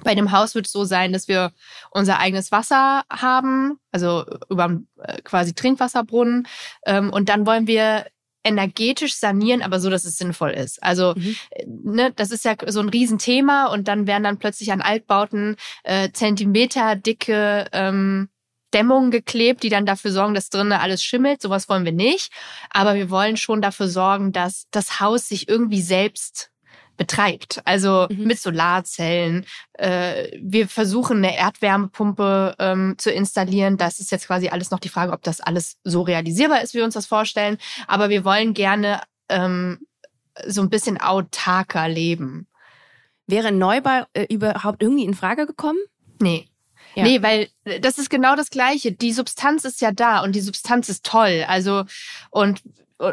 Bei 0.05 0.15
dem 0.15 0.31
Haus 0.31 0.55
wird 0.55 0.67
es 0.67 0.73
so 0.73 0.85
sein, 0.85 1.13
dass 1.13 1.27
wir 1.27 1.51
unser 1.91 2.21
eigenes 2.21 2.53
Wasser 2.53 3.03
haben, 3.11 3.81
also 3.91 4.25
über 4.49 4.79
äh, 5.03 5.21
quasi 5.23 5.53
Trinkwasserbrunnen. 5.53 6.47
Ähm, 6.87 7.13
und 7.13 7.29
dann 7.29 7.45
wollen 7.45 7.67
wir 7.67 8.07
energetisch 8.47 9.15
sanieren, 9.17 9.63
aber 9.63 9.81
so, 9.81 9.91
dass 9.91 10.05
es 10.05 10.19
sinnvoll 10.19 10.51
ist. 10.53 10.83
Also 10.83 11.15
Mhm. 11.17 11.37
äh, 11.51 11.65
ne, 11.67 12.13
das 12.15 12.31
ist 12.31 12.45
ja 12.45 12.55
so 12.67 12.81
ein 12.81 12.89
Riesenthema 12.89 13.67
und 13.67 13.89
dann 13.89 14.07
werden 14.07 14.25
dann 14.25 14.39
plötzlich 14.39 14.73
an 14.73 14.81
Altbauten 14.81 15.57
äh, 15.85 16.11
Zentimeter 16.13 16.97
dicke 16.97 17.67
ähm, 17.73 18.29
Dämmungen 18.75 19.11
geklebt, 19.11 19.63
die 19.63 19.69
dann 19.69 19.87
dafür 19.87 20.11
sorgen, 20.11 20.35
dass 20.35 20.51
drinnen 20.51 20.73
alles 20.73 21.03
schimmelt. 21.03 21.41
Sowas 21.41 21.69
wollen 21.69 21.85
wir 21.85 21.93
nicht. 21.93 22.31
Aber 22.71 22.95
wir 22.95 23.11
wollen 23.11 23.37
schon 23.37 23.63
dafür 23.63 23.89
sorgen, 23.89 24.33
dass 24.33 24.67
das 24.71 25.01
Haus 25.01 25.29
sich 25.29 25.49
irgendwie 25.49 25.81
selbst 25.81 26.51
betreibt. 26.97 27.61
Also 27.65 28.07
Mhm. 28.11 28.25
mit 28.25 28.41
Solarzellen. 28.41 29.45
Äh, 29.75 30.29
wir 30.43 30.69
versuchen 30.69 31.19
eine 31.19 31.37
Erdwärmepumpe 31.37 32.55
ähm, 32.59 32.95
zu 32.99 33.11
installieren. 33.11 33.77
Das 33.77 34.01
ist 34.01 34.11
jetzt 34.11 34.27
quasi 34.27 34.49
alles 34.49 34.71
noch 34.71 34.81
die 34.81 34.89
Frage, 34.89 35.13
ob 35.13 35.23
das 35.23 35.41
alles 35.41 35.77
so 35.85 36.03
realisierbar 36.03 36.63
ist, 36.63 36.75
wie 36.75 36.79
wir 36.79 36.85
uns 36.85 36.95
das 36.95 37.07
vorstellen. 37.07 37.59
Aber 37.87 38.09
wir 38.09 38.25
wollen 38.25 38.55
gerne 38.55 39.01
ähm, 39.29 39.79
so 40.47 40.61
ein 40.63 40.71
bisschen 40.71 41.01
autarker 41.01 41.89
leben. 41.89 42.47
Wäre 43.27 43.53
Neubau 43.53 44.05
äh, 44.13 44.27
überhaupt 44.33 44.83
irgendwie 44.83 45.05
in 45.05 45.15
Frage 45.15 45.47
gekommen? 45.47 45.79
Nee. 46.21 46.49
Ja. 46.95 47.03
Nee, 47.03 47.23
weil 47.23 47.49
äh, 47.65 47.81
das 47.81 47.99
ist 47.99 48.09
genau 48.09 48.37
das 48.37 48.51
Gleiche. 48.51 48.93
Die 48.93 49.13
Substanz 49.13 49.65
ist 49.65 49.81
ja 49.81 49.93
da 49.93 50.23
und 50.23 50.33
die 50.35 50.41
Substanz 50.41 50.89
ist 50.89 51.05
toll. 51.05 51.45
Also, 51.49 51.85
und 52.31 52.63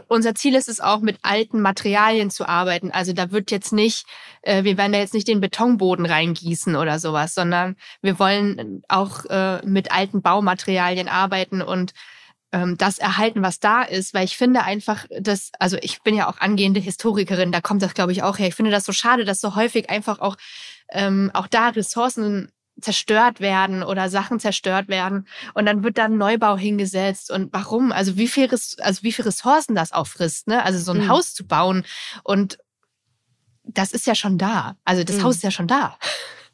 unser 0.07 0.35
Ziel 0.35 0.55
ist 0.55 0.69
es 0.69 0.79
auch, 0.79 1.01
mit 1.01 1.17
alten 1.23 1.61
Materialien 1.61 2.29
zu 2.29 2.47
arbeiten. 2.47 2.91
Also 2.91 3.13
da 3.13 3.31
wird 3.31 3.51
jetzt 3.51 3.73
nicht, 3.73 4.05
äh, 4.41 4.63
wir 4.63 4.77
werden 4.77 4.93
da 4.93 4.99
jetzt 4.99 5.13
nicht 5.13 5.27
den 5.27 5.41
Betonboden 5.41 6.05
reingießen 6.05 6.75
oder 6.75 6.99
sowas, 6.99 7.33
sondern 7.33 7.75
wir 8.01 8.19
wollen 8.19 8.83
auch 8.87 9.25
äh, 9.25 9.65
mit 9.65 9.91
alten 9.91 10.21
Baumaterialien 10.21 11.07
arbeiten 11.07 11.61
und 11.61 11.93
ähm, 12.53 12.77
das 12.77 12.99
erhalten, 12.99 13.41
was 13.41 13.59
da 13.59 13.81
ist, 13.81 14.13
weil 14.13 14.25
ich 14.25 14.37
finde 14.37 14.63
einfach, 14.63 15.05
dass, 15.19 15.51
also 15.59 15.77
ich 15.81 16.01
bin 16.03 16.15
ja 16.15 16.29
auch 16.29 16.37
angehende 16.39 16.79
Historikerin, 16.79 17.51
da 17.51 17.61
kommt 17.61 17.81
das, 17.81 17.93
glaube 17.93 18.11
ich, 18.11 18.23
auch 18.23 18.37
her. 18.37 18.47
Ich 18.47 18.55
finde 18.55 18.71
das 18.71 18.85
so 18.85 18.93
schade, 18.93 19.25
dass 19.25 19.41
so 19.41 19.55
häufig 19.55 19.89
einfach 19.89 20.19
auch, 20.19 20.37
ähm, 20.91 21.31
auch 21.33 21.47
da 21.47 21.69
Ressourcen 21.69 22.51
zerstört 22.81 23.39
werden 23.39 23.83
oder 23.83 24.09
Sachen 24.09 24.39
zerstört 24.39 24.87
werden 24.87 25.27
und 25.53 25.65
dann 25.65 25.83
wird 25.83 25.97
dann 25.97 26.17
Neubau 26.17 26.57
hingesetzt 26.57 27.31
und 27.31 27.53
warum? 27.53 27.91
Also 27.91 28.17
wie 28.17 28.27
viel, 28.27 28.45
Res- 28.45 28.77
also 28.79 29.03
wie 29.03 29.11
viel 29.11 29.25
Ressourcen 29.25 29.75
das 29.75 29.91
auffrisst, 29.91 30.47
ne? 30.47 30.63
Also 30.63 30.79
so 30.79 30.91
ein 30.91 31.05
Mhm. 31.05 31.09
Haus 31.09 31.33
zu 31.33 31.45
bauen 31.45 31.85
und 32.23 32.57
das 33.63 33.91
ist 33.93 34.05
ja 34.07 34.15
schon 34.15 34.37
da. 34.37 34.75
Also 34.83 35.03
das 35.03 35.17
Mhm. 35.17 35.23
Haus 35.23 35.35
ist 35.37 35.43
ja 35.43 35.51
schon 35.51 35.67
da. 35.67 35.97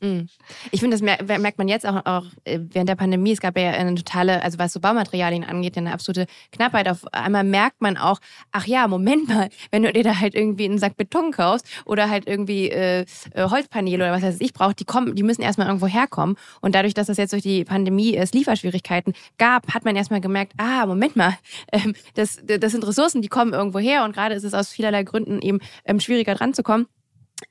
Mhm. 0.01 0.29
Ich 0.71 0.79
finde, 0.79 0.95
das 0.95 1.01
mer 1.01 1.39
merkt 1.39 1.57
man 1.57 1.67
jetzt 1.67 1.85
auch, 1.85 2.05
auch 2.05 2.25
äh, 2.45 2.59
während 2.61 2.89
der 2.89 2.95
Pandemie. 2.95 3.31
Es 3.31 3.41
gab 3.41 3.57
ja 3.57 3.71
eine 3.71 3.95
totale, 3.95 4.41
also 4.41 4.57
was 4.57 4.71
so 4.71 4.79
Baumaterialien 4.79 5.43
angeht, 5.43 5.77
eine 5.77 5.91
absolute 5.91 6.25
Knappheit. 6.51 6.87
Auf 6.87 7.05
einmal 7.13 7.43
merkt 7.43 7.81
man 7.81 7.97
auch, 7.97 8.19
ach 8.51 8.65
ja, 8.65 8.87
Moment 8.87 9.27
mal, 9.27 9.49
wenn 9.71 9.83
du 9.83 9.91
dir 9.91 10.03
da 10.03 10.19
halt 10.19 10.35
irgendwie 10.35 10.65
einen 10.65 10.77
Sack 10.77 10.95
Beton 10.95 11.31
kaufst 11.31 11.67
oder 11.85 12.09
halt 12.09 12.27
irgendwie 12.27 12.69
äh, 12.69 13.05
äh, 13.33 13.49
Holzpaneele 13.49 14.03
oder 14.03 14.13
was 14.13 14.21
weiß 14.21 14.37
ich 14.39 14.53
braucht, 14.53 14.79
die 14.79 14.85
kommen, 14.85 15.15
die 15.15 15.23
müssen 15.23 15.41
erstmal 15.41 15.67
irgendwo 15.67 15.87
herkommen. 15.87 16.37
Und 16.61 16.75
dadurch, 16.75 16.93
dass 16.93 17.07
das 17.07 17.17
jetzt 17.17 17.33
durch 17.33 17.43
die 17.43 17.65
Pandemie 17.65 18.15
es 18.15 18.33
Lieferschwierigkeiten 18.33 19.13
gab, 19.37 19.73
hat 19.73 19.83
man 19.83 19.95
erstmal 19.95 20.21
gemerkt, 20.21 20.53
ah, 20.57 20.85
Moment 20.85 21.15
mal, 21.15 21.37
ähm, 21.73 21.93
das, 22.13 22.41
das 22.45 22.71
sind 22.71 22.87
Ressourcen, 22.87 23.21
die 23.21 23.27
kommen 23.27 23.53
irgendwo 23.53 23.79
her 23.79 24.05
und 24.05 24.13
gerade 24.13 24.35
ist 24.35 24.43
es 24.43 24.53
aus 24.53 24.69
vielerlei 24.69 25.03
Gründen 25.03 25.41
eben 25.41 25.59
ähm, 25.85 25.99
schwieriger 25.99 26.35
dran 26.35 26.53
zu 26.53 26.63
kommen. 26.63 26.87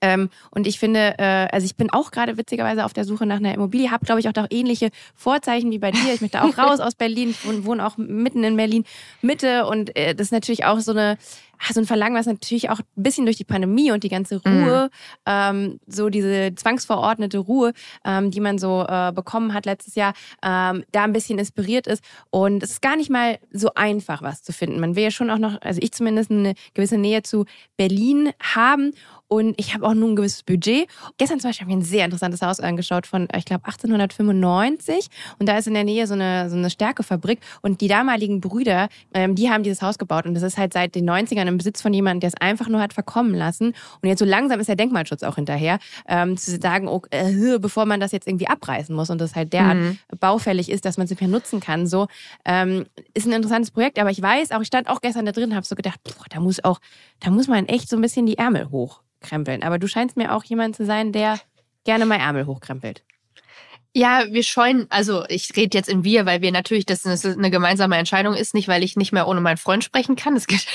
Ähm, 0.01 0.31
und 0.51 0.67
ich 0.67 0.79
finde, 0.79 1.15
äh, 1.19 1.49
also 1.51 1.65
ich 1.65 1.77
bin 1.77 1.91
auch 1.91 2.11
gerade 2.11 2.37
witzigerweise 2.37 2.85
auf 2.85 2.93
der 2.93 3.05
Suche 3.05 3.27
nach 3.27 3.37
einer 3.37 3.55
Immobilie, 3.55 3.91
habe, 3.91 4.05
glaube 4.05 4.21
ich, 4.21 4.29
auch 4.29 4.33
da 4.33 4.47
ähnliche 4.51 4.91
Vorzeichen 5.15 5.71
wie 5.71 5.79
bei 5.79 5.91
dir. 5.91 6.15
Ich 6.15 6.21
möchte 6.21 6.43
auch 6.43 6.57
raus 6.59 6.81
aus 6.81 6.95
Berlin, 6.95 7.31
ich 7.31 7.65
wohne, 7.65 7.87
auch 7.87 7.97
mitten 7.97 8.45
in 8.45 8.57
Berlin 8.57 8.85
Mitte 9.23 9.67
und 9.67 9.97
äh, 9.97 10.15
das 10.15 10.29
ist 10.29 10.33
natürlich 10.33 10.65
auch 10.65 10.81
so 10.81 10.93
eine 10.93 11.19
ah, 11.59 11.73
so 11.73 11.81
ein 11.81 11.87
Verlangen, 11.87 12.17
was 12.17 12.27
natürlich 12.27 12.71
auch 12.71 12.81
ein 12.81 13.03
bisschen 13.03 13.25
durch 13.25 13.37
die 13.37 13.45
Pandemie 13.45 13.91
und 13.91 14.05
die 14.05 14.09
ganze 14.09 14.41
Ruhe, 14.43 14.91
ähm, 15.27 15.81
so 15.87 16.09
diese 16.09 16.55
zwangsverordnete 16.55 17.39
Ruhe, 17.39 17.73
ähm, 18.05 18.31
die 18.31 18.41
man 18.41 18.59
so 18.59 18.85
äh, 18.89 19.13
bekommen 19.13 19.55
hat 19.55 19.67
letztes 19.67 19.95
Jahr, 19.95 20.15
ähm, 20.43 20.85
da 20.93 21.05
ein 21.05 21.13
bisschen 21.13 21.39
inspiriert 21.39 21.87
ist. 21.87 22.03
Und 22.31 22.63
es 22.63 22.73
ist 22.73 22.83
gar 22.83 22.97
nicht 22.97 23.11
mal 23.11 23.39
so 23.53 23.71
einfach, 23.75 24.23
was 24.23 24.43
zu 24.43 24.53
finden. 24.53 24.81
Man 24.81 24.97
will 24.97 25.05
ja 25.05 25.11
schon 25.11 25.31
auch 25.31 25.39
noch, 25.39 25.61
also 25.61 25.81
ich 25.83 25.93
zumindest 25.93 26.31
eine 26.31 26.55
gewisse 26.75 26.99
Nähe 26.99 27.23
zu 27.23 27.45
Berlin 27.77 28.31
haben. 28.41 28.93
Und 29.29 29.55
ich 29.61 29.75
habe 29.75 29.87
auch 29.87 29.95
nur 29.95 30.09
ein 30.09 30.17
gewisses 30.17 30.43
Budget. 30.43 30.89
Gestern 31.19 31.39
zum 31.39 31.51
Beispiel 31.51 31.67
habe 31.67 31.73
ich 31.73 31.77
ein 31.79 31.83
sehr 31.89 32.05
interessantes 32.07 32.41
Haus 32.43 32.61
angeschaut 32.61 33.07
von, 33.07 33.29
ich 33.37 33.45
glaube, 33.45 33.65
1895. 33.67 35.09
Und 35.39 35.49
da 35.49 35.59
ist 35.59 35.67
in 35.67 35.75
der 35.75 35.85
Nähe 35.85 36.07
so 36.07 36.15
eine, 36.15 36.49
so 36.51 36.57
eine 36.57 36.71
Stärkefabrik. 36.71 37.41
Und 37.63 37.81
die 37.81 37.89
damaligen 37.89 38.41
Brüder, 38.41 38.89
ähm, 39.15 39.35
die 39.35 39.51
haben 39.51 39.63
dieses 39.63 39.83
Haus 39.83 39.99
gebaut. 39.99 40.27
Und 40.27 40.35
das 40.35 40.43
ist 40.43 40.57
halt 40.59 40.73
seit 40.73 40.95
den 40.95 41.09
90ern 41.09 41.47
im 41.47 41.59
Besitz 41.59 41.83
von 41.83 41.93
jemandem, 41.93 42.21
der 42.21 42.29
es 42.29 42.41
einfach 42.41 42.69
nur 42.69 42.81
hat 42.81 42.93
verkommen 42.93 43.35
lassen. 43.35 43.75
Und 44.01 44.09
jetzt 44.09 44.19
so 44.19 44.25
langsam 44.25 44.61
ist 44.61 44.69
der 44.69 44.77
Denkmalschutz 44.77 45.23
auch 45.23 45.35
hinterher, 45.37 45.79
ähm, 46.09 46.37
zu 46.37 46.59
sagen, 46.59 46.89
oh, 46.89 47.03
äh, 47.11 47.59
bevor 47.59 47.85
man 47.87 48.01
das 48.01 48.13
jetzt 48.13 48.27
irgendwie 48.27 48.49
abreißen 48.49 48.95
muss 48.95 49.11
und 49.11 49.21
das 49.21 49.35
halt 49.35 49.53
derart 49.53 49.77
Mhm. 49.79 49.99
baufällig 50.19 50.71
ist, 50.71 50.85
dass 50.85 50.97
man 50.97 51.05
es 51.05 51.11
nicht 51.11 51.21
mehr 51.21 51.29
nutzen 51.31 51.61
kann. 51.61 51.87
So 51.87 52.09
ähm, 52.45 52.87
ist 53.15 53.27
ein 53.27 53.33
interessantes 53.33 53.71
Projekt. 53.71 53.99
Aber 53.99 54.11
ich 54.11 54.21
weiß, 54.23 54.53
auch 54.53 54.61
ich 54.63 54.67
stand 54.67 54.89
auch 54.89 55.01
gestern 55.01 55.27
da 55.27 55.33
drin, 55.33 55.55
habe 55.55 55.67
so 55.67 55.75
gedacht, 55.75 56.01
boah, 56.05 56.25
da 56.31 56.41
muss 56.41 56.63
auch, 56.65 56.81
da 57.21 57.31
muss 57.31 57.49
man 57.49 57.67
echt 57.67 57.89
so 57.89 57.97
ein 57.97 58.03
bisschen 58.03 58.27
die 58.27 58.39
Ärmel 58.39 58.71
hochkrempeln. 59.19 59.63
Aber 59.63 59.79
du 59.79 59.89
scheinst 59.89 60.17
mir 60.17 60.35
auch 60.35 60.45
jemand 60.45 60.77
zu 60.77 60.85
sein, 60.85 61.13
der 61.13 61.41
gerne 61.85 62.07
mal 62.07 62.19
Ärmel 62.19 62.47
hochkrempelt. 62.47 63.03
Ja, 63.95 64.25
wir 64.31 64.43
scheuen, 64.43 64.87
also 64.91 65.25
ich 65.29 65.51
rede 65.57 65.77
jetzt 65.77 65.89
in 65.89 66.05
wir, 66.05 66.27
weil 66.27 66.43
wir 66.43 66.53
natürlich, 66.53 66.85
dass 66.85 67.03
das 67.03 67.25
eine 67.25 67.51
gemeinsame 67.51 67.97
Entscheidung 67.97 68.35
ist, 68.35 68.53
nicht 68.53 68.69
weil 68.69 68.85
ich 68.85 68.97
nicht 68.97 69.13
mehr 69.13 69.27
ohne 69.27 69.41
meinen 69.41 69.57
Freund 69.57 69.83
sprechen 69.83 70.15
kann. 70.15 70.37
Es 70.37 70.47
geht 70.47 70.67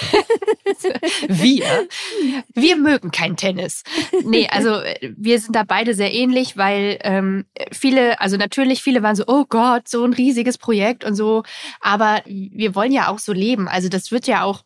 wir. 1.27 1.87
Wir 2.53 2.75
mögen 2.75 3.11
kein 3.11 3.37
Tennis. 3.37 3.83
Nee, 4.25 4.47
also 4.49 4.81
wir 5.01 5.39
sind 5.39 5.55
da 5.55 5.63
beide 5.63 5.93
sehr 5.93 6.11
ähnlich, 6.11 6.57
weil 6.57 6.97
ähm, 7.03 7.45
viele, 7.71 8.19
also 8.19 8.35
natürlich 8.35 8.81
viele 8.81 9.03
waren 9.03 9.15
so, 9.15 9.25
oh 9.27 9.45
Gott, 9.47 9.87
so 9.87 10.03
ein 10.03 10.13
riesiges 10.13 10.57
Projekt 10.57 11.05
und 11.05 11.13
so, 11.13 11.43
aber 11.79 12.23
wir 12.25 12.73
wollen 12.73 12.91
ja 12.91 13.09
auch 13.09 13.19
so 13.19 13.31
leben. 13.31 13.67
Also 13.67 13.89
das 13.89 14.11
wird 14.11 14.25
ja 14.25 14.43
auch 14.43 14.63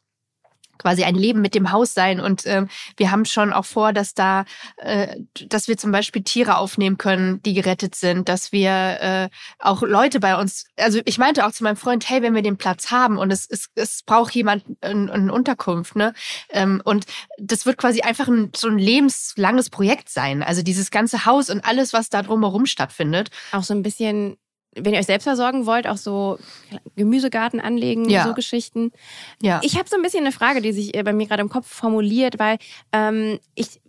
quasi 0.77 1.03
ein 1.03 1.15
Leben 1.15 1.41
mit 1.41 1.55
dem 1.55 1.71
Haus 1.71 1.93
sein. 1.93 2.19
Und 2.19 2.45
ähm, 2.45 2.67
wir 2.95 3.11
haben 3.11 3.25
schon 3.25 3.53
auch 3.53 3.65
vor, 3.65 3.93
dass 3.93 4.13
da, 4.13 4.45
äh, 4.77 5.17
dass 5.47 5.67
wir 5.67 5.77
zum 5.77 5.91
Beispiel 5.91 6.23
Tiere 6.23 6.57
aufnehmen 6.57 6.97
können, 6.97 7.41
die 7.43 7.53
gerettet 7.53 7.95
sind, 7.95 8.29
dass 8.29 8.51
wir 8.51 8.69
äh, 8.71 9.29
auch 9.59 9.81
Leute 9.81 10.19
bei 10.19 10.39
uns, 10.39 10.65
also 10.77 10.99
ich 11.05 11.17
meinte 11.17 11.45
auch 11.45 11.51
zu 11.51 11.63
meinem 11.63 11.77
Freund, 11.77 12.09
hey, 12.09 12.21
wenn 12.21 12.35
wir 12.35 12.41
den 12.41 12.57
Platz 12.57 12.91
haben 12.91 13.17
und 13.17 13.31
es, 13.31 13.47
es, 13.49 13.69
es 13.75 14.03
braucht 14.03 14.33
jemand 14.35 14.63
eine, 14.81 15.11
eine 15.11 15.34
Unterkunft, 15.34 15.95
ne? 15.95 16.13
Ähm, 16.49 16.82
und 16.84 17.05
das 17.38 17.65
wird 17.65 17.78
quasi 17.78 18.01
einfach 18.01 18.28
ein, 18.28 18.51
so 18.55 18.67
ein 18.67 18.78
lebenslanges 18.78 19.69
Projekt 19.69 20.09
sein. 20.09 20.43
Also 20.43 20.61
dieses 20.61 20.91
ganze 20.91 21.25
Haus 21.25 21.49
und 21.49 21.65
alles, 21.65 21.93
was 21.93 22.09
da 22.09 22.21
drumherum 22.21 22.65
stattfindet. 22.65 23.30
Auch 23.51 23.63
so 23.63 23.73
ein 23.73 23.84
bisschen 23.84 24.38
wenn 24.80 24.93
ihr 24.93 24.99
euch 24.99 25.05
selbst 25.05 25.25
versorgen 25.25 25.65
wollt, 25.65 25.88
auch 25.88 25.97
so 25.97 26.38
Gemüsegarten 26.95 27.59
anlegen, 27.59 28.09
Ja. 28.09 28.25
so 28.28 28.34
Geschichten. 28.34 28.91
Ja. 29.41 29.59
Ich 29.63 29.78
habe 29.78 29.88
so 29.89 29.95
ein 29.95 30.01
bisschen 30.01 30.21
eine 30.21 30.32
Frage, 30.32 30.61
die 30.61 30.71
sich 30.71 30.95
äh, 30.95 31.03
bei 31.03 31.13
mir 31.13 31.28
gerade 31.28 31.41
im 31.41 31.49
Kopf 31.49 31.67
formuliert, 31.67 32.39
weil 32.39 32.57
ähm, 32.93 33.39
ich, 33.55 33.80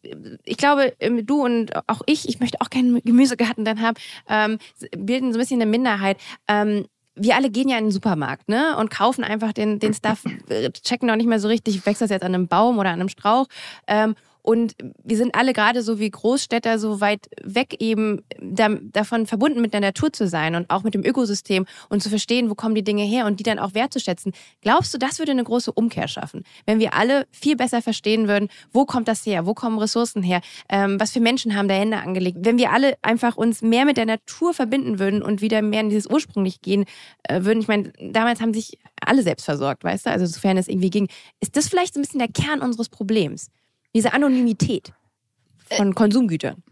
ich 0.44 0.56
glaube, 0.56 0.94
ähm, 1.00 1.24
du 1.26 1.44
und 1.44 1.72
auch 1.88 2.02
ich, 2.06 2.28
ich 2.28 2.40
möchte 2.40 2.60
auch 2.60 2.70
keinen 2.70 3.00
Gemüsegarten 3.02 3.64
dann 3.64 3.80
haben, 3.80 3.96
ähm, 4.28 4.58
bilden 4.96 5.32
so 5.32 5.38
ein 5.38 5.40
bisschen 5.40 5.60
eine 5.60 5.70
Minderheit. 5.70 6.18
Ähm, 6.48 6.86
wir 7.20 7.34
alle 7.34 7.50
gehen 7.50 7.68
ja 7.68 7.76
in 7.78 7.86
den 7.86 7.90
Supermarkt, 7.90 8.48
ne? 8.48 8.76
Und 8.76 8.90
kaufen 8.90 9.24
einfach 9.24 9.52
den, 9.52 9.80
den 9.80 9.92
Stuff, 9.92 10.22
checken 10.84 11.08
noch 11.08 11.16
nicht 11.16 11.26
mehr 11.26 11.40
so 11.40 11.48
richtig, 11.48 11.84
wächst 11.84 12.00
das 12.00 12.10
jetzt 12.10 12.22
an 12.22 12.32
einem 12.32 12.46
Baum 12.46 12.78
oder 12.78 12.90
an 12.90 13.00
einem 13.00 13.08
Strauch. 13.08 13.46
Ähm, 13.88 14.14
und 14.48 14.76
wir 15.04 15.18
sind 15.18 15.34
alle 15.34 15.52
gerade 15.52 15.82
so 15.82 15.98
wie 15.98 16.08
Großstädter 16.08 16.78
so 16.78 17.02
weit 17.02 17.28
weg 17.42 17.76
eben 17.80 18.22
da, 18.40 18.70
davon 18.80 19.26
verbunden 19.26 19.60
mit 19.60 19.74
der 19.74 19.82
Natur 19.82 20.10
zu 20.10 20.26
sein 20.26 20.54
und 20.54 20.70
auch 20.70 20.84
mit 20.84 20.94
dem 20.94 21.04
Ökosystem 21.04 21.66
und 21.90 22.02
zu 22.02 22.08
verstehen, 22.08 22.48
wo 22.48 22.54
kommen 22.54 22.74
die 22.74 22.82
Dinge 22.82 23.02
her 23.02 23.26
und 23.26 23.40
die 23.40 23.42
dann 23.42 23.58
auch 23.58 23.74
wertzuschätzen. 23.74 24.32
Glaubst 24.62 24.94
du, 24.94 24.96
das 24.96 25.18
würde 25.18 25.32
eine 25.32 25.44
große 25.44 25.70
Umkehr 25.70 26.08
schaffen? 26.08 26.44
Wenn 26.64 26.78
wir 26.78 26.94
alle 26.94 27.26
viel 27.30 27.56
besser 27.56 27.82
verstehen 27.82 28.26
würden, 28.26 28.48
wo 28.72 28.86
kommt 28.86 29.06
das 29.06 29.26
her? 29.26 29.44
Wo 29.44 29.52
kommen 29.52 29.78
Ressourcen 29.78 30.22
her? 30.22 30.40
Ähm, 30.70 30.98
was 30.98 31.12
für 31.12 31.20
Menschen 31.20 31.54
haben 31.54 31.68
da 31.68 31.74
Hände 31.74 31.98
angelegt? 31.98 32.38
Wenn 32.40 32.56
wir 32.56 32.72
alle 32.72 32.94
einfach 33.02 33.36
uns 33.36 33.60
mehr 33.60 33.84
mit 33.84 33.98
der 33.98 34.06
Natur 34.06 34.54
verbinden 34.54 34.98
würden 34.98 35.22
und 35.22 35.42
wieder 35.42 35.60
mehr 35.60 35.82
in 35.82 35.90
dieses 35.90 36.06
ursprünglich 36.06 36.62
gehen 36.62 36.86
äh, 37.24 37.44
würden, 37.44 37.60
ich 37.60 37.68
meine, 37.68 37.92
damals 38.00 38.40
haben 38.40 38.54
sich 38.54 38.78
alle 39.04 39.22
selbst 39.22 39.44
versorgt, 39.44 39.84
weißt 39.84 40.06
du? 40.06 40.10
Also 40.10 40.24
sofern 40.24 40.56
es 40.56 40.68
irgendwie 40.68 40.88
ging. 40.88 41.08
Ist 41.38 41.54
das 41.54 41.68
vielleicht 41.68 41.92
so 41.92 42.00
ein 42.00 42.02
bisschen 42.02 42.20
der 42.20 42.28
Kern 42.28 42.62
unseres 42.62 42.88
Problems? 42.88 43.50
Diese 43.98 44.12
Anonymität 44.12 44.92
von 45.76 45.92
Konsumgütern. 45.92 46.62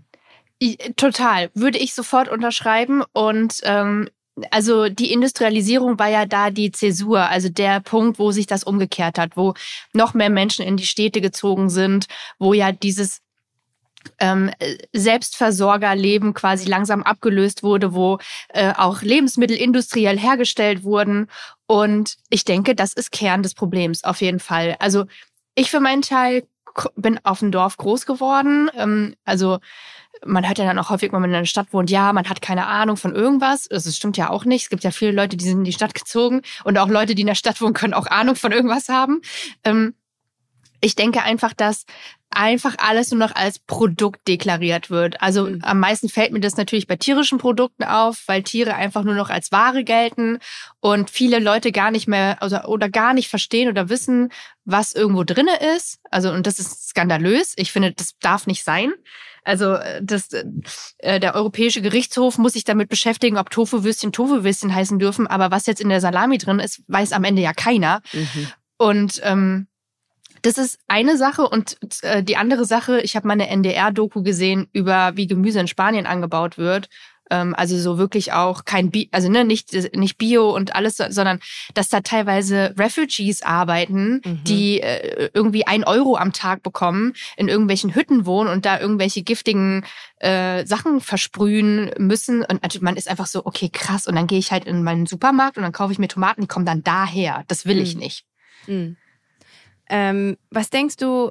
I- 0.62 0.76
Total, 0.94 1.50
würde 1.54 1.76
ich 1.76 1.92
sofort 1.92 2.28
unterschreiben. 2.28 3.02
Und 3.12 3.58
ähm, 3.64 4.08
also 4.52 4.88
die 4.88 5.12
Industrialisierung 5.12 5.98
war 5.98 6.06
ja 6.06 6.24
da 6.24 6.50
die 6.50 6.70
Zäsur, 6.70 7.22
also 7.22 7.48
der 7.48 7.80
Punkt, 7.80 8.20
wo 8.20 8.30
sich 8.30 8.46
das 8.46 8.62
umgekehrt 8.62 9.18
hat, 9.18 9.36
wo 9.36 9.54
noch 9.92 10.14
mehr 10.14 10.30
Menschen 10.30 10.64
in 10.64 10.76
die 10.76 10.86
Städte 10.86 11.20
gezogen 11.20 11.68
sind, 11.68 12.06
wo 12.38 12.54
ja 12.54 12.70
dieses 12.70 13.22
ähm, 14.20 14.52
Selbstversorgerleben 14.92 16.32
quasi 16.32 16.68
langsam 16.68 17.02
abgelöst 17.02 17.64
wurde, 17.64 17.92
wo 17.92 18.18
äh, 18.50 18.72
auch 18.76 19.02
Lebensmittel 19.02 19.56
industriell 19.56 20.16
hergestellt 20.16 20.84
wurden. 20.84 21.26
Und 21.66 22.14
ich 22.30 22.44
denke, 22.44 22.76
das 22.76 22.92
ist 22.92 23.10
Kern 23.10 23.42
des 23.42 23.54
Problems 23.54 24.04
auf 24.04 24.20
jeden 24.20 24.38
Fall. 24.38 24.76
Also 24.78 25.06
ich 25.56 25.72
für 25.72 25.80
meinen 25.80 26.02
Teil 26.02 26.44
bin 26.96 27.18
auf 27.24 27.40
dem 27.40 27.50
Dorf 27.50 27.76
groß 27.76 28.06
geworden. 28.06 28.70
Ähm, 28.76 29.14
also 29.24 29.58
man 30.24 30.46
hört 30.46 30.58
ja 30.58 30.64
dann 30.64 30.78
auch 30.78 30.90
häufig, 30.90 31.12
wenn 31.12 31.20
man 31.20 31.30
in 31.30 31.36
einer 31.36 31.46
Stadt 31.46 31.72
wohnt, 31.72 31.90
ja, 31.90 32.12
man 32.12 32.28
hat 32.28 32.40
keine 32.40 32.66
Ahnung 32.66 32.96
von 32.96 33.14
irgendwas. 33.14 33.68
Das 33.68 33.94
stimmt 33.94 34.16
ja 34.16 34.30
auch 34.30 34.44
nicht. 34.44 34.64
Es 34.64 34.68
gibt 34.70 34.84
ja 34.84 34.90
viele 34.90 35.12
Leute, 35.12 35.36
die 35.36 35.44
sind 35.44 35.58
in 35.58 35.64
die 35.64 35.72
Stadt 35.72 35.94
gezogen 35.94 36.42
und 36.64 36.78
auch 36.78 36.88
Leute, 36.88 37.14
die 37.14 37.22
in 37.22 37.26
der 37.26 37.34
Stadt 37.34 37.60
wohnen, 37.60 37.74
können 37.74 37.94
auch 37.94 38.06
Ahnung 38.06 38.36
von 38.36 38.52
irgendwas 38.52 38.88
haben. 38.88 39.20
Ähm, 39.64 39.94
ich 40.80 40.94
denke 40.94 41.22
einfach, 41.22 41.52
dass 41.52 41.84
einfach 42.30 42.74
alles 42.78 43.12
nur 43.12 43.20
noch 43.20 43.34
als 43.34 43.58
Produkt 43.58 44.26
deklariert 44.28 44.90
wird. 44.90 45.22
Also 45.22 45.44
Mhm. 45.44 45.60
am 45.62 45.80
meisten 45.80 46.08
fällt 46.08 46.32
mir 46.32 46.40
das 46.40 46.56
natürlich 46.56 46.86
bei 46.86 46.96
tierischen 46.96 47.38
Produkten 47.38 47.84
auf, 47.84 48.24
weil 48.26 48.42
Tiere 48.42 48.74
einfach 48.74 49.04
nur 49.04 49.14
noch 49.14 49.30
als 49.30 49.52
Ware 49.52 49.84
gelten 49.84 50.38
und 50.80 51.08
viele 51.08 51.38
Leute 51.38 51.72
gar 51.72 51.90
nicht 51.90 52.08
mehr 52.08 52.42
also, 52.42 52.60
oder 52.64 52.90
gar 52.90 53.14
nicht 53.14 53.28
verstehen 53.28 53.68
oder 53.68 53.88
wissen, 53.88 54.30
was 54.64 54.92
irgendwo 54.92 55.24
drinne 55.24 55.56
ist. 55.76 55.98
Also 56.10 56.30
und 56.30 56.46
das 56.46 56.58
ist 56.58 56.88
skandalös. 56.88 57.54
Ich 57.56 57.72
finde, 57.72 57.92
das 57.92 58.18
darf 58.20 58.46
nicht 58.46 58.64
sein. 58.64 58.92
Also 59.44 59.74
äh, 59.74 60.00
das, 60.02 60.28
äh, 60.98 61.20
der 61.20 61.36
Europäische 61.36 61.80
Gerichtshof 61.80 62.36
muss 62.36 62.54
sich 62.54 62.64
damit 62.64 62.88
beschäftigen, 62.88 63.38
ob 63.38 63.48
Tofu-Würstchen 63.50 64.12
Tofu-Würstchen 64.12 64.74
heißen 64.74 64.98
dürfen. 64.98 65.28
Aber 65.28 65.52
was 65.52 65.66
jetzt 65.66 65.80
in 65.80 65.88
der 65.88 66.00
Salami 66.00 66.36
drin 66.38 66.58
ist, 66.58 66.82
weiß 66.88 67.12
am 67.12 67.22
Ende 67.24 67.40
ja 67.42 67.52
keiner. 67.54 68.02
Und 68.76 69.20
ähm, 69.22 69.68
das 70.43 70.59
ist 70.59 70.78
eine 70.89 71.16
Sache 71.16 71.49
und 71.49 71.76
äh, 72.03 72.22
die 72.22 72.37
andere 72.37 72.64
Sache, 72.64 73.01
ich 73.01 73.16
habe 73.16 73.26
mal 73.26 73.34
eine 73.34 73.49
NDR-Doku 73.49 74.22
gesehen 74.22 74.68
über 74.72 75.12
wie 75.16 75.26
Gemüse 75.26 75.61
in 75.61 75.68
Spanien 75.68 76.07
angebaut 76.07 76.59
wird. 76.59 76.89
Ähm, 77.28 77.57
also 77.57 77.76
so 77.76 77.99
wirklich 77.99 78.32
auch 78.34 78.64
kein 78.64 78.93
Bi 78.93 79.09
also 79.11 79.28
ne, 79.28 79.45
nicht, 79.45 79.72
nicht 79.97 80.16
Bio 80.16 80.55
und 80.55 80.76
alles, 80.76 80.97
sondern 80.97 81.41
dass 81.74 81.89
da 81.89 82.01
teilweise 82.01 82.72
Refugees 82.78 83.43
arbeiten, 83.43 84.20
Mhm. 84.24 84.45
die 84.45 84.80
äh, 84.80 85.30
irgendwie 85.34 85.66
ein 85.66 85.82
Euro 85.82 86.16
am 86.16 86.32
Tag 86.32 86.62
bekommen, 86.62 87.14
in 87.37 87.49
irgendwelchen 87.49 87.97
Hütten 87.97 88.26
wohnen 88.26 88.49
und 88.49 88.64
da 88.64 88.78
irgendwelche 88.78 89.22
giftigen 89.24 89.84
äh, 90.20 90.64
Sachen 90.66 91.01
versprühen 91.01 91.91
müssen. 91.99 92.45
Und 92.45 92.62
also 92.62 92.78
man 92.80 92.97
ist 92.97 93.09
einfach 93.09 93.26
so, 93.26 93.45
okay, 93.45 93.70
krass. 93.72 94.07
Und 94.07 94.14
dann 94.14 94.28
gehe 94.28 94.39
ich 94.39 94.53
halt 94.53 94.64
in 94.64 94.84
meinen 94.84 95.07
Supermarkt 95.07 95.57
und 95.57 95.64
dann 95.64 95.72
kaufe 95.72 95.93
ich 95.93 95.99
mir 95.99 96.09
Tomaten, 96.09 96.43
die 96.43 96.47
kommen 96.47 96.66
dann 96.66 96.84
daher. 96.84 97.43
Das 97.49 97.66
will 97.66 97.80
ich 97.80 97.95
Mhm. 97.95 98.01
nicht. 98.01 98.24
Mhm. 98.68 98.97
Ähm, 99.89 100.37
was 100.51 100.70
denkst 100.70 100.97
du, 100.97 101.30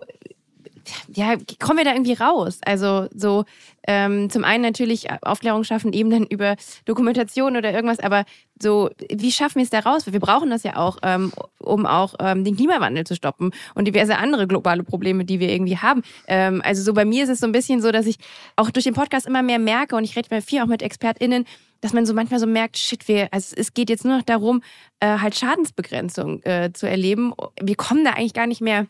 ja, 1.14 1.36
kommen 1.60 1.78
wir 1.80 1.86
da 1.86 1.94
irgendwie 1.94 2.14
raus? 2.14 2.60
Also 2.66 3.08
so 3.14 3.46
ähm, 3.88 4.30
zum 4.30 4.44
einen 4.44 4.64
natürlich 4.64 5.08
Aufklärung 5.22 5.64
schaffen, 5.64 5.94
eben 5.94 6.10
dann 6.10 6.26
über 6.26 6.56
Dokumentation 6.86 7.56
oder 7.56 7.72
irgendwas, 7.72 8.00
aber 8.00 8.26
so, 8.62 8.90
wie 9.12 9.32
schaffen 9.32 9.56
wir 9.56 9.64
es 9.64 9.70
da 9.70 9.80
raus? 9.80 10.08
Weil 10.08 10.14
wir 10.14 10.20
brauchen 10.20 10.50
das 10.50 10.64
ja 10.64 10.78
auch, 10.78 10.98
ähm, 11.04 11.32
um 11.60 11.86
auch 11.86 12.16
ähm, 12.20 12.44
den 12.44 12.56
Klimawandel 12.56 13.06
zu 13.06 13.16
stoppen 13.16 13.52
und 13.76 13.86
diverse 13.86 14.18
andere 14.18 14.48
globale 14.48 14.84
Probleme, 14.84 15.26
die 15.26 15.40
wir 15.40 15.50
irgendwie 15.50 15.78
haben. 15.78 16.04
Ähm, 16.28 16.62
also 16.64 16.82
so 16.82 16.94
bei 16.94 17.06
mir 17.06 17.26
ist 17.26 17.30
es 17.30 17.40
so 17.40 17.48
ein 17.48 17.52
bisschen 17.52 17.82
so, 17.82 17.92
dass 17.92 18.06
ich 18.06 18.18
auch 18.56 18.72
durch 18.72 18.86
den 18.86 18.94
Podcast 18.94 19.28
immer 19.28 19.44
mehr 19.44 19.60
merke 19.60 19.96
und 19.96 20.04
ich 20.04 20.16
rede 20.16 20.42
viel 20.42 20.62
auch 20.62 20.68
mit 20.68 20.82
ExpertInnen, 20.82 21.46
dass 21.82 21.94
man 21.94 22.06
so 22.06 22.14
manchmal 22.14 22.40
so 22.40 22.48
merkt, 22.48 22.78
shit, 22.78 23.08
wir, 23.08 23.28
also 23.32 23.56
es 23.58 23.74
geht 23.74 23.90
jetzt 23.90 24.06
nur 24.06 24.18
noch 24.18 24.24
darum, 24.24 24.64
äh, 25.02 25.20
halt 25.20 25.36
Schadensbegrenzung 25.36 26.42
äh, 26.44 26.72
zu 26.74 26.88
erleben. 26.88 27.34
Wir 27.62 27.76
kommen 27.76 28.04
da 28.04 28.12
eigentlich 28.12 28.34
gar 28.34 28.48
nicht 28.48 28.62
mehr 28.62 28.88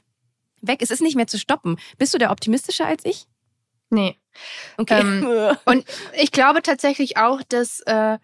weg. 0.68 0.82
Es 0.82 0.91
ist 0.91 1.01
nicht 1.01 1.16
mehr 1.16 1.28
zu 1.28 1.38
stoppen. 1.39 1.78
Bist 1.97 2.13
du 2.13 2.18
da 2.18 2.32
optimistischer 2.32 2.86
als 2.86 3.05
ich? 3.05 3.26
Nee. 3.89 4.18
Okay. 4.78 4.99
Ähm, 4.99 5.55
Und 5.66 5.86
ich 6.20 6.32
glaube 6.32 6.61
tatsächlich 6.61 7.18
auch, 7.18 7.41
dass 7.47 7.80
äh, 7.82 8.18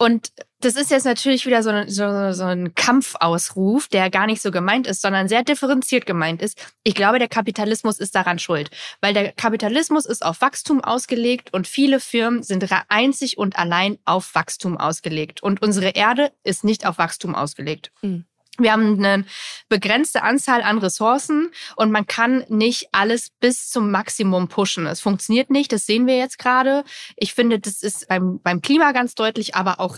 und 0.00 0.30
das 0.60 0.76
ist 0.76 0.92
jetzt 0.92 1.06
natürlich 1.06 1.44
wieder 1.44 1.64
so, 1.64 1.70
ein- 1.70 1.88
so, 1.88 2.32
so 2.32 2.44
ein 2.44 2.72
Kampfausruf, 2.76 3.88
der 3.88 4.10
gar 4.10 4.26
nicht 4.26 4.40
so 4.40 4.52
gemeint 4.52 4.86
ist, 4.86 5.02
sondern 5.02 5.26
sehr 5.28 5.42
differenziert 5.42 6.06
gemeint 6.06 6.40
ist. 6.40 6.56
Ich 6.84 6.94
glaube, 6.94 7.18
der 7.18 7.26
Kapitalismus 7.28 7.98
ist 7.98 8.14
daran 8.14 8.38
schuld, 8.38 8.70
weil 9.00 9.12
der 9.12 9.32
Kapitalismus 9.32 10.06
ist 10.06 10.24
auf 10.24 10.40
Wachstum 10.40 10.82
ausgelegt 10.84 11.52
und 11.52 11.66
viele 11.66 11.98
Firmen 11.98 12.44
sind 12.44 12.64
einzig 12.88 13.38
und 13.38 13.58
allein 13.58 13.98
auf 14.04 14.36
Wachstum 14.36 14.76
ausgelegt 14.76 15.42
und 15.42 15.62
unsere 15.62 15.90
Erde 15.90 16.30
ist 16.44 16.62
nicht 16.62 16.86
auf 16.86 16.98
Wachstum 16.98 17.34
ausgelegt. 17.34 17.90
Mhm. 18.02 18.24
Wir 18.58 18.72
haben 18.72 19.04
eine 19.04 19.24
begrenzte 19.68 20.22
Anzahl 20.24 20.62
an 20.62 20.78
Ressourcen 20.78 21.50
und 21.76 21.92
man 21.92 22.06
kann 22.06 22.44
nicht 22.48 22.88
alles 22.90 23.30
bis 23.40 23.70
zum 23.70 23.92
Maximum 23.92 24.48
pushen. 24.48 24.86
Es 24.86 25.00
funktioniert 25.00 25.50
nicht, 25.50 25.72
das 25.72 25.86
sehen 25.86 26.08
wir 26.08 26.16
jetzt 26.16 26.38
gerade. 26.38 26.84
Ich 27.16 27.34
finde, 27.34 27.60
das 27.60 27.84
ist 27.84 28.08
beim, 28.08 28.40
beim 28.42 28.60
Klima 28.60 28.90
ganz 28.90 29.14
deutlich, 29.14 29.54
aber 29.54 29.78
auch, 29.78 29.96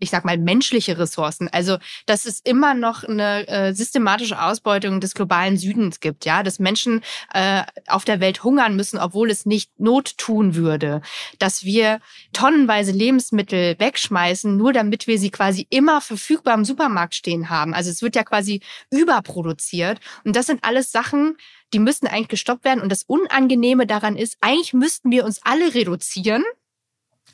ich 0.00 0.10
sag 0.10 0.26
mal, 0.26 0.36
menschliche 0.36 0.98
Ressourcen. 0.98 1.48
Also, 1.48 1.78
dass 2.04 2.26
es 2.26 2.40
immer 2.40 2.74
noch 2.74 3.04
eine 3.04 3.48
äh, 3.48 3.72
systematische 3.72 4.40
Ausbeutung 4.40 5.00
des 5.00 5.14
globalen 5.14 5.56
Südens 5.56 6.00
gibt, 6.00 6.26
ja, 6.26 6.42
dass 6.42 6.58
Menschen 6.58 7.02
äh, 7.32 7.62
auf 7.86 8.04
der 8.04 8.20
Welt 8.20 8.44
hungern 8.44 8.76
müssen, 8.76 8.98
obwohl 8.98 9.30
es 9.30 9.46
nicht 9.46 9.70
Not 9.80 10.18
tun 10.18 10.54
würde, 10.54 11.00
dass 11.38 11.64
wir 11.64 12.00
tonnenweise 12.34 12.92
Lebensmittel 12.92 13.76
wegschmeißen, 13.78 14.54
nur 14.56 14.74
damit 14.74 15.06
wir 15.06 15.18
sie 15.18 15.30
quasi 15.30 15.66
immer 15.70 16.02
verfügbar 16.02 16.54
im 16.54 16.66
Supermarkt 16.66 17.14
stehen 17.14 17.48
haben. 17.48 17.72
Also 17.72 17.93
es 17.94 18.02
wird 18.02 18.16
ja 18.16 18.24
quasi 18.24 18.60
überproduziert. 18.90 20.00
Und 20.24 20.36
das 20.36 20.46
sind 20.46 20.64
alles 20.64 20.92
Sachen, 20.92 21.36
die 21.72 21.78
müssen 21.78 22.06
eigentlich 22.06 22.28
gestoppt 22.28 22.64
werden. 22.64 22.82
Und 22.82 22.90
das 22.90 23.02
Unangenehme 23.04 23.86
daran 23.86 24.16
ist, 24.16 24.36
eigentlich 24.40 24.74
müssten 24.74 25.10
wir 25.10 25.24
uns 25.24 25.40
alle 25.42 25.74
reduzieren 25.74 26.44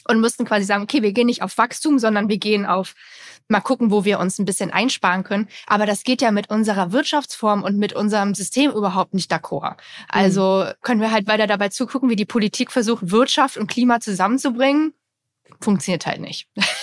und 0.08 0.20
müssten 0.20 0.44
quasi 0.44 0.64
sagen, 0.64 0.82
okay, 0.82 1.02
wir 1.02 1.12
gehen 1.12 1.26
nicht 1.26 1.42
auf 1.42 1.58
Wachstum, 1.58 1.98
sondern 1.98 2.28
wir 2.28 2.38
gehen 2.38 2.66
auf 2.66 2.94
mal 3.48 3.61
gucken, 3.61 3.90
wo 3.90 4.04
wir 4.04 4.18
uns 4.18 4.38
ein 4.38 4.44
bisschen 4.44 4.70
einsparen 4.70 5.24
können. 5.24 5.48
Aber 5.66 5.86
das 5.86 6.04
geht 6.04 6.22
ja 6.22 6.30
mit 6.30 6.50
unserer 6.50 6.92
Wirtschaftsform 6.92 7.62
und 7.62 7.76
mit 7.76 7.92
unserem 7.92 8.34
System 8.34 8.70
überhaupt 8.70 9.14
nicht 9.14 9.32
d'accord. 9.32 9.76
Also 10.08 10.66
können 10.82 11.00
wir 11.00 11.11
halt 11.11 11.26
weiter 11.26 11.46
dabei 11.46 11.68
zugucken, 11.68 12.11
wie 12.11 12.16
die 12.16 12.24
Politik 12.24 12.72
versucht, 12.72 13.11
Wirtschaft 13.11 13.56
und 13.56 13.68
Klima 13.68 14.00
zusammenzubringen. 14.00 14.94
Funktioniert 15.61 16.06
halt 16.06 16.20
nicht. 16.20 16.48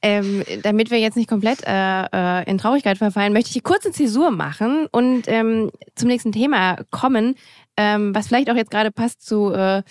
Ähm, 0.00 0.44
damit 0.62 0.92
wir 0.92 0.98
jetzt 0.98 1.16
nicht 1.16 1.28
komplett 1.28 1.64
äh, 1.66 2.04
äh, 2.12 2.48
in 2.48 2.58
Traurigkeit 2.58 2.98
verfallen, 2.98 3.32
möchte 3.32 3.48
ich 3.48 3.54
hier 3.54 3.62
kurz 3.62 3.84
eine 3.84 3.92
Zäsur 3.92 4.30
machen 4.30 4.86
und 4.92 5.24
ähm, 5.26 5.72
zum 5.96 6.08
nächsten 6.08 6.30
Thema 6.30 6.76
kommen, 6.92 7.34
ähm, 7.76 8.14
was 8.14 8.28
vielleicht 8.28 8.48
auch 8.48 8.54
jetzt 8.54 8.70
gerade 8.70 8.92
passt 8.92 9.26
zu, 9.26 9.52
äh, 9.52 9.82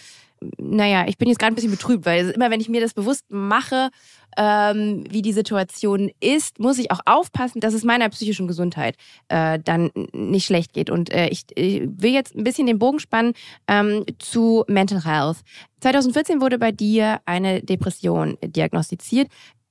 naja, 0.57 1.05
ich 1.07 1.17
bin 1.17 1.27
jetzt 1.27 1.39
gerade 1.39 1.51
ein 1.51 1.55
bisschen 1.55 1.71
betrübt, 1.71 2.05
weil 2.05 2.29
immer 2.29 2.51
wenn 2.51 2.61
ich 2.61 2.69
mir 2.69 2.79
das 2.79 2.93
bewusst 2.93 3.25
mache, 3.29 3.89
ähm, 4.37 5.03
wie 5.09 5.23
die 5.23 5.33
Situation 5.33 6.11
ist, 6.19 6.59
muss 6.59 6.77
ich 6.77 6.91
auch 6.91 6.99
aufpassen, 7.05 7.59
dass 7.59 7.73
es 7.73 7.83
meiner 7.83 8.07
psychischen 8.09 8.47
Gesundheit 8.47 8.95
äh, 9.29 9.59
dann 9.59 9.89
nicht 10.13 10.45
schlecht 10.45 10.73
geht. 10.73 10.89
Und 10.89 11.11
äh, 11.11 11.27
ich, 11.29 11.45
ich, 11.55 11.81
will 11.87 12.13
jetzt 12.13 12.35
ein 12.35 12.43
bisschen 12.43 12.67
den 12.67 12.77
Bogen 12.77 12.99
spannen 12.99 13.33
ähm, 13.67 14.05
zu 14.19 14.63
Mental 14.67 15.03
Health. 15.03 15.37
2014 15.81 16.39
wurde 16.39 16.59
bei 16.59 16.71
dir 16.71 17.19
eine 17.25 17.61
Depression 17.61 18.37
diagnostiziert. 18.43 19.27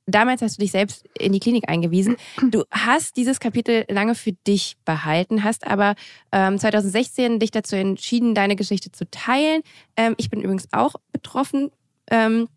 Damals 0.06 0.40
hast 0.40 0.56
du 0.56 0.60
dich 0.60 0.70
selbst 0.70 1.04
in 1.18 1.32
die 1.32 1.40
Klinik 1.40 1.68
eingewiesen. 1.68 2.16
Du 2.50 2.64
hast 2.70 3.16
dieses 3.16 3.40
Kapitel 3.40 3.84
lange 3.88 4.14
für 4.14 4.32
dich 4.32 4.76
behalten, 4.84 5.42
hast 5.42 5.66
aber 5.66 5.94
ähm, 6.32 6.58
2016 6.58 7.40
dich 7.40 7.50
dazu 7.50 7.76
entschieden, 7.76 8.34
deine 8.34 8.56
Geschichte 8.56 8.92
zu 8.92 9.10
teilen. 9.10 9.62
Ähm, 9.96 10.14
ich 10.16 10.30
bin 10.30 10.40
übrigens 10.40 10.68
auch 10.72 10.94
betroffen. 11.12 11.70
Ähm, 12.10 12.48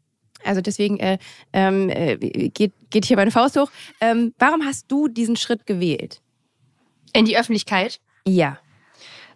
also 0.43 0.61
deswegen 0.61 0.99
äh, 0.99 1.17
ähm, 1.51 1.89
äh, 1.89 2.17
geht, 2.49 2.73
geht 2.89 3.05
hier 3.05 3.17
meine 3.17 3.31
Faust 3.31 3.57
hoch. 3.57 3.71
Ähm, 3.99 4.33
warum 4.37 4.63
hast 4.63 4.91
du 4.91 5.07
diesen 5.07 5.35
Schritt 5.35 5.65
gewählt? 5.65 6.21
In 7.13 7.25
die 7.25 7.37
Öffentlichkeit? 7.37 7.99
Ja. 8.27 8.59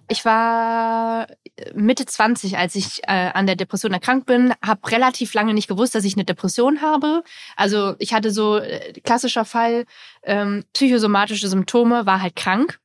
Ich 0.09 0.25
war 0.25 1.27
Mitte 1.73 2.05
20, 2.05 2.57
als 2.57 2.75
ich 2.75 3.01
äh, 3.03 3.31
an 3.33 3.45
der 3.45 3.55
Depression 3.55 3.93
erkrankt 3.93 4.25
bin, 4.25 4.53
habe 4.63 4.91
relativ 4.91 5.33
lange 5.33 5.53
nicht 5.53 5.67
gewusst, 5.67 5.95
dass 5.95 6.03
ich 6.03 6.15
eine 6.15 6.25
Depression 6.25 6.81
habe. 6.81 7.23
Also 7.55 7.95
ich 7.99 8.13
hatte 8.13 8.31
so 8.31 8.57
äh, 8.57 8.93
klassischer 9.03 9.45
Fall 9.45 9.85
ähm, 10.23 10.65
psychosomatische 10.73 11.47
Symptome, 11.47 12.05
war 12.05 12.21
halt 12.21 12.35
krank 12.35 12.79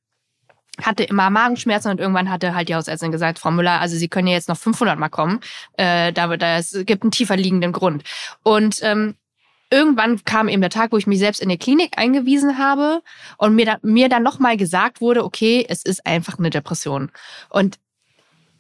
hatte 0.83 1.03
immer 1.03 1.31
Magenschmerzen 1.31 1.91
und 1.91 2.01
irgendwann 2.01 2.31
hatte 2.31 2.55
halt 2.55 2.69
die 2.69 2.75
Hausärztin 2.75 3.13
gesagt, 3.13 3.39
Frau 3.39 3.51
Müller, 3.51 3.81
also 3.81 3.97
Sie 3.97 4.09
können 4.09 4.29
ja 4.29 4.35
jetzt 4.35 4.49
noch 4.49 4.57
500 4.57 4.99
Mal 4.99 5.09
kommen, 5.09 5.41
äh, 5.77 6.13
da, 6.13 6.37
da 6.37 6.59
es 6.59 6.77
gibt 6.85 7.03
einen 7.03 7.11
tiefer 7.11 7.37
liegenden 7.37 7.73
Grund. 7.73 8.05
Und 8.43 8.79
ähm, 8.83 9.17
irgendwann 9.71 10.25
kam 10.25 10.49
eben 10.49 10.61
der 10.61 10.71
Tag, 10.71 10.93
wo 10.93 10.97
ich 10.97 11.07
mich 11.07 11.19
selbst 11.19 11.41
in 11.41 11.49
die 11.49 11.59
Klinik 11.59 11.99
eingewiesen 11.99 12.59
habe 12.59 13.03
und 13.37 13.55
mir, 13.55 13.67
da, 13.67 13.79
mir 13.83 14.09
dann 14.09 14.23
nochmal 14.23 14.57
gesagt 14.57 15.01
wurde, 15.01 15.25
okay, 15.25 15.65
es 15.69 15.83
ist 15.83 16.07
einfach 16.07 16.39
eine 16.39 16.51
Depression. 16.51 17.11
Und 17.51 17.79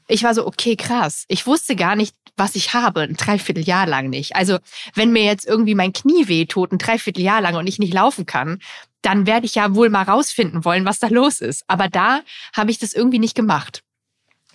ich 0.06 0.22
war 0.22 0.34
so, 0.34 0.46
okay, 0.46 0.76
krass. 0.76 1.24
Ich 1.28 1.46
wusste 1.46 1.76
gar 1.76 1.96
nicht, 1.96 2.14
was 2.36 2.54
ich 2.54 2.72
habe, 2.72 3.02
ein 3.02 3.16
Dreivierteljahr 3.16 3.86
lang 3.86 4.08
nicht. 4.08 4.36
Also, 4.36 4.58
wenn 4.94 5.12
mir 5.12 5.24
jetzt 5.24 5.46
irgendwie 5.46 5.74
mein 5.74 5.92
Knie 5.92 6.28
weh 6.28 6.46
tut, 6.46 6.72
ein 6.72 6.78
Dreivierteljahr 6.78 7.40
lang 7.40 7.56
und 7.56 7.66
ich 7.66 7.78
nicht 7.78 7.92
laufen 7.92 8.24
kann, 8.24 8.60
dann 9.02 9.26
werde 9.26 9.46
ich 9.46 9.54
ja 9.54 9.74
wohl 9.74 9.90
mal 9.90 10.04
rausfinden 10.04 10.64
wollen, 10.64 10.84
was 10.84 10.98
da 10.98 11.08
los 11.08 11.40
ist. 11.40 11.64
Aber 11.68 11.88
da 11.88 12.20
habe 12.56 12.70
ich 12.70 12.78
das 12.78 12.94
irgendwie 12.94 13.18
nicht 13.18 13.34
gemacht 13.34 13.82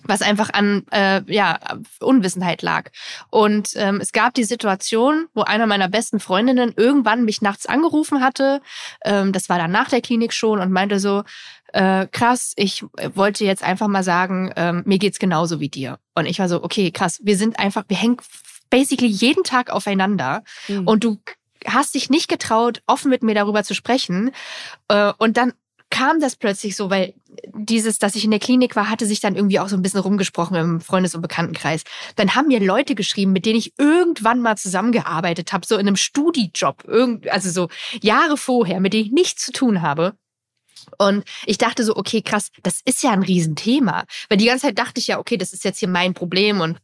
was 0.06 0.22
einfach 0.22 0.50
an 0.52 0.84
äh, 0.92 1.22
ja 1.32 1.58
Unwissenheit 2.00 2.62
lag. 2.62 2.90
Und 3.30 3.70
ähm, 3.76 4.00
es 4.00 4.12
gab 4.12 4.34
die 4.34 4.44
Situation, 4.44 5.26
wo 5.34 5.42
einer 5.42 5.66
meiner 5.66 5.88
besten 5.88 6.20
Freundinnen 6.20 6.72
irgendwann 6.76 7.24
mich 7.24 7.42
nachts 7.42 7.66
angerufen 7.66 8.22
hatte. 8.22 8.60
Ähm, 9.04 9.32
das 9.32 9.48
war 9.48 9.58
dann 9.58 9.70
nach 9.70 9.88
der 9.88 10.00
Klinik 10.00 10.32
schon 10.32 10.60
und 10.60 10.72
meinte 10.72 11.00
so: 11.00 11.24
äh, 11.72 12.06
krass, 12.06 12.52
ich 12.56 12.84
wollte 13.14 13.44
jetzt 13.44 13.62
einfach 13.62 13.88
mal 13.88 14.04
sagen, 14.04 14.52
ähm, 14.56 14.82
mir 14.86 14.98
geht's 14.98 15.18
genauso 15.18 15.60
wie 15.60 15.68
dir. 15.68 15.98
Und 16.14 16.26
ich 16.26 16.38
war 16.38 16.48
so: 16.48 16.62
Okay, 16.62 16.90
krass, 16.90 17.20
wir 17.22 17.36
sind 17.36 17.58
einfach, 17.58 17.84
wir 17.88 17.96
hängen 17.96 18.18
basically 18.70 19.08
jeden 19.08 19.44
Tag 19.44 19.70
aufeinander 19.70 20.42
mhm. 20.68 20.86
und 20.86 21.04
du 21.04 21.18
hast 21.66 21.94
dich 21.94 22.10
nicht 22.10 22.28
getraut, 22.28 22.82
offen 22.86 23.10
mit 23.10 23.22
mir 23.22 23.34
darüber 23.34 23.64
zu 23.64 23.74
sprechen. 23.74 24.30
Äh, 24.88 25.12
und 25.18 25.36
dann 25.36 25.52
kam 25.94 26.18
das 26.18 26.34
plötzlich 26.34 26.74
so, 26.74 26.90
weil 26.90 27.14
dieses, 27.54 28.00
dass 28.00 28.16
ich 28.16 28.24
in 28.24 28.32
der 28.32 28.40
Klinik 28.40 28.74
war, 28.74 28.90
hatte 28.90 29.06
sich 29.06 29.20
dann 29.20 29.36
irgendwie 29.36 29.60
auch 29.60 29.68
so 29.68 29.76
ein 29.76 29.82
bisschen 29.82 30.00
rumgesprochen 30.00 30.56
im 30.56 30.80
Freundes- 30.80 31.14
und 31.14 31.22
Bekanntenkreis. 31.22 31.84
Dann 32.16 32.34
haben 32.34 32.48
mir 32.48 32.58
Leute 32.58 32.96
geschrieben, 32.96 33.30
mit 33.30 33.46
denen 33.46 33.60
ich 33.60 33.78
irgendwann 33.78 34.40
mal 34.40 34.56
zusammengearbeitet 34.56 35.52
habe, 35.52 35.64
so 35.64 35.76
in 35.76 35.86
einem 35.86 35.94
Studijob, 35.94 36.84
also 37.30 37.48
so 37.48 37.68
Jahre 38.02 38.36
vorher, 38.36 38.80
mit 38.80 38.92
denen 38.92 39.06
ich 39.06 39.12
nichts 39.12 39.44
zu 39.44 39.52
tun 39.52 39.82
habe. 39.82 40.16
Und 40.98 41.22
ich 41.46 41.58
dachte 41.58 41.84
so, 41.84 41.94
okay, 41.94 42.22
krass, 42.22 42.50
das 42.64 42.80
ist 42.84 43.04
ja 43.04 43.12
ein 43.12 43.22
Riesenthema. 43.22 44.04
Weil 44.28 44.38
die 44.38 44.46
ganze 44.46 44.66
Zeit 44.66 44.78
dachte 44.78 44.98
ich 44.98 45.06
ja, 45.06 45.20
okay, 45.20 45.36
das 45.36 45.52
ist 45.52 45.62
jetzt 45.62 45.78
hier 45.78 45.88
mein 45.88 46.12
Problem 46.12 46.60
und 46.60 46.80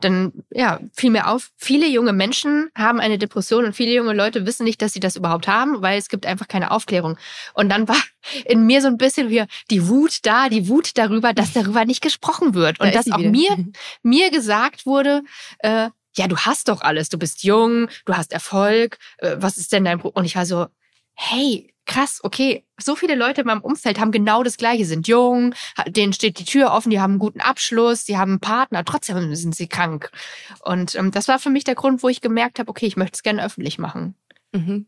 dann 0.00 0.32
ja, 0.50 0.80
fiel 0.92 1.10
mir 1.10 1.28
auf, 1.28 1.50
viele 1.56 1.86
junge 1.86 2.12
Menschen 2.12 2.70
haben 2.74 3.00
eine 3.00 3.18
Depression 3.18 3.64
und 3.64 3.74
viele 3.74 3.92
junge 3.92 4.12
Leute 4.12 4.46
wissen 4.46 4.64
nicht, 4.64 4.80
dass 4.82 4.92
sie 4.92 5.00
das 5.00 5.16
überhaupt 5.16 5.48
haben, 5.48 5.82
weil 5.82 5.98
es 5.98 6.08
gibt 6.08 6.26
einfach 6.26 6.48
keine 6.48 6.70
Aufklärung. 6.70 7.18
Und 7.54 7.68
dann 7.68 7.88
war 7.88 7.96
in 8.44 8.66
mir 8.66 8.82
so 8.82 8.88
ein 8.88 8.98
bisschen 8.98 9.30
wie 9.30 9.44
die 9.70 9.88
Wut 9.88 10.20
da, 10.22 10.48
die 10.48 10.68
Wut 10.68 10.96
darüber, 10.96 11.32
dass 11.32 11.52
darüber 11.52 11.84
nicht 11.84 12.02
gesprochen 12.02 12.54
wird. 12.54 12.80
Und 12.80 12.88
da 12.88 12.98
dass 13.02 13.10
auch 13.10 13.18
mir, 13.18 13.56
mir 14.02 14.30
gesagt 14.30 14.86
wurde, 14.86 15.22
äh, 15.60 15.88
ja, 16.16 16.26
du 16.26 16.36
hast 16.36 16.68
doch 16.68 16.80
alles, 16.80 17.08
du 17.08 17.18
bist 17.18 17.44
jung, 17.44 17.88
du 18.04 18.14
hast 18.14 18.32
Erfolg, 18.32 18.98
äh, 19.18 19.36
was 19.38 19.56
ist 19.56 19.72
denn 19.72 19.84
dein 19.84 19.98
Problem? 19.98 20.20
Und 20.20 20.24
ich 20.24 20.36
war 20.36 20.46
so, 20.46 20.66
hey, 21.14 21.72
krass, 21.88 22.20
okay, 22.22 22.64
so 22.78 22.94
viele 22.94 23.16
Leute 23.16 23.40
in 23.40 23.46
meinem 23.48 23.62
Umfeld 23.62 23.98
haben 23.98 24.12
genau 24.12 24.44
das 24.44 24.56
Gleiche, 24.56 24.84
sind 24.84 25.08
jung, 25.08 25.54
denen 25.88 26.12
steht 26.12 26.38
die 26.38 26.44
Tür 26.44 26.70
offen, 26.70 26.90
die 26.90 27.00
haben 27.00 27.12
einen 27.12 27.18
guten 27.18 27.40
Abschluss, 27.40 28.04
die 28.04 28.16
haben 28.16 28.32
einen 28.32 28.40
Partner, 28.40 28.84
trotzdem 28.84 29.34
sind 29.34 29.56
sie 29.56 29.66
krank. 29.66 30.12
Und 30.60 30.94
ähm, 30.94 31.10
das 31.10 31.26
war 31.26 31.40
für 31.40 31.50
mich 31.50 31.64
der 31.64 31.74
Grund, 31.74 32.02
wo 32.04 32.08
ich 32.08 32.20
gemerkt 32.20 32.60
habe, 32.60 32.70
okay, 32.70 32.86
ich 32.86 32.96
möchte 32.96 33.16
es 33.16 33.22
gerne 33.24 33.44
öffentlich 33.44 33.78
machen. 33.78 34.14
Mhm. 34.52 34.86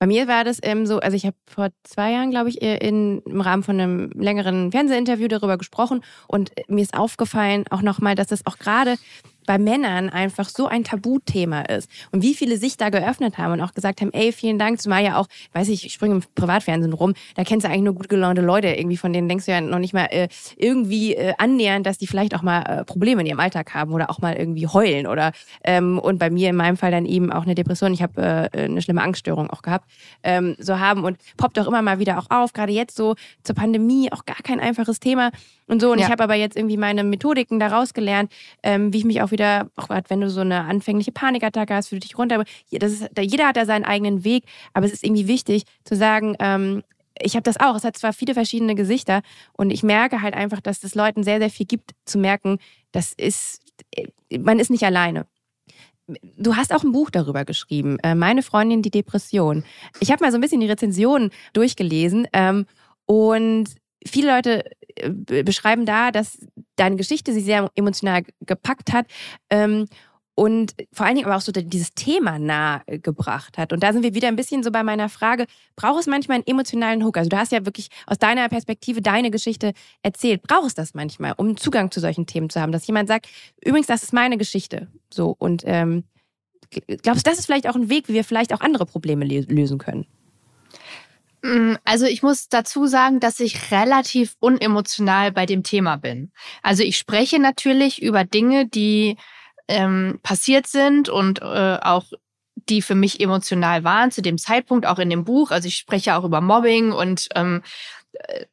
Bei 0.00 0.06
mir 0.06 0.28
war 0.28 0.44
das 0.44 0.58
ähm, 0.62 0.86
so, 0.86 0.98
also 0.98 1.14
ich 1.14 1.26
habe 1.26 1.36
vor 1.46 1.68
zwei 1.84 2.12
Jahren, 2.12 2.30
glaube 2.30 2.48
ich, 2.48 2.62
in, 2.62 3.20
im 3.20 3.40
Rahmen 3.42 3.62
von 3.62 3.78
einem 3.78 4.10
längeren 4.12 4.72
Fernsehinterview 4.72 5.28
darüber 5.28 5.58
gesprochen 5.58 6.02
und 6.26 6.52
mir 6.68 6.82
ist 6.82 6.94
aufgefallen 6.94 7.64
auch 7.70 7.82
nochmal, 7.82 8.14
dass 8.14 8.28
das 8.28 8.46
auch 8.46 8.58
gerade 8.58 8.96
bei 9.46 9.58
Männern 9.58 10.08
einfach 10.08 10.48
so 10.48 10.66
ein 10.66 10.84
Tabuthema 10.84 11.62
ist. 11.62 11.90
Und 12.12 12.22
wie 12.22 12.34
viele 12.34 12.56
sich 12.56 12.76
da 12.76 12.88
geöffnet 12.90 13.38
haben 13.38 13.52
und 13.52 13.60
auch 13.60 13.72
gesagt 13.72 14.00
haben, 14.00 14.12
ey, 14.12 14.32
vielen 14.32 14.58
Dank, 14.58 14.80
zumal 14.80 15.02
ja 15.02 15.16
auch, 15.16 15.26
weiß 15.52 15.68
ich, 15.68 15.86
ich 15.86 15.92
springe 15.92 16.16
im 16.16 16.22
Privatfernsehen 16.34 16.92
rum, 16.92 17.14
da 17.34 17.44
kennst 17.44 17.64
du 17.64 17.68
eigentlich 17.68 17.82
nur 17.82 17.94
gut 17.94 18.08
gelaunte 18.08 18.42
Leute, 18.42 18.68
irgendwie 18.68 18.96
von 18.96 19.12
denen 19.12 19.28
denkst 19.28 19.46
du 19.46 19.52
ja 19.52 19.60
noch 19.60 19.78
nicht 19.78 19.94
mal 19.94 20.06
äh, 20.06 20.28
irgendwie 20.56 21.14
äh, 21.14 21.34
annähernd, 21.38 21.86
dass 21.86 21.98
die 21.98 22.06
vielleicht 22.06 22.34
auch 22.34 22.42
mal 22.42 22.62
äh, 22.62 22.84
Probleme 22.84 23.20
in 23.22 23.26
ihrem 23.26 23.40
Alltag 23.40 23.74
haben 23.74 23.92
oder 23.92 24.10
auch 24.10 24.20
mal 24.20 24.34
irgendwie 24.34 24.66
heulen 24.66 25.06
oder 25.06 25.32
ähm, 25.64 25.98
und 25.98 26.18
bei 26.18 26.30
mir 26.30 26.50
in 26.50 26.56
meinem 26.56 26.76
Fall 26.76 26.90
dann 26.90 27.06
eben 27.06 27.32
auch 27.32 27.42
eine 27.42 27.54
Depression, 27.54 27.92
ich 27.92 28.02
habe 28.02 28.48
äh, 28.52 28.64
eine 28.64 28.82
schlimme 28.82 29.02
Angststörung 29.02 29.50
auch 29.50 29.62
gehabt, 29.62 29.90
ähm, 30.22 30.56
so 30.58 30.78
haben 30.78 31.04
und 31.04 31.18
poppt 31.36 31.58
auch 31.58 31.66
immer 31.66 31.82
mal 31.82 31.98
wieder 31.98 32.18
auch 32.18 32.30
auf, 32.30 32.52
gerade 32.52 32.72
jetzt 32.72 32.96
so 32.96 33.14
zur 33.42 33.54
Pandemie, 33.54 34.12
auch 34.12 34.24
gar 34.24 34.42
kein 34.42 34.60
einfaches 34.60 35.00
Thema 35.00 35.30
und 35.70 35.80
so. 35.80 35.92
Und 35.92 35.98
ja. 35.98 36.06
ich 36.06 36.10
habe 36.10 36.22
aber 36.22 36.34
jetzt 36.34 36.56
irgendwie 36.56 36.76
meine 36.76 37.04
Methodiken 37.04 37.60
daraus 37.60 37.94
gelernt, 37.94 38.30
ähm, 38.62 38.92
wie 38.92 38.98
ich 38.98 39.04
mich 39.04 39.22
auch 39.30 39.32
wieder, 39.32 39.70
auch 39.76 39.88
wenn 40.08 40.20
du 40.20 40.30
so 40.30 40.40
eine 40.40 40.64
anfängliche 40.64 41.12
Panikattacke 41.12 41.74
hast, 41.74 41.88
für 41.88 41.98
dich 41.98 42.18
runter. 42.18 42.44
Das 42.70 42.92
ist, 42.92 43.08
jeder 43.18 43.48
hat 43.48 43.56
da 43.56 43.66
seinen 43.66 43.84
eigenen 43.84 44.24
Weg, 44.24 44.44
aber 44.72 44.86
es 44.86 44.92
ist 44.92 45.04
irgendwie 45.04 45.28
wichtig 45.28 45.64
zu 45.84 45.96
sagen, 45.96 46.36
ähm, 46.38 46.82
ich 47.22 47.34
habe 47.34 47.42
das 47.42 47.60
auch. 47.60 47.76
Es 47.76 47.84
hat 47.84 47.96
zwar 47.96 48.12
viele 48.12 48.34
verschiedene 48.34 48.74
Gesichter 48.74 49.22
und 49.52 49.70
ich 49.70 49.82
merke 49.82 50.22
halt 50.22 50.34
einfach, 50.34 50.60
dass 50.60 50.82
es 50.84 50.94
Leuten 50.94 51.22
sehr, 51.22 51.38
sehr 51.38 51.50
viel 51.50 51.66
gibt, 51.66 51.92
zu 52.04 52.18
merken, 52.18 52.58
das 52.92 53.12
ist, 53.12 53.60
man 54.38 54.58
ist 54.58 54.70
nicht 54.70 54.84
alleine. 54.84 55.26
Du 56.36 56.56
hast 56.56 56.74
auch 56.74 56.82
ein 56.82 56.92
Buch 56.92 57.10
darüber 57.10 57.44
geschrieben, 57.44 57.98
äh, 58.00 58.14
Meine 58.14 58.42
Freundin, 58.42 58.82
die 58.82 58.90
Depression. 58.90 59.64
Ich 60.00 60.10
habe 60.10 60.24
mal 60.24 60.32
so 60.32 60.38
ein 60.38 60.40
bisschen 60.40 60.60
die 60.60 60.66
Rezensionen 60.66 61.30
durchgelesen 61.52 62.26
ähm, 62.32 62.66
und 63.06 63.68
viele 64.04 64.34
Leute 64.34 64.64
äh, 64.66 64.79
beschreiben 65.26 65.86
da, 65.86 66.10
dass 66.10 66.38
deine 66.76 66.96
Geschichte 66.96 67.32
sie 67.32 67.40
sehr 67.40 67.70
emotional 67.74 68.22
gepackt 68.40 68.92
hat. 68.92 69.06
Ähm, 69.50 69.86
und 70.40 70.74
vor 70.90 71.04
allen 71.04 71.16
Dingen 71.16 71.26
aber 71.26 71.36
auch 71.36 71.42
so 71.42 71.52
dieses 71.52 71.92
Thema 71.92 72.38
nahe 72.38 72.80
gebracht 72.86 73.58
hat. 73.58 73.74
Und 73.74 73.82
da 73.82 73.92
sind 73.92 74.02
wir 74.02 74.14
wieder 74.14 74.28
ein 74.28 74.36
bisschen 74.36 74.62
so 74.62 74.70
bei 74.70 74.82
meiner 74.82 75.10
Frage, 75.10 75.44
braucht 75.76 76.00
es 76.00 76.06
manchmal 76.06 76.36
einen 76.36 76.46
emotionalen 76.46 77.04
Hook? 77.04 77.18
Also 77.18 77.28
du 77.28 77.36
hast 77.36 77.52
ja 77.52 77.66
wirklich 77.66 77.88
aus 78.06 78.16
deiner 78.16 78.48
Perspektive 78.48 79.02
deine 79.02 79.30
Geschichte 79.30 79.74
erzählt. 80.02 80.42
Braucht 80.42 80.68
es 80.68 80.74
das 80.74 80.94
manchmal, 80.94 81.34
um 81.36 81.58
Zugang 81.58 81.90
zu 81.90 82.00
solchen 82.00 82.26
Themen 82.26 82.48
zu 82.48 82.58
haben? 82.58 82.72
Dass 82.72 82.86
jemand 82.86 83.08
sagt, 83.08 83.28
übrigens, 83.62 83.86
das 83.86 84.02
ist 84.02 84.14
meine 84.14 84.38
Geschichte. 84.38 84.88
So, 85.12 85.36
und 85.38 85.62
ähm, 85.66 86.04
glaubst 87.02 87.26
du, 87.26 87.30
das 87.30 87.38
ist 87.38 87.44
vielleicht 87.44 87.68
auch 87.68 87.76
ein 87.76 87.90
Weg, 87.90 88.08
wie 88.08 88.14
wir 88.14 88.24
vielleicht 88.24 88.54
auch 88.54 88.60
andere 88.60 88.86
Probleme 88.86 89.26
lösen 89.26 89.76
können? 89.76 90.06
Mm, 91.42 91.74
also 91.84 92.06
ich 92.06 92.22
muss 92.22 92.48
dazu 92.48 92.86
sagen, 92.86 93.20
dass 93.20 93.40
ich 93.40 93.70
relativ 93.70 94.36
unemotional 94.40 95.32
bei 95.32 95.46
dem 95.46 95.62
Thema 95.62 95.96
bin. 95.96 96.32
Also 96.62 96.82
ich 96.82 96.96
spreche 96.98 97.38
natürlich 97.38 98.02
über 98.02 98.24
Dinge, 98.24 98.66
die 98.66 99.16
ähm, 99.68 100.18
passiert 100.22 100.66
sind 100.66 101.08
und 101.08 101.40
äh, 101.40 101.78
auch 101.80 102.04
die 102.68 102.82
für 102.82 102.94
mich 102.94 103.20
emotional 103.20 103.84
waren 103.84 104.10
zu 104.10 104.22
dem 104.22 104.38
Zeitpunkt, 104.38 104.86
auch 104.86 104.98
in 104.98 105.10
dem 105.10 105.24
Buch. 105.24 105.50
Also 105.50 105.68
ich 105.68 105.76
spreche 105.76 106.16
auch 106.16 106.24
über 106.24 106.40
Mobbing 106.40 106.92
und 106.92 107.28
ähm, 107.34 107.62
äh, 108.12 108.44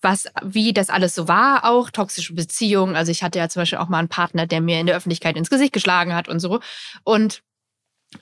was, 0.00 0.26
wie 0.42 0.72
das 0.72 0.88
alles 0.90 1.14
so 1.14 1.26
war, 1.26 1.64
auch 1.64 1.90
toxische 1.90 2.34
Beziehungen. 2.34 2.94
Also 2.94 3.10
ich 3.10 3.22
hatte 3.22 3.38
ja 3.38 3.48
zum 3.48 3.62
Beispiel 3.62 3.78
auch 3.78 3.88
mal 3.88 3.98
einen 3.98 4.08
Partner, 4.08 4.46
der 4.46 4.60
mir 4.60 4.80
in 4.80 4.86
der 4.86 4.96
Öffentlichkeit 4.96 5.36
ins 5.36 5.50
Gesicht 5.50 5.72
geschlagen 5.72 6.14
hat 6.14 6.28
und 6.28 6.38
so. 6.38 6.60
Und 7.02 7.42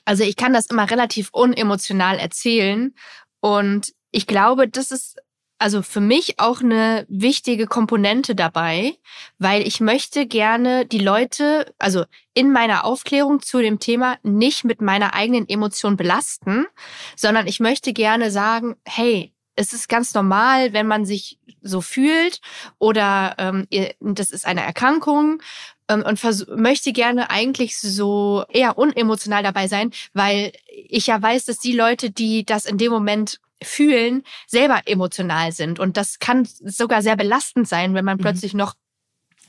also 0.05 0.25
ich 0.25 0.37
kann 0.37 0.53
das 0.53 0.67
immer 0.67 0.91
relativ 0.91 1.29
unemotional 1.33 2.19
erzählen 2.19 2.95
und 3.41 3.93
ich 4.15 4.29
glaube, 4.29 4.69
das 4.69 4.93
ist 4.93 5.17
also 5.59 5.83
für 5.83 6.01
mich 6.01 6.39
auch 6.39 6.61
eine 6.61 7.05
wichtige 7.09 7.67
Komponente 7.67 8.35
dabei, 8.35 8.95
weil 9.39 9.67
ich 9.67 9.81
möchte 9.81 10.27
gerne 10.27 10.87
die 10.87 10.99
Leute, 10.99 11.73
also 11.79 12.05
in 12.33 12.53
meiner 12.53 12.85
Aufklärung 12.85 13.43
zu 13.43 13.59
dem 13.59 13.81
Thema 13.81 14.19
nicht 14.23 14.65
mit 14.65 14.81
meiner 14.81 15.15
eigenen 15.15 15.49
Emotion 15.49 15.97
belasten, 15.97 16.67
sondern 17.17 17.47
ich 17.47 17.61
möchte 17.61 17.93
gerne 17.93 18.31
sagen, 18.31 18.77
hey, 18.85 19.33
es 19.57 19.73
ist 19.73 19.89
ganz 19.89 20.15
normal, 20.15 20.73
wenn 20.73 20.87
man 20.87 21.05
sich 21.05 21.39
so 21.63 21.81
fühlt 21.81 22.41
oder 22.79 23.35
ähm, 23.39 23.67
das 24.01 24.31
ist 24.31 24.47
eine 24.47 24.63
Erkrankung 24.63 25.41
ähm, 25.89 26.03
und 26.03 26.23
möchte 26.57 26.93
gerne 26.93 27.31
eigentlich 27.31 27.79
so 27.79 28.45
eher 28.49 28.79
unemotional 28.79 29.43
dabei 29.43 29.67
sein, 29.67 29.93
weil 30.13 30.53
ich 30.67 31.07
ja 31.07 31.21
weiß, 31.21 31.47
dass 31.47 31.59
die 31.59 31.73
Leute, 31.77 32.11
die 32.11 32.45
das 32.45 32.65
in 32.65 32.79
dem 32.79 32.93
Moment 32.93 33.41
fühlen, 33.65 34.23
selber 34.47 34.83
emotional 34.87 35.53
sind. 35.53 35.79
Und 35.79 35.97
das 35.97 36.19
kann 36.19 36.45
sogar 36.45 37.03
sehr 37.03 37.17
belastend 37.17 37.69
sein, 37.69 37.95
wenn 37.95 38.05
man 38.05 38.19
mhm. 38.19 38.23
plötzlich 38.23 38.55
noch 38.55 38.75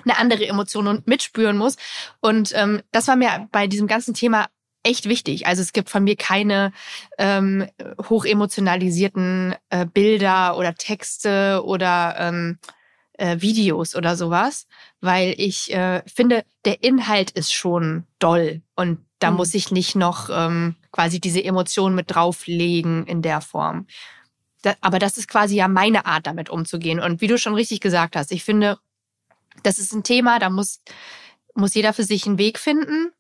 eine 0.04 0.18
andere 0.18 0.46
Emotion 0.48 1.02
mitspüren 1.06 1.58
muss. 1.58 1.78
Und 2.22 2.52
ähm, 2.56 2.82
das 2.92 3.08
war 3.08 3.16
mir 3.16 3.48
bei 3.52 3.68
diesem 3.68 3.88
ganzen 3.88 4.14
Thema 4.14 4.48
echt 4.84 5.10
wichtig. 5.10 5.48
Also 5.48 5.62
es 5.62 5.74
gibt 5.74 5.90
von 5.90 6.04
mir 6.04 6.16
keine 6.16 6.72
ähm, 7.18 7.68
hochemotionalisierten 8.08 9.56
äh, 9.70 9.86
Bilder 9.86 10.58
oder 10.58 10.76
Texte 10.76 11.64
oder 11.66 12.16
ähm, 12.20 12.60
äh, 13.18 13.42
Videos 13.42 13.96
oder 13.96 14.16
sowas, 14.16 14.68
weil 15.02 15.34
ich 15.38 15.74
äh, 15.74 16.04
finde, 16.06 16.46
der 16.66 16.84
Inhalt 16.84 17.32
ist 17.32 17.52
schon 17.54 18.06
doll 18.20 18.62
und 18.76 19.00
da 19.20 19.32
mhm. 19.32 19.38
muss 19.38 19.54
ich 19.54 19.72
nicht 19.72 19.96
noch 19.96 20.30
ähm, 20.32 20.76
quasi 20.96 21.20
diese 21.20 21.44
Emotionen 21.44 21.94
mit 21.94 22.16
drauflegen 22.16 23.06
in 23.06 23.22
der 23.22 23.42
Form. 23.42 23.86
Da, 24.62 24.76
aber 24.80 24.98
das 24.98 25.18
ist 25.18 25.28
quasi 25.28 25.58
ja 25.58 25.68
meine 25.68 26.06
Art, 26.06 26.26
damit 26.26 26.50
umzugehen. 26.50 27.02
Und 27.02 27.20
wie 27.20 27.28
du 27.28 27.38
schon 27.38 27.54
richtig 27.54 27.82
gesagt 27.82 28.16
hast, 28.16 28.32
ich 28.32 28.46
finde, 28.46 28.80
das 29.62 29.78
ist 29.78 29.94
ein 29.94 30.04
Thema, 30.04 30.40
da 30.40 30.50
muss, 30.50 30.82
muss 31.54 31.74
jeder 31.74 31.92
für 31.92 32.06
sich 32.06 32.26
einen 32.26 32.38
Weg 32.38 32.60
finden. 32.60 33.12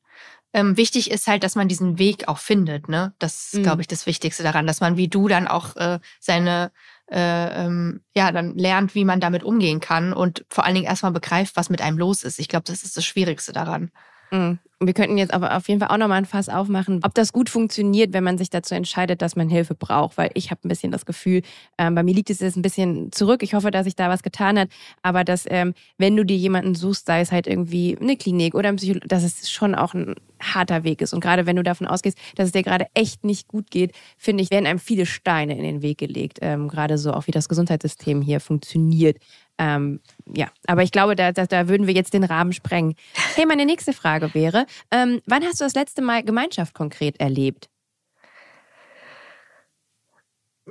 Ähm, 0.54 0.78
wichtig 0.78 1.12
ist 1.12 1.28
halt, 1.28 1.44
dass 1.44 1.56
man 1.56 1.68
diesen 1.68 2.00
Weg 2.00 2.30
auch 2.30 2.38
findet. 2.38 2.88
Ne? 2.88 3.14
Das 3.20 3.48
ist, 3.48 3.56
mhm. 3.56 3.64
glaube 3.64 3.82
ich, 3.82 3.88
das 3.88 4.06
Wichtigste 4.06 4.42
daran, 4.42 4.68
dass 4.68 4.80
man 4.80 4.96
wie 4.96 5.10
du 5.10 5.28
dann 5.28 5.46
auch 5.46 5.76
äh, 5.76 6.00
seine 6.22 6.72
äh, 7.12 7.66
ähm, 7.66 8.02
ja, 8.16 8.32
dann 8.32 8.56
lernt, 8.56 8.96
wie 8.96 9.04
man 9.04 9.20
damit 9.20 9.44
umgehen 9.44 9.82
kann 9.82 10.14
und 10.14 10.46
vor 10.50 10.64
allen 10.64 10.76
Dingen 10.76 10.88
erstmal 10.88 11.12
begreift, 11.12 11.58
was 11.58 11.70
mit 11.70 11.82
einem 11.82 11.98
los 11.98 12.24
ist. 12.24 12.40
Ich 12.40 12.48
glaube, 12.48 12.64
das 12.64 12.84
ist 12.84 12.96
das 12.96 13.06
Schwierigste 13.06 13.52
daran. 13.52 13.92
Mhm. 14.32 14.60
Wir 14.82 14.94
könnten 14.94 15.18
jetzt 15.18 15.34
aber 15.34 15.56
auf 15.56 15.70
jeden 15.70 15.80
Fall 15.80 15.90
auch 15.90 15.98
nochmal 15.98 16.18
ein 16.18 16.26
Fass 16.26 16.50
aufmachen, 16.50 17.00
ob 17.04 17.14
das 17.14 17.32
gut 17.32 17.50
funktioniert, 17.50 18.12
wenn 18.12 18.26
man 18.26 18.38
sich 18.38 18.50
dazu 18.50 18.76
entscheidet, 18.76 19.22
dass 19.22 19.38
man 19.38 19.48
Hilfe 19.48 19.74
braucht. 19.74 20.18
Weil 20.18 20.32
ich 20.34 20.52
habe 20.52 20.60
ein 20.66 20.70
bisschen 20.70 20.92
das 20.92 21.06
Gefühl, 21.06 21.44
ähm, 21.78 21.96
bei 21.96 22.04
mir 22.04 22.14
liegt 22.14 22.30
es 22.30 22.40
jetzt 22.40 22.58
ein 22.58 22.62
bisschen 22.62 23.10
zurück. 23.14 23.42
Ich 23.42 23.54
hoffe, 23.54 23.72
dass 23.72 23.86
sich 23.86 23.96
da 23.96 24.10
was 24.10 24.22
getan 24.22 24.60
hat. 24.60 24.70
Aber 25.02 25.24
dass, 25.24 25.46
ähm, 25.50 25.74
wenn 25.98 26.16
du 26.18 26.26
dir 26.26 26.36
jemanden 26.36 26.76
suchst, 26.76 27.06
sei 27.06 27.22
es 27.22 27.32
halt 27.32 27.48
irgendwie 27.48 27.98
eine 28.00 28.18
Klinik 28.18 28.54
oder 28.54 28.68
ein 28.68 28.76
Psychologe, 28.76 29.08
dass 29.08 29.24
es 29.24 29.50
schon 29.50 29.76
auch 29.76 29.94
ein 29.94 30.16
harter 30.42 30.84
Weg 30.84 31.02
ist. 31.02 31.14
Und 31.14 31.22
gerade 31.22 31.46
wenn 31.46 31.56
du 31.56 31.64
davon 31.64 31.88
ausgehst, 31.88 32.18
dass 32.36 32.48
es 32.48 32.52
dir 32.52 32.64
gerade 32.64 32.88
echt 32.94 33.24
nicht 33.24 33.48
gut 33.48 33.72
geht, 33.72 33.94
finde 34.18 34.44
ich, 34.44 34.52
werden 34.52 34.66
einem 34.66 34.80
viele 34.80 35.06
Steine 35.06 35.58
in 35.58 35.64
den 35.64 35.82
Weg 35.82 35.98
gelegt. 36.00 36.40
Ähm, 36.42 36.68
gerade 36.68 36.98
so 36.98 37.14
auch 37.14 37.28
wie 37.28 37.32
das 37.32 37.48
Gesundheitssystem 37.48 38.22
hier 38.22 38.42
funktioniert. 38.42 39.18
Ähm, 39.58 40.01
ja, 40.34 40.47
aber 40.68 40.84
ich 40.84 40.91
glaube, 40.91 41.16
da, 41.16 41.32
da, 41.32 41.45
da, 41.45 41.68
würden 41.70 41.88
wir 41.88 41.93
jetzt 41.93 42.14
den 42.14 42.26
Rahmen 42.26 42.51
sprengen. 42.51 42.95
Hey, 43.36 43.45
meine 43.45 43.66
nächste 43.66 43.93
Frage 43.93 44.34
wäre, 44.34 44.66
ähm, 44.91 45.22
wann 45.26 45.43
hast 45.43 45.62
du 45.62 45.64
das 45.64 45.76
letzte 45.76 46.01
Mal 46.01 46.24
Gemeinschaft 46.24 46.74
konkret 46.74 47.20
erlebt? 47.20 47.70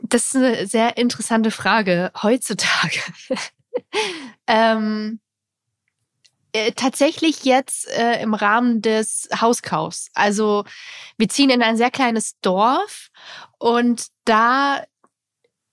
Das 0.03 0.27
ist 0.27 0.37
eine 0.37 0.67
sehr 0.67 0.97
interessante 0.99 1.51
Frage 1.51 2.11
heutzutage. 2.23 3.01
ähm, 4.47 5.21
äh, 6.53 6.73
tatsächlich 6.73 7.45
jetzt 7.45 7.89
äh, 7.89 8.23
im 8.23 8.35
Rahmen 8.35 8.83
des 8.83 9.29
Hauskaufs. 9.41 10.09
Also 10.15 10.65
wir 11.17 11.29
ziehen 11.29 11.51
in 11.51 11.63
ein 11.63 11.77
sehr 11.77 11.91
kleines 11.91 12.39
Dorf 12.43 13.09
und 13.59 14.07
da 14.25 14.85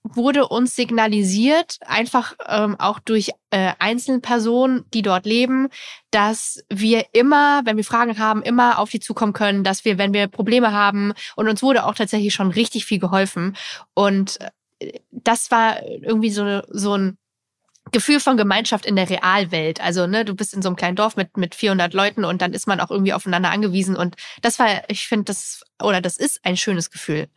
wurde 0.04 0.48
uns 0.48 0.74
signalisiert, 0.74 1.78
einfach 1.86 2.34
ähm, 2.46 2.76
auch 2.78 2.98
durch 2.98 3.30
äh, 3.50 3.72
Einzelpersonen, 3.78 4.84
die 4.92 5.02
dort 5.02 5.26
leben, 5.26 5.68
dass 6.10 6.62
wir 6.68 7.06
immer, 7.12 7.62
wenn 7.64 7.76
wir 7.76 7.84
Fragen 7.84 8.18
haben, 8.18 8.42
immer 8.42 8.78
auf 8.78 8.90
die 8.90 9.00
zukommen 9.00 9.32
können, 9.32 9.64
dass 9.64 9.84
wir, 9.84 9.98
wenn 9.98 10.12
wir 10.12 10.26
Probleme 10.26 10.72
haben, 10.72 11.12
und 11.36 11.48
uns 11.48 11.62
wurde 11.62 11.84
auch 11.84 11.94
tatsächlich 11.94 12.34
schon 12.34 12.50
richtig 12.50 12.84
viel 12.84 12.98
geholfen. 12.98 13.56
Und 13.94 14.38
äh, 14.80 15.00
das 15.10 15.50
war 15.50 15.82
irgendwie 15.82 16.30
so, 16.30 16.62
so 16.68 16.96
ein 16.96 17.18
Gefühl 17.90 18.20
von 18.20 18.36
Gemeinschaft 18.36 18.86
in 18.86 18.96
der 18.96 19.10
Realwelt. 19.10 19.80
Also, 19.80 20.06
ne, 20.06 20.24
du 20.24 20.34
bist 20.34 20.54
in 20.54 20.62
so 20.62 20.68
einem 20.68 20.76
kleinen 20.76 20.96
Dorf 20.96 21.16
mit, 21.16 21.36
mit 21.36 21.54
400 21.54 21.92
Leuten 21.94 22.24
und 22.24 22.40
dann 22.40 22.52
ist 22.54 22.66
man 22.66 22.80
auch 22.80 22.90
irgendwie 22.90 23.12
aufeinander 23.12 23.50
angewiesen. 23.50 23.96
Und 23.96 24.16
das 24.40 24.58
war, 24.58 24.88
ich 24.88 25.06
finde, 25.06 25.24
das, 25.24 25.62
oder 25.82 26.00
das 26.00 26.16
ist 26.16 26.40
ein 26.44 26.56
schönes 26.56 26.90
Gefühl. 26.90 27.28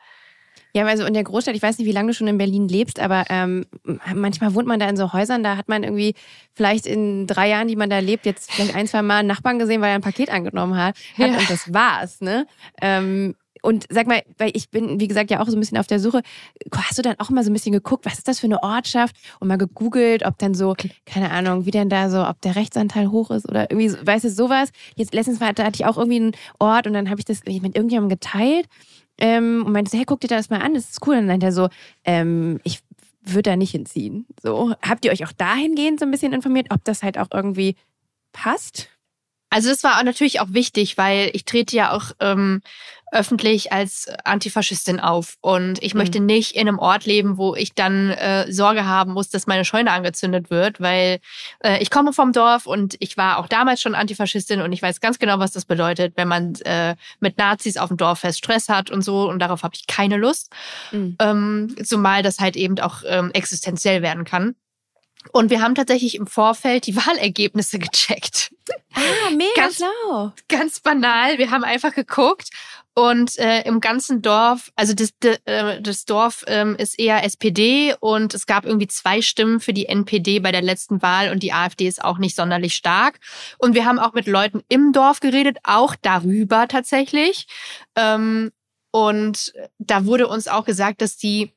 Ja, 0.75 0.85
also 0.85 1.05
in 1.05 1.13
der 1.13 1.23
Großstadt, 1.23 1.55
ich 1.55 1.61
weiß 1.61 1.77
nicht, 1.77 1.87
wie 1.87 1.93
lange 1.93 2.09
du 2.09 2.13
schon 2.13 2.27
in 2.27 2.37
Berlin 2.37 2.67
lebst, 2.67 2.99
aber 2.99 3.23
ähm, 3.29 3.65
manchmal 4.13 4.55
wohnt 4.55 4.67
man 4.67 4.77
da 4.77 4.89
in 4.89 4.97
so 4.97 5.13
Häusern, 5.13 5.41
da 5.41 5.55
hat 5.55 5.69
man 5.69 5.83
irgendwie 5.85 6.15
vielleicht 6.51 6.85
in 6.85 7.27
drei 7.27 7.47
Jahren, 7.47 7.69
die 7.69 7.77
man 7.77 7.89
da 7.89 7.99
lebt, 7.99 8.25
jetzt 8.25 8.51
vielleicht 8.51 8.75
ein, 8.75 8.85
zwei 8.85 9.01
Mal 9.01 9.19
einen 9.19 9.29
Nachbarn 9.29 9.57
gesehen, 9.57 9.79
weil 9.79 9.91
er 9.91 9.95
ein 9.95 10.01
Paket 10.01 10.29
angenommen 10.29 10.75
hat. 10.75 10.97
ja. 11.15 11.27
Und 11.27 11.49
das 11.49 11.73
war's, 11.73 12.19
ne? 12.19 12.45
Ähm, 12.81 13.35
und 13.61 13.85
sag 13.89 14.05
mal, 14.05 14.21
weil 14.37 14.51
ich 14.53 14.69
bin, 14.69 14.99
wie 14.99 15.07
gesagt, 15.07 15.31
ja 15.31 15.39
auch 15.39 15.47
so 15.47 15.55
ein 15.55 15.59
bisschen 15.61 15.77
auf 15.77 15.87
der 15.87 16.01
Suche. 16.01 16.21
Hast 16.75 16.97
du 16.97 17.01
dann 17.01 17.15
auch 17.19 17.29
mal 17.29 17.43
so 17.43 17.49
ein 17.49 17.53
bisschen 17.53 17.71
geguckt, 17.71 18.05
was 18.05 18.17
ist 18.17 18.27
das 18.27 18.39
für 18.41 18.47
eine 18.47 18.61
Ortschaft? 18.61 19.15
Und 19.39 19.47
mal 19.47 19.57
gegoogelt, 19.57 20.25
ob 20.25 20.37
dann 20.37 20.53
so, 20.53 20.75
keine 21.05 21.31
Ahnung, 21.31 21.65
wie 21.65 21.71
denn 21.71 21.89
da 21.89 22.09
so, 22.09 22.27
ob 22.27 22.41
der 22.41 22.57
Rechtsanteil 22.57 23.09
hoch 23.11 23.31
ist 23.31 23.47
oder 23.47 23.71
irgendwie, 23.71 23.91
weißt 24.05 24.25
du, 24.25 24.29
sowas. 24.29 24.71
Jetzt 24.97 25.13
letztens 25.13 25.39
war, 25.39 25.53
da 25.53 25.63
hatte 25.63 25.77
ich 25.79 25.85
auch 25.85 25.97
irgendwie 25.97 26.17
einen 26.17 26.31
Ort 26.59 26.85
und 26.85 26.93
dann 26.93 27.09
habe 27.09 27.21
ich 27.21 27.25
das 27.25 27.45
mit 27.45 27.75
irgendjemandem 27.75 28.09
geteilt 28.09 28.67
ähm, 29.17 29.63
und 29.65 29.71
meinte, 29.71 29.95
hey, 29.97 30.05
guck 30.05 30.21
dir 30.21 30.27
das 30.27 30.49
mal 30.49 30.61
an, 30.61 30.73
das 30.73 30.89
ist 30.89 31.07
cool. 31.07 31.15
Und 31.15 31.21
dann 31.21 31.27
meinte 31.27 31.47
er 31.47 31.51
so, 31.51 31.69
ähm, 32.03 32.59
ich 32.63 32.79
würde 33.21 33.51
da 33.51 33.55
nicht 33.55 33.71
hinziehen. 33.71 34.25
So, 34.41 34.75
habt 34.81 35.05
ihr 35.05 35.11
euch 35.11 35.25
auch 35.25 35.31
dahingehend 35.31 35.99
so 35.99 36.05
ein 36.05 36.11
bisschen 36.11 36.33
informiert, 36.33 36.67
ob 36.69 36.83
das 36.83 37.03
halt 37.03 37.17
auch 37.17 37.27
irgendwie 37.31 37.75
passt? 38.31 38.89
Also 39.49 39.69
das 39.69 39.83
war 39.83 40.03
natürlich 40.03 40.41
auch 40.41 40.51
wichtig, 40.51 40.97
weil 40.97 41.29
ich 41.33 41.45
trete 41.45 41.75
ja 41.75 41.91
auch 41.91 42.11
ähm, 42.19 42.61
öffentlich 43.15 43.71
als 43.71 44.09
Antifaschistin 44.25 44.99
auf 44.99 45.37
und 45.41 45.81
ich 45.81 45.93
mhm. 45.93 45.99
möchte 45.99 46.19
nicht 46.19 46.55
in 46.55 46.67
einem 46.67 46.79
Ort 46.79 47.05
leben, 47.05 47.37
wo 47.37 47.55
ich 47.55 47.73
dann 47.73 48.11
äh, 48.11 48.51
Sorge 48.51 48.85
haben 48.85 49.13
muss, 49.13 49.29
dass 49.29 49.47
meine 49.47 49.65
Scheune 49.65 49.91
angezündet 49.91 50.49
wird, 50.49 50.81
weil 50.81 51.19
äh, 51.63 51.81
ich 51.81 51.89
komme 51.89 52.11
vom 52.13 52.33
Dorf 52.33 52.67
und 52.67 52.95
ich 52.99 53.15
war 53.15 53.37
auch 53.37 53.47
damals 53.47 53.81
schon 53.81 53.95
Antifaschistin 53.95 54.61
und 54.61 54.73
ich 54.73 54.81
weiß 54.81 54.99
ganz 54.99 55.17
genau, 55.17 55.39
was 55.39 55.51
das 55.51 55.65
bedeutet, 55.65 56.13
wenn 56.17 56.27
man 56.27 56.55
äh, 56.65 56.95
mit 57.21 57.37
Nazis 57.37 57.77
auf 57.77 57.87
dem 57.87 57.97
Dorffest 57.97 58.39
Stress 58.39 58.67
hat 58.67 58.91
und 58.91 59.01
so 59.01 59.29
und 59.29 59.39
darauf 59.39 59.63
habe 59.63 59.75
ich 59.75 59.87
keine 59.87 60.17
Lust, 60.17 60.51
mhm. 60.91 61.15
ähm, 61.19 61.75
zumal 61.83 62.21
das 62.21 62.39
halt 62.39 62.57
eben 62.57 62.77
auch 62.79 63.03
ähm, 63.07 63.31
existenziell 63.33 64.01
werden 64.01 64.25
kann. 64.25 64.55
Und 65.31 65.49
wir 65.49 65.61
haben 65.61 65.75
tatsächlich 65.75 66.15
im 66.15 66.27
Vorfeld 66.27 66.85
die 66.87 66.95
Wahlergebnisse 67.07 67.79
gecheckt. 67.79 68.51
Ah, 68.93 69.31
mega 69.31 69.49
ganz, 69.55 69.77
schlau. 69.77 70.33
Ganz 70.47 70.79
banal. 70.79 71.37
Wir 71.37 71.51
haben 71.51 71.63
einfach 71.63 71.93
geguckt 71.93 72.49
und 72.95 73.37
äh, 73.37 73.61
im 73.63 73.81
ganzen 73.81 74.21
Dorf, 74.21 74.71
also 74.75 74.93
das, 74.93 75.11
äh, 75.43 75.81
das 75.81 76.05
Dorf 76.05 76.45
ähm, 76.47 76.75
ist 76.77 76.97
eher 76.97 77.25
SPD 77.25 77.93
und 77.99 78.33
es 78.33 78.45
gab 78.45 78.65
irgendwie 78.65 78.87
zwei 78.87 79.21
Stimmen 79.21 79.59
für 79.59 79.73
die 79.73 79.87
NPD 79.87 80.39
bei 80.39 80.53
der 80.53 80.61
letzten 80.61 81.01
Wahl 81.01 81.29
und 81.29 81.43
die 81.43 81.51
AfD 81.51 81.87
ist 81.87 82.03
auch 82.03 82.17
nicht 82.17 82.37
sonderlich 82.37 82.73
stark. 82.73 83.19
Und 83.57 83.75
wir 83.75 83.85
haben 83.85 83.99
auch 83.99 84.13
mit 84.13 84.27
Leuten 84.27 84.63
im 84.69 84.93
Dorf 84.93 85.19
geredet, 85.19 85.57
auch 85.63 85.95
darüber 86.01 86.69
tatsächlich. 86.69 87.47
Ähm, 87.97 88.51
und 88.91 89.53
da 89.77 90.05
wurde 90.05 90.29
uns 90.29 90.47
auch 90.47 90.63
gesagt, 90.63 91.01
dass 91.01 91.17
die 91.17 91.51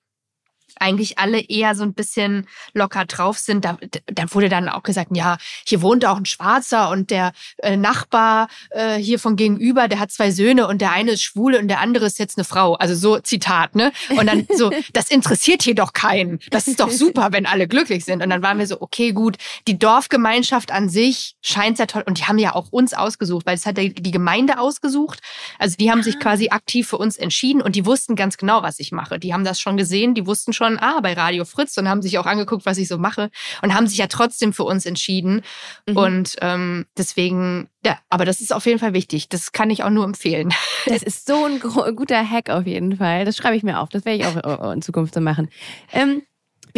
eigentlich 0.80 1.18
alle 1.18 1.40
eher 1.40 1.74
so 1.74 1.82
ein 1.82 1.94
bisschen 1.94 2.46
locker 2.74 3.04
drauf 3.04 3.38
sind. 3.38 3.64
Da, 3.64 3.78
da 4.06 4.24
wurde 4.34 4.48
dann 4.48 4.68
auch 4.68 4.82
gesagt, 4.82 5.16
ja, 5.16 5.36
hier 5.64 5.82
wohnt 5.82 6.04
auch 6.04 6.16
ein 6.16 6.26
Schwarzer 6.26 6.90
und 6.90 7.10
der 7.10 7.32
äh, 7.58 7.76
Nachbar 7.76 8.48
äh, 8.70 8.96
hier 8.96 9.18
von 9.18 9.36
gegenüber, 9.36 9.88
der 9.88 10.00
hat 10.00 10.10
zwei 10.10 10.30
Söhne 10.30 10.66
und 10.66 10.80
der 10.80 10.92
eine 10.92 11.12
ist 11.12 11.22
schwul 11.22 11.54
und 11.54 11.68
der 11.68 11.80
andere 11.80 12.06
ist 12.06 12.18
jetzt 12.18 12.38
eine 12.38 12.44
Frau. 12.44 12.74
Also 12.74 12.94
so 12.94 13.18
Zitat, 13.18 13.74
ne? 13.74 13.92
Und 14.10 14.26
dann 14.26 14.46
so, 14.54 14.70
das 14.92 15.10
interessiert 15.10 15.62
hier 15.62 15.74
doch 15.74 15.92
keinen. 15.92 16.40
Das 16.50 16.68
ist 16.68 16.80
doch 16.80 16.90
super, 16.90 17.28
wenn 17.32 17.46
alle 17.46 17.68
glücklich 17.68 18.04
sind. 18.04 18.22
Und 18.22 18.30
dann 18.30 18.42
waren 18.42 18.58
wir 18.58 18.66
so, 18.66 18.80
okay, 18.80 19.12
gut, 19.12 19.36
die 19.66 19.78
Dorfgemeinschaft 19.78 20.70
an 20.72 20.88
sich 20.88 21.36
scheint 21.42 21.76
sehr 21.76 21.86
toll. 21.86 22.02
Und 22.06 22.18
die 22.18 22.24
haben 22.24 22.38
ja 22.38 22.54
auch 22.54 22.68
uns 22.70 22.94
ausgesucht, 22.94 23.46
weil 23.46 23.54
es 23.54 23.66
hat 23.66 23.76
die 23.78 24.10
Gemeinde 24.10 24.58
ausgesucht. 24.58 25.20
Also 25.58 25.76
die 25.76 25.90
haben 25.90 26.02
sich 26.02 26.16
ah. 26.16 26.20
quasi 26.20 26.48
aktiv 26.50 26.88
für 26.88 26.98
uns 26.98 27.16
entschieden 27.16 27.62
und 27.62 27.76
die 27.76 27.86
wussten 27.86 28.16
ganz 28.16 28.36
genau, 28.36 28.62
was 28.62 28.78
ich 28.80 28.92
mache. 28.92 29.18
Die 29.18 29.32
haben 29.32 29.44
das 29.44 29.60
schon 29.60 29.76
gesehen, 29.76 30.14
die 30.14 30.26
wussten 30.26 30.52
schon, 30.52 30.67
von, 30.68 30.78
ah, 30.80 31.00
bei 31.00 31.14
Radio 31.14 31.44
Fritz 31.44 31.76
und 31.78 31.88
haben 31.88 32.02
sich 32.02 32.18
auch 32.18 32.26
angeguckt, 32.26 32.66
was 32.66 32.78
ich 32.78 32.88
so 32.88 32.98
mache 32.98 33.30
und 33.62 33.74
haben 33.74 33.86
sich 33.86 33.98
ja 33.98 34.06
trotzdem 34.06 34.52
für 34.52 34.64
uns 34.64 34.84
entschieden. 34.84 35.42
Mhm. 35.86 35.96
Und 35.96 36.36
ähm, 36.42 36.86
deswegen, 36.96 37.68
ja, 37.84 37.98
aber 38.10 38.24
das 38.24 38.40
ist 38.40 38.52
auf 38.52 38.66
jeden 38.66 38.78
Fall 38.78 38.92
wichtig. 38.92 39.28
Das 39.28 39.52
kann 39.52 39.70
ich 39.70 39.82
auch 39.82 39.90
nur 39.90 40.04
empfehlen. 40.04 40.52
Das 40.86 41.02
ist 41.02 41.26
so 41.26 41.44
ein 41.44 41.60
guter 41.60 42.30
Hack 42.30 42.48
auf 42.48 42.66
jeden 42.66 42.96
Fall. 42.96 43.26
Das 43.26 43.36
schreibe 43.36 43.56
ich 43.56 43.62
mir 43.62 43.80
auf. 43.80 43.90
Das 43.90 44.06
werde 44.06 44.18
ich 44.18 44.26
auch 44.26 44.72
in 44.72 44.80
Zukunft 44.80 45.12
so 45.12 45.20
machen. 45.20 45.50
Ähm, 45.92 46.22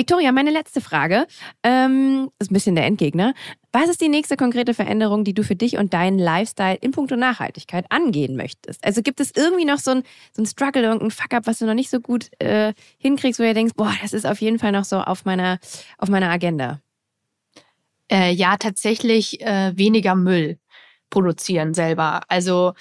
Victoria, 0.01 0.33
meine 0.33 0.51
letzte 0.51 0.81
Frage. 0.81 1.27
Ähm, 1.63 2.31
ist 2.39 2.51
ein 2.51 2.55
bisschen 2.55 2.75
der 2.75 2.87
Endgegner. 2.87 3.35
Was 3.71 3.91
ist 3.91 4.01
die 4.01 4.09
nächste 4.09 4.39
konkrete 4.39 4.73
Veränderung, 4.73 5.25
die 5.25 5.35
du 5.35 5.45
für 5.45 5.57
dich 5.57 5.77
und 5.77 5.93
deinen 5.93 6.19
Lifestyle 6.19 6.77
in 6.77 6.91
puncto 6.91 7.17
Nachhaltigkeit 7.17 7.85
angehen 7.91 8.35
möchtest? 8.35 8.83
Also 8.83 9.03
gibt 9.03 9.21
es 9.21 9.31
irgendwie 9.37 9.67
noch 9.67 9.79
so 9.79 9.91
ein, 9.91 10.03
so 10.33 10.41
ein 10.41 10.47
Struggle, 10.47 10.85
irgendein 10.85 11.11
Fuck-up, 11.11 11.47
was 11.47 11.59
du 11.59 11.67
noch 11.67 11.75
nicht 11.75 11.91
so 11.91 12.01
gut 12.01 12.31
äh, 12.39 12.73
hinkriegst, 12.97 13.39
wo 13.39 13.45
du 13.45 13.53
denkst, 13.53 13.75
boah, 13.77 13.93
das 14.01 14.15
ist 14.15 14.25
auf 14.25 14.41
jeden 14.41 14.59
Fall 14.59 14.73
noch 14.73 14.85
so 14.85 14.97
auf 15.01 15.27
meiner, 15.27 15.59
auf 15.99 16.09
meiner 16.09 16.31
Agenda? 16.31 16.81
Äh, 18.11 18.33
ja, 18.33 18.57
tatsächlich 18.57 19.43
äh, 19.43 19.77
weniger 19.77 20.15
Müll 20.15 20.59
produzieren 21.11 21.75
selber. 21.75 22.23
Also 22.29 22.73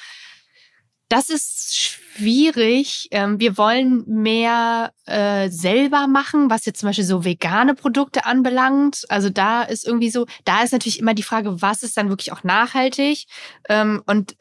das 1.10 1.30
ist 1.30 1.76
schwierig. 1.76 3.08
Ähm, 3.12 3.40
wir 3.40 3.58
wollen 3.58 4.04
mehr 4.08 4.94
äh, 5.06 5.50
selber 5.50 6.08
machen, 6.08 6.50
was 6.50 6.66
jetzt 6.66 6.80
zum 6.80 6.90
Beispiel 6.90 7.06
so 7.06 7.26
vegane 7.26 7.76
Produkte 7.76 8.26
anbelangt. 8.26 9.06
Also 9.10 9.30
da 9.30 9.64
ist 9.64 9.86
irgendwie 9.86 10.12
so, 10.12 10.28
da 10.46 10.64
ist 10.64 10.72
natürlich 10.72 11.00
immer 11.00 11.14
die 11.14 11.24
Frage, 11.24 11.62
was 11.62 11.84
ist 11.84 11.98
dann 11.98 12.10
wirklich 12.10 12.32
auch 12.32 12.44
nachhaltig? 12.44 13.26
Ähm, 13.68 14.04
und 14.06 14.36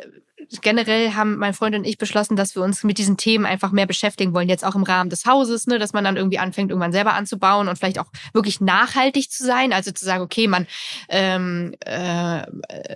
generell 0.63 1.15
haben 1.15 1.37
mein 1.37 1.53
Freund 1.53 1.75
und 1.75 1.85
ich 1.85 1.99
beschlossen, 1.99 2.37
dass 2.37 2.55
wir 2.55 2.63
uns 2.63 2.83
mit 2.85 2.99
diesen 2.99 3.17
Themen 3.17 3.45
einfach 3.45 3.71
mehr 3.71 3.87
beschäftigen 3.87 4.33
wollen, 4.33 4.49
jetzt 4.49 4.65
auch 4.65 4.75
im 4.75 4.83
Rahmen 4.83 5.11
des 5.11 5.27
Hauses, 5.27 5.67
ne, 5.67 5.79
dass 5.79 5.93
man 5.93 6.05
dann 6.05 6.17
irgendwie 6.17 6.39
anfängt, 6.39 6.71
irgendwann 6.71 6.93
selber 6.93 7.15
anzubauen 7.15 7.69
und 7.69 7.77
vielleicht 7.77 7.99
auch 7.99 8.07
wirklich 8.33 8.61
nachhaltig 8.61 9.31
zu 9.31 9.45
sein. 9.45 9.73
Also 9.73 9.91
zu 9.91 10.05
sagen, 10.05 10.23
okay, 10.23 10.49
man, 10.49 10.67
ähm, 11.09 11.75
äh, 11.81 12.43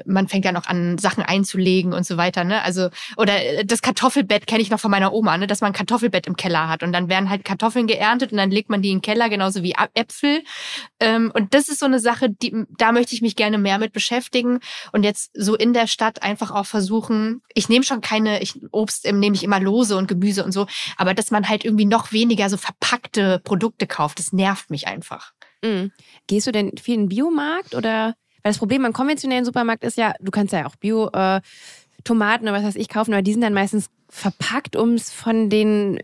man 0.06 0.28
fängt 0.28 0.44
ja 0.44 0.52
noch 0.52 0.66
an, 0.66 0.98
Sachen 0.98 1.22
einzulegen 1.22 1.92
und 1.92 2.06
so 2.06 2.16
weiter. 2.16 2.44
Ne? 2.44 2.62
Also, 2.62 2.88
oder 3.16 3.34
das 3.64 3.82
Kartoffelbett 3.82 4.46
kenne 4.46 4.62
ich 4.62 4.70
noch 4.70 4.80
von 4.80 4.90
meiner 4.90 5.12
Oma, 5.12 5.36
ne, 5.36 5.46
dass 5.46 5.60
man 5.60 5.72
ein 5.72 5.74
Kartoffelbett 5.74 6.26
im 6.26 6.36
Keller 6.36 6.68
hat 6.68 6.82
und 6.82 6.92
dann 6.92 7.08
werden 7.08 7.28
halt 7.28 7.44
Kartoffeln 7.44 7.86
geerntet 7.86 8.32
und 8.32 8.38
dann 8.38 8.50
legt 8.50 8.70
man 8.70 8.80
die 8.80 8.90
in 8.90 8.96
den 8.98 9.02
Keller, 9.02 9.28
genauso 9.28 9.62
wie 9.62 9.74
Äpfel. 9.94 10.42
Ähm, 11.00 11.30
und 11.34 11.52
das 11.54 11.68
ist 11.68 11.80
so 11.80 11.86
eine 11.86 12.00
Sache, 12.00 12.30
die, 12.30 12.64
da 12.78 12.92
möchte 12.92 13.14
ich 13.14 13.20
mich 13.20 13.36
gerne 13.36 13.58
mehr 13.58 13.78
mit 13.78 13.92
beschäftigen 13.92 14.60
und 14.92 15.02
jetzt 15.02 15.30
so 15.34 15.54
in 15.54 15.74
der 15.74 15.86
Stadt 15.86 16.22
einfach 16.22 16.50
auch 16.50 16.66
versuchen, 16.66 17.41
ich 17.54 17.68
nehme 17.68 17.84
schon 17.84 18.00
keine, 18.00 18.42
ich, 18.42 18.60
Obst 18.72 19.04
nehme 19.04 19.34
ich 19.34 19.44
immer 19.44 19.60
lose 19.60 19.96
und 19.96 20.08
Gemüse 20.08 20.44
und 20.44 20.52
so, 20.52 20.66
aber 20.96 21.14
dass 21.14 21.30
man 21.30 21.48
halt 21.48 21.64
irgendwie 21.64 21.84
noch 21.84 22.12
weniger 22.12 22.48
so 22.48 22.56
verpackte 22.56 23.40
Produkte 23.44 23.86
kauft, 23.86 24.18
das 24.18 24.32
nervt 24.32 24.70
mich 24.70 24.86
einfach. 24.86 25.32
Mhm. 25.62 25.92
Gehst 26.26 26.46
du 26.46 26.52
denn 26.52 26.72
viel 26.80 26.94
in 26.94 27.00
den 27.02 27.08
Biomarkt 27.08 27.74
oder? 27.74 28.14
Weil 28.42 28.50
das 28.50 28.58
Problem 28.58 28.82
beim 28.82 28.92
konventionellen 28.92 29.44
Supermarkt 29.44 29.84
ist 29.84 29.96
ja, 29.96 30.14
du 30.20 30.32
kannst 30.32 30.52
ja 30.52 30.66
auch 30.66 30.76
Bio 30.76 31.10
äh, 31.12 31.40
Tomaten 32.04 32.44
oder 32.44 32.54
was 32.54 32.64
weiß 32.64 32.76
ich 32.76 32.88
kaufen, 32.88 33.12
aber 33.12 33.22
die 33.22 33.32
sind 33.32 33.42
dann 33.42 33.54
meistens 33.54 33.88
verpackt, 34.08 34.76
um 34.76 34.94
es 34.94 35.10
von 35.10 35.48
den 35.48 36.00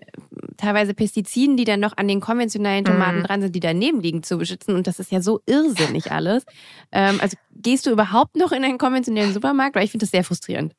teilweise 0.57 0.95
Pestiziden, 0.95 1.57
die 1.57 1.65
dann 1.65 1.81
noch 1.81 1.97
an 1.97 2.09
den 2.09 2.21
konventionellen 2.21 2.85
Tomaten 2.85 3.21
mm. 3.21 3.23
dran 3.25 3.43
sind, 3.43 3.55
die 3.55 3.61
daneben 3.61 4.01
liegen, 4.01 4.23
zu 4.23 4.39
beschützen. 4.39 4.75
Und 4.75 4.87
das 4.87 4.99
ist 4.99 5.13
ja 5.13 5.21
so 5.21 5.41
irrsinnig 5.47 6.11
alles. 6.11 6.45
Ähm, 6.91 7.19
also 7.21 7.37
gehst 7.55 7.87
du 7.87 7.91
überhaupt 7.91 8.37
noch 8.37 8.51
in 8.53 8.65
einen 8.65 8.79
konventionellen 8.79 9.35
Supermarkt? 9.35 9.77
Weil 9.77 9.85
ich 9.85 9.91
finde 9.91 10.05
das 10.05 10.11
sehr 10.11 10.25
frustrierend. 10.25 10.75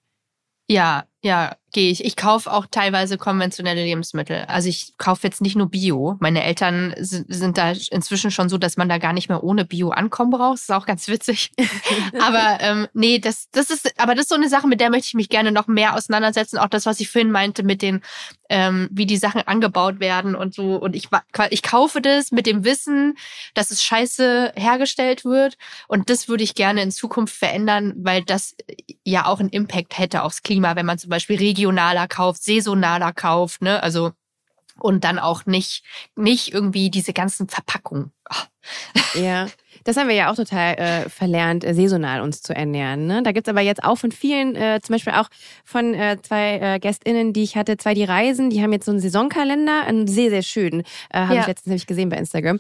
Ja, 0.72 1.04
ja, 1.22 1.56
gehe 1.72 1.92
ich. 1.92 2.04
Ich 2.04 2.16
kaufe 2.16 2.52
auch 2.52 2.66
teilweise 2.70 3.18
konventionelle 3.18 3.84
Lebensmittel. 3.84 4.46
Also 4.48 4.70
ich 4.70 4.94
kaufe 4.98 5.28
jetzt 5.28 5.42
nicht 5.42 5.56
nur 5.56 5.70
Bio. 5.70 6.18
Meine 6.20 6.44
Eltern 6.44 6.96
sind, 6.98 7.28
sind, 7.34 7.58
da 7.58 7.74
inzwischen 7.92 8.32
schon 8.32 8.50
so, 8.50 8.58
dass 8.58 8.78
man 8.78 8.90
da 8.90 8.98
gar 8.98 9.14
nicht 9.14 9.30
mehr 9.30 9.44
ohne 9.44 9.66
Bio 9.66 9.90
ankommen 9.90 10.32
braucht. 10.32 10.56
Das 10.56 10.62
ist 10.64 10.72
auch 10.72 10.86
ganz 10.86 11.08
witzig. 11.08 11.52
aber 12.22 12.58
ähm, 12.62 12.88
nee, 12.94 13.20
das, 13.20 13.50
das 13.52 13.70
ist, 13.70 14.00
aber 14.00 14.16
das 14.16 14.24
ist 14.24 14.30
so 14.30 14.36
eine 14.36 14.50
Sache, 14.50 14.68
mit 14.68 14.80
der 14.80 14.90
möchte 14.90 15.08
ich 15.08 15.14
mich 15.14 15.30
gerne 15.30 15.52
noch 15.52 15.68
mehr 15.68 15.96
auseinandersetzen. 15.96 16.58
Auch 16.58 16.70
das, 16.70 16.86
was 16.86 17.00
ich 17.00 17.10
vorhin 17.10 17.32
meinte, 17.32 17.64
mit 17.64 17.82
den, 17.82 18.02
ähm, 18.50 18.88
wie 18.92 19.06
die 19.06 19.18
Sachen 19.18 19.42
angebaut 19.42 20.00
werden 20.00 20.36
und 20.36 20.56
so. 20.56 20.76
Und 20.76 20.96
ich, 20.96 21.10
ich 21.52 21.64
kaufe 21.64 22.02
das 22.02 22.32
mit 22.32 22.48
dem 22.48 22.64
Wissen, 22.64 23.16
dass 23.54 23.72
es 23.72 23.84
scheiße 23.84 24.54
hergestellt 24.56 25.24
wird. 25.24 25.58
Und 25.88 26.10
das 26.10 26.28
würde 26.28 26.44
ich 26.44 26.56
gerne 26.56 26.82
in 26.82 26.92
Zukunft 26.92 27.36
verändern, 27.36 27.94
weil 27.98 28.24
das 28.24 28.56
ja 29.04 29.26
auch 29.26 29.40
einen 29.40 29.50
Impact 29.50 29.98
hätte 30.00 30.24
aufs 30.24 30.42
Klima, 30.42 30.76
wenn 30.76 30.86
man 30.86 30.98
zum 31.10 31.16
Beispiel 31.16 31.38
regionaler 31.40 32.08
kauft, 32.08 32.44
saisonaler 32.44 33.14
kauft, 33.14 33.64
ne? 33.64 33.82
Also 33.82 34.12
und 34.78 35.04
dann 35.04 35.18
auch 35.18 35.48
nicht, 35.48 35.84
nicht 36.16 36.54
irgendwie 36.54 36.92
diese 36.92 37.14
ganzen 37.14 37.50
Verpackungen. 37.50 38.12
Oh. 38.32 39.20
Ja. 39.20 39.48
Das 39.84 39.98
haben 39.98 40.08
wir 40.08 40.16
ja 40.16 40.30
auch 40.30 40.36
total 40.36 40.76
äh, 40.76 41.10
verlernt, 41.10 41.64
äh, 41.64 41.74
saisonal 41.74 42.22
uns 42.22 42.42
zu 42.42 42.56
ernähren. 42.56 43.08
Ne? 43.08 43.24
Da 43.24 43.32
gibt's 43.32 43.50
aber 43.50 43.62
jetzt 43.62 43.84
auch 43.84 43.98
von 43.98 44.12
vielen, 44.12 44.56
äh, 44.56 44.80
zum 44.84 44.94
Beispiel 44.94 45.14
auch 45.14 45.30
von 45.64 45.94
äh, 45.94 46.18
zwei 46.22 46.60
äh, 46.60 46.80
GästInnen, 46.80 47.34
die 47.34 47.44
ich 47.44 47.56
hatte, 47.56 47.78
zwei, 47.78 47.94
die 47.94 48.04
reisen, 48.04 48.50
die 48.50 48.62
haben 48.62 48.74
jetzt 48.74 48.86
so 48.86 48.92
einen 48.92 49.00
Saisonkalender, 49.00 49.86
einen 49.86 50.08
sehr, 50.08 50.30
sehr 50.30 50.44
schönen, 50.44 50.82
äh, 51.10 51.20
habe 51.22 51.36
ja. 51.36 51.42
ich 51.42 51.48
letztens 51.48 51.68
nämlich 51.68 51.88
gesehen 51.88 52.10
bei 52.10 52.18
Instagram. 52.18 52.60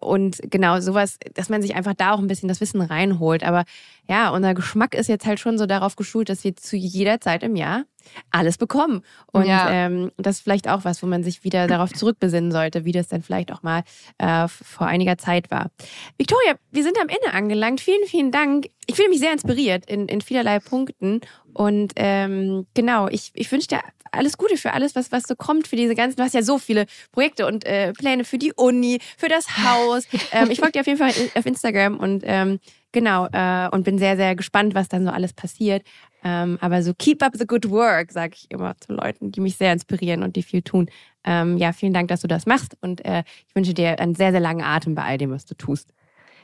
Und 0.00 0.38
genau 0.50 0.80
sowas, 0.80 1.18
dass 1.34 1.48
man 1.48 1.62
sich 1.62 1.74
einfach 1.74 1.94
da 1.94 2.12
auch 2.12 2.18
ein 2.18 2.26
bisschen 2.26 2.48
das 2.48 2.60
Wissen 2.60 2.80
reinholt. 2.80 3.42
Aber 3.42 3.64
ja, 4.08 4.30
unser 4.30 4.54
Geschmack 4.54 4.94
ist 4.94 5.08
jetzt 5.08 5.26
halt 5.26 5.40
schon 5.40 5.58
so 5.58 5.66
darauf 5.66 5.96
geschult, 5.96 6.28
dass 6.28 6.44
wir 6.44 6.56
zu 6.56 6.76
jeder 6.76 7.20
Zeit 7.20 7.42
im 7.42 7.56
Jahr 7.56 7.84
alles 8.30 8.56
bekommen. 8.56 9.02
Und 9.32 9.46
ja. 9.46 9.70
ähm, 9.70 10.10
das 10.16 10.36
ist 10.36 10.42
vielleicht 10.42 10.68
auch 10.68 10.84
was, 10.84 11.02
wo 11.02 11.06
man 11.06 11.22
sich 11.22 11.44
wieder 11.44 11.66
darauf 11.66 11.92
zurückbesinnen 11.92 12.50
sollte, 12.50 12.84
wie 12.84 12.92
das 12.92 13.08
dann 13.08 13.22
vielleicht 13.22 13.52
auch 13.52 13.62
mal 13.62 13.82
äh, 14.18 14.48
vor 14.68 14.86
einiger 14.86 15.18
Zeit 15.18 15.50
war. 15.50 15.70
Victoria, 16.16 16.54
wir 16.70 16.82
sind 16.82 16.98
am 17.00 17.08
Ende 17.08 17.32
angelangt. 17.32 17.80
Vielen, 17.80 18.06
vielen 18.06 18.30
Dank. 18.30 18.68
Ich 18.86 18.96
fühle 18.96 19.08
mich 19.08 19.20
sehr 19.20 19.32
inspiriert 19.32 19.86
in, 19.86 20.06
in 20.08 20.20
vielerlei 20.20 20.60
Punkten. 20.60 21.20
Und 21.52 21.92
ähm, 21.96 22.66
genau, 22.74 23.08
ich, 23.08 23.30
ich 23.34 23.50
wünsche 23.50 23.68
dir 23.68 23.80
alles 24.12 24.38
Gute 24.38 24.56
für 24.56 24.72
alles, 24.72 24.94
was, 24.94 25.12
was 25.12 25.24
so 25.24 25.34
kommt, 25.36 25.68
für 25.68 25.76
diese 25.76 25.94
ganzen, 25.94 26.16
du 26.16 26.22
hast 26.22 26.34
ja 26.34 26.42
so 26.42 26.58
viele 26.58 26.86
Projekte 27.12 27.46
und 27.46 27.64
äh, 27.64 27.92
Pläne 27.92 28.24
für 28.24 28.38
die 28.38 28.52
Uni, 28.54 29.00
für 29.16 29.28
das 29.28 29.46
Haus. 29.58 30.04
ähm, 30.32 30.50
ich 30.50 30.58
folge 30.58 30.72
dir 30.72 30.80
auf 30.80 30.86
jeden 30.86 30.98
Fall 30.98 31.12
auf 31.34 31.46
Instagram 31.46 31.98
und 31.98 32.22
ähm, 32.24 32.58
genau, 32.92 33.26
äh, 33.32 33.68
und 33.70 33.84
bin 33.84 33.98
sehr, 33.98 34.16
sehr 34.16 34.34
gespannt, 34.34 34.74
was 34.74 34.88
dann 34.88 35.04
so 35.04 35.10
alles 35.10 35.32
passiert. 35.32 35.82
Ähm, 36.24 36.58
aber 36.60 36.82
so 36.82 36.92
keep 36.94 37.22
up 37.22 37.34
the 37.36 37.46
good 37.46 37.70
work, 37.70 38.12
sage 38.12 38.34
ich 38.36 38.50
immer 38.50 38.76
zu 38.80 38.92
Leuten, 38.92 39.30
die 39.30 39.40
mich 39.40 39.56
sehr 39.56 39.72
inspirieren 39.72 40.22
und 40.22 40.36
die 40.36 40.42
viel 40.42 40.62
tun. 40.62 40.90
Ähm, 41.24 41.56
ja, 41.58 41.72
vielen 41.72 41.92
Dank, 41.92 42.08
dass 42.08 42.22
du 42.22 42.28
das 42.28 42.46
machst 42.46 42.76
und 42.80 43.04
äh, 43.04 43.22
ich 43.46 43.54
wünsche 43.54 43.74
dir 43.74 44.00
einen 44.00 44.14
sehr, 44.14 44.32
sehr 44.32 44.40
langen 44.40 44.62
Atem 44.62 44.94
bei 44.94 45.04
all 45.04 45.18
dem, 45.18 45.30
was 45.30 45.44
du 45.44 45.54
tust. 45.54 45.92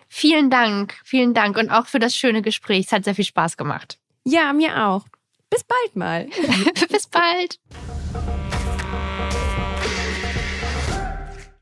Vielen 0.09 0.51
Dank, 0.51 0.95
vielen 1.05 1.35
Dank 1.35 1.57
und 1.57 1.71
auch 1.71 1.87
für 1.87 1.99
das 1.99 2.15
schöne 2.15 2.43
Gespräch. 2.43 2.87
Es 2.87 2.93
hat 2.93 3.05
sehr 3.05 3.15
viel 3.15 3.25
Spaß 3.25 3.57
gemacht. 3.57 3.99
Ja, 4.25 4.53
mir 4.53 4.87
auch. 4.87 5.07
Bis 5.51 5.65
bald 5.65 5.97
mal. 5.97 6.27
Bis 6.91 7.07
bald. 7.07 7.59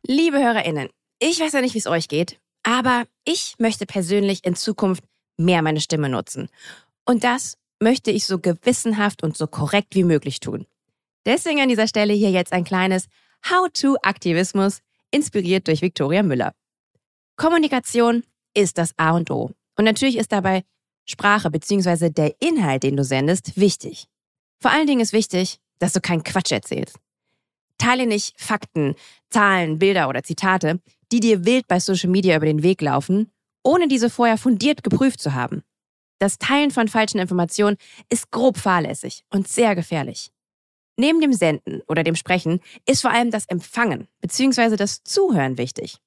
Liebe 0.06 0.38
HörerInnen, 0.38 0.88
ich 1.18 1.40
weiß 1.40 1.52
ja 1.52 1.60
nicht, 1.60 1.74
wie 1.74 1.78
es 1.78 1.86
euch 1.86 2.08
geht, 2.08 2.40
aber 2.62 3.04
ich 3.24 3.54
möchte 3.58 3.86
persönlich 3.86 4.44
in 4.44 4.54
Zukunft 4.56 5.04
mehr 5.36 5.62
meine 5.62 5.80
Stimme 5.80 6.08
nutzen. 6.08 6.48
Und 7.04 7.24
das 7.24 7.56
möchte 7.82 8.10
ich 8.10 8.26
so 8.26 8.38
gewissenhaft 8.38 9.22
und 9.22 9.36
so 9.36 9.46
korrekt 9.46 9.94
wie 9.94 10.04
möglich 10.04 10.40
tun. 10.40 10.66
Deswegen 11.26 11.60
an 11.60 11.68
dieser 11.68 11.88
Stelle 11.88 12.14
hier 12.14 12.30
jetzt 12.30 12.52
ein 12.52 12.64
kleines 12.64 13.06
How-to-Aktivismus, 13.48 14.80
inspiriert 15.10 15.68
durch 15.68 15.82
Viktoria 15.82 16.22
Müller. 16.22 16.54
Kommunikation 17.36 18.22
ist 18.54 18.78
das 18.78 18.94
A 18.96 19.10
und 19.10 19.30
O. 19.30 19.50
Und 19.76 19.84
natürlich 19.84 20.16
ist 20.16 20.32
dabei 20.32 20.62
Sprache 21.04 21.50
bzw. 21.50 22.10
der 22.10 22.34
Inhalt, 22.40 22.84
den 22.84 22.96
du 22.96 23.04
sendest, 23.04 23.56
wichtig. 23.56 24.06
Vor 24.60 24.70
allen 24.70 24.86
Dingen 24.86 25.00
ist 25.00 25.12
wichtig, 25.12 25.58
dass 25.78 25.92
du 25.92 26.00
keinen 26.00 26.22
Quatsch 26.22 26.52
erzählst. 26.52 26.96
Teile 27.78 28.06
nicht 28.06 28.40
Fakten, 28.40 28.94
Zahlen, 29.28 29.78
Bilder 29.78 30.08
oder 30.08 30.22
Zitate, 30.22 30.80
die 31.10 31.20
dir 31.20 31.44
wild 31.44 31.66
bei 31.66 31.80
Social 31.80 32.10
Media 32.10 32.36
über 32.36 32.46
den 32.46 32.62
Weg 32.62 32.80
laufen, 32.80 33.30
ohne 33.64 33.88
diese 33.88 34.08
vorher 34.08 34.38
fundiert 34.38 34.84
geprüft 34.84 35.20
zu 35.20 35.34
haben. 35.34 35.62
Das 36.22 36.38
Teilen 36.38 36.70
von 36.70 36.86
falschen 36.86 37.18
Informationen 37.18 37.76
ist 38.08 38.30
grob 38.30 38.56
fahrlässig 38.56 39.24
und 39.30 39.48
sehr 39.48 39.74
gefährlich. 39.74 40.30
Neben 40.96 41.20
dem 41.20 41.32
Senden 41.32 41.82
oder 41.88 42.04
dem 42.04 42.14
Sprechen 42.14 42.60
ist 42.86 43.00
vor 43.00 43.10
allem 43.10 43.32
das 43.32 43.46
Empfangen 43.46 44.06
bzw. 44.20 44.76
das 44.76 45.02
Zuhören 45.02 45.58
wichtig. 45.58 45.98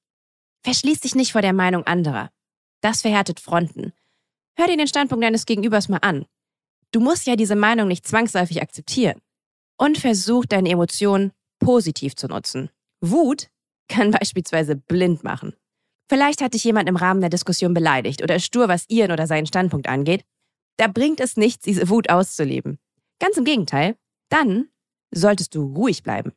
Verschließ 0.62 1.00
dich 1.00 1.16
nicht 1.16 1.32
vor 1.32 1.42
der 1.42 1.52
Meinung 1.52 1.86
anderer. 1.86 2.30
Das 2.80 3.02
verhärtet 3.02 3.40
Fronten. 3.40 3.92
Hör 4.54 4.66
dir 4.68 4.78
den 4.78 4.88
Standpunkt 4.88 5.22
deines 5.22 5.44
Gegenübers 5.44 5.90
mal 5.90 5.98
an. 5.98 6.24
Du 6.92 7.00
musst 7.00 7.26
ja 7.26 7.36
diese 7.36 7.54
Meinung 7.54 7.86
nicht 7.86 8.08
zwangsläufig 8.08 8.62
akzeptieren. 8.62 9.20
Und 9.76 9.98
versuch 9.98 10.46
deine 10.46 10.70
Emotionen 10.70 11.32
positiv 11.58 12.16
zu 12.16 12.26
nutzen. 12.26 12.70
Wut 13.02 13.50
kann 13.86 14.10
beispielsweise 14.18 14.76
blind 14.76 15.24
machen. 15.24 15.52
Vielleicht 16.08 16.40
hat 16.40 16.54
dich 16.54 16.64
jemand 16.64 16.88
im 16.88 16.96
Rahmen 16.96 17.20
der 17.20 17.30
Diskussion 17.30 17.74
beleidigt 17.74 18.22
oder 18.22 18.38
stur, 18.38 18.68
was 18.68 18.88
ihren 18.88 19.10
oder 19.10 19.26
seinen 19.26 19.46
Standpunkt 19.46 19.88
angeht. 19.88 20.24
Da 20.76 20.86
bringt 20.86 21.20
es 21.20 21.36
nichts, 21.36 21.64
diese 21.64 21.88
Wut 21.88 22.10
auszuleben. 22.10 22.78
Ganz 23.18 23.36
im 23.36 23.44
Gegenteil, 23.44 23.96
dann 24.28 24.68
solltest 25.10 25.54
du 25.54 25.62
ruhig 25.62 26.02
bleiben. 26.02 26.32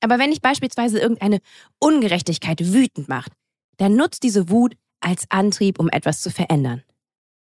Aber 0.00 0.18
wenn 0.18 0.30
dich 0.30 0.42
beispielsweise 0.42 0.98
irgendeine 0.98 1.40
Ungerechtigkeit 1.78 2.72
wütend 2.72 3.08
macht, 3.08 3.32
dann 3.76 3.96
nutzt 3.96 4.22
diese 4.22 4.50
Wut 4.50 4.76
als 5.00 5.26
Antrieb, 5.30 5.78
um 5.78 5.88
etwas 5.88 6.20
zu 6.20 6.30
verändern. 6.30 6.82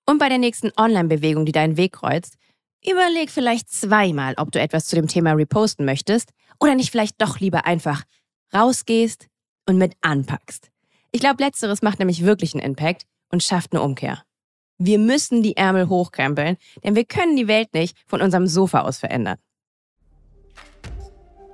Und 0.06 0.20
bei 0.20 0.30
der 0.30 0.38
nächsten 0.38 0.72
Online-Bewegung, 0.78 1.46
die 1.46 1.52
deinen 1.52 1.78
Weg 1.78 1.94
kreuzt, 1.94 2.38
überleg 2.86 3.30
vielleicht 3.30 3.70
zweimal, 3.70 4.36
ob 4.38 4.52
du 4.52 4.60
etwas 4.60 4.86
zu 4.86 4.96
dem 4.96 5.08
Thema 5.08 5.34
reposten 5.34 5.86
möchtest 5.86 6.32
oder 6.60 6.76
nicht 6.76 6.92
vielleicht 6.92 7.22
doch 7.22 7.40
lieber 7.40 7.66
einfach 7.66 8.04
rausgehst 8.54 9.28
und 9.68 9.78
mit 9.78 9.94
anpackst. 10.02 10.72
Ich 11.18 11.22
glaube, 11.22 11.44
letzteres 11.44 11.82
macht 11.82 11.98
nämlich 11.98 12.26
wirklich 12.26 12.54
einen 12.54 12.64
Impact 12.64 13.08
und 13.32 13.42
schafft 13.42 13.74
eine 13.74 13.82
Umkehr. 13.82 14.22
Wir 14.78 15.00
müssen 15.00 15.42
die 15.42 15.58
Ärmel 15.58 15.90
hochkrempeln, 15.90 16.58
denn 16.84 16.96
wir 16.96 17.06
können 17.06 17.36
die 17.36 17.48
Welt 17.48 17.74
nicht 17.74 17.98
von 18.06 18.22
unserem 18.22 18.46
Sofa 18.46 18.82
aus 18.82 19.00
verändern. 19.00 19.40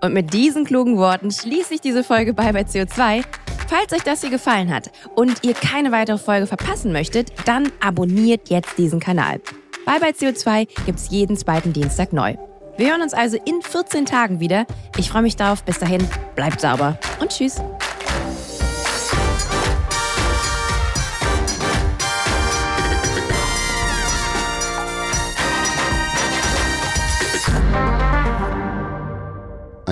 Und 0.01 0.14
mit 0.14 0.34
diesen 0.34 0.66
klugen 0.66 0.97
Worten 0.97 1.32
schließe 1.32 1.76
ich 1.76 1.80
diese 1.80 2.03
Folge 2.03 2.34
bei 2.34 2.51
bei 2.51 2.64
CO2. 2.64 3.24
Falls 3.70 3.93
euch 3.93 4.03
das 4.03 4.20
hier 4.20 4.32
gefallen 4.32 4.70
hat 4.70 4.91
und 5.16 5.45
ihr 5.45 5.53
keine 5.53 5.93
weitere 5.93 6.18
Folge 6.18 6.45
verpassen 6.45 6.91
möchtet, 6.91 7.32
dann 7.45 7.72
abonniert 7.80 8.49
jetzt 8.49 8.78
diesen 8.78 8.99
Kanal. 8.99 9.39
Bye 9.86 10.01
bei 10.01 10.09
CO2 10.09 10.68
gibt's 10.86 11.09
jeden 11.09 11.38
zweiten 11.38 11.72
Dienstag 11.72 12.11
neu. 12.11 12.36
Wir 12.76 12.89
hören 12.89 13.01
uns 13.01 13.14
also 13.14 13.38
in 13.45 13.61
14 13.61 14.05
Tagen 14.05 14.41
wieder. 14.41 14.66
Ich 14.97 15.09
freue 15.09 15.22
mich 15.22 15.38
darauf. 15.38 15.64
Bis 15.64 15.80
dahin, 15.80 16.05
bleibt 16.36 16.59
sauber 16.59 16.99
und 17.22 17.30
tschüss. 17.30 17.61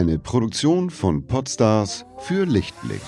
Eine 0.01 0.17
Produktion 0.17 0.89
von 0.89 1.27
Podstars 1.27 2.07
für 2.17 2.45
Lichtblick. 2.45 3.01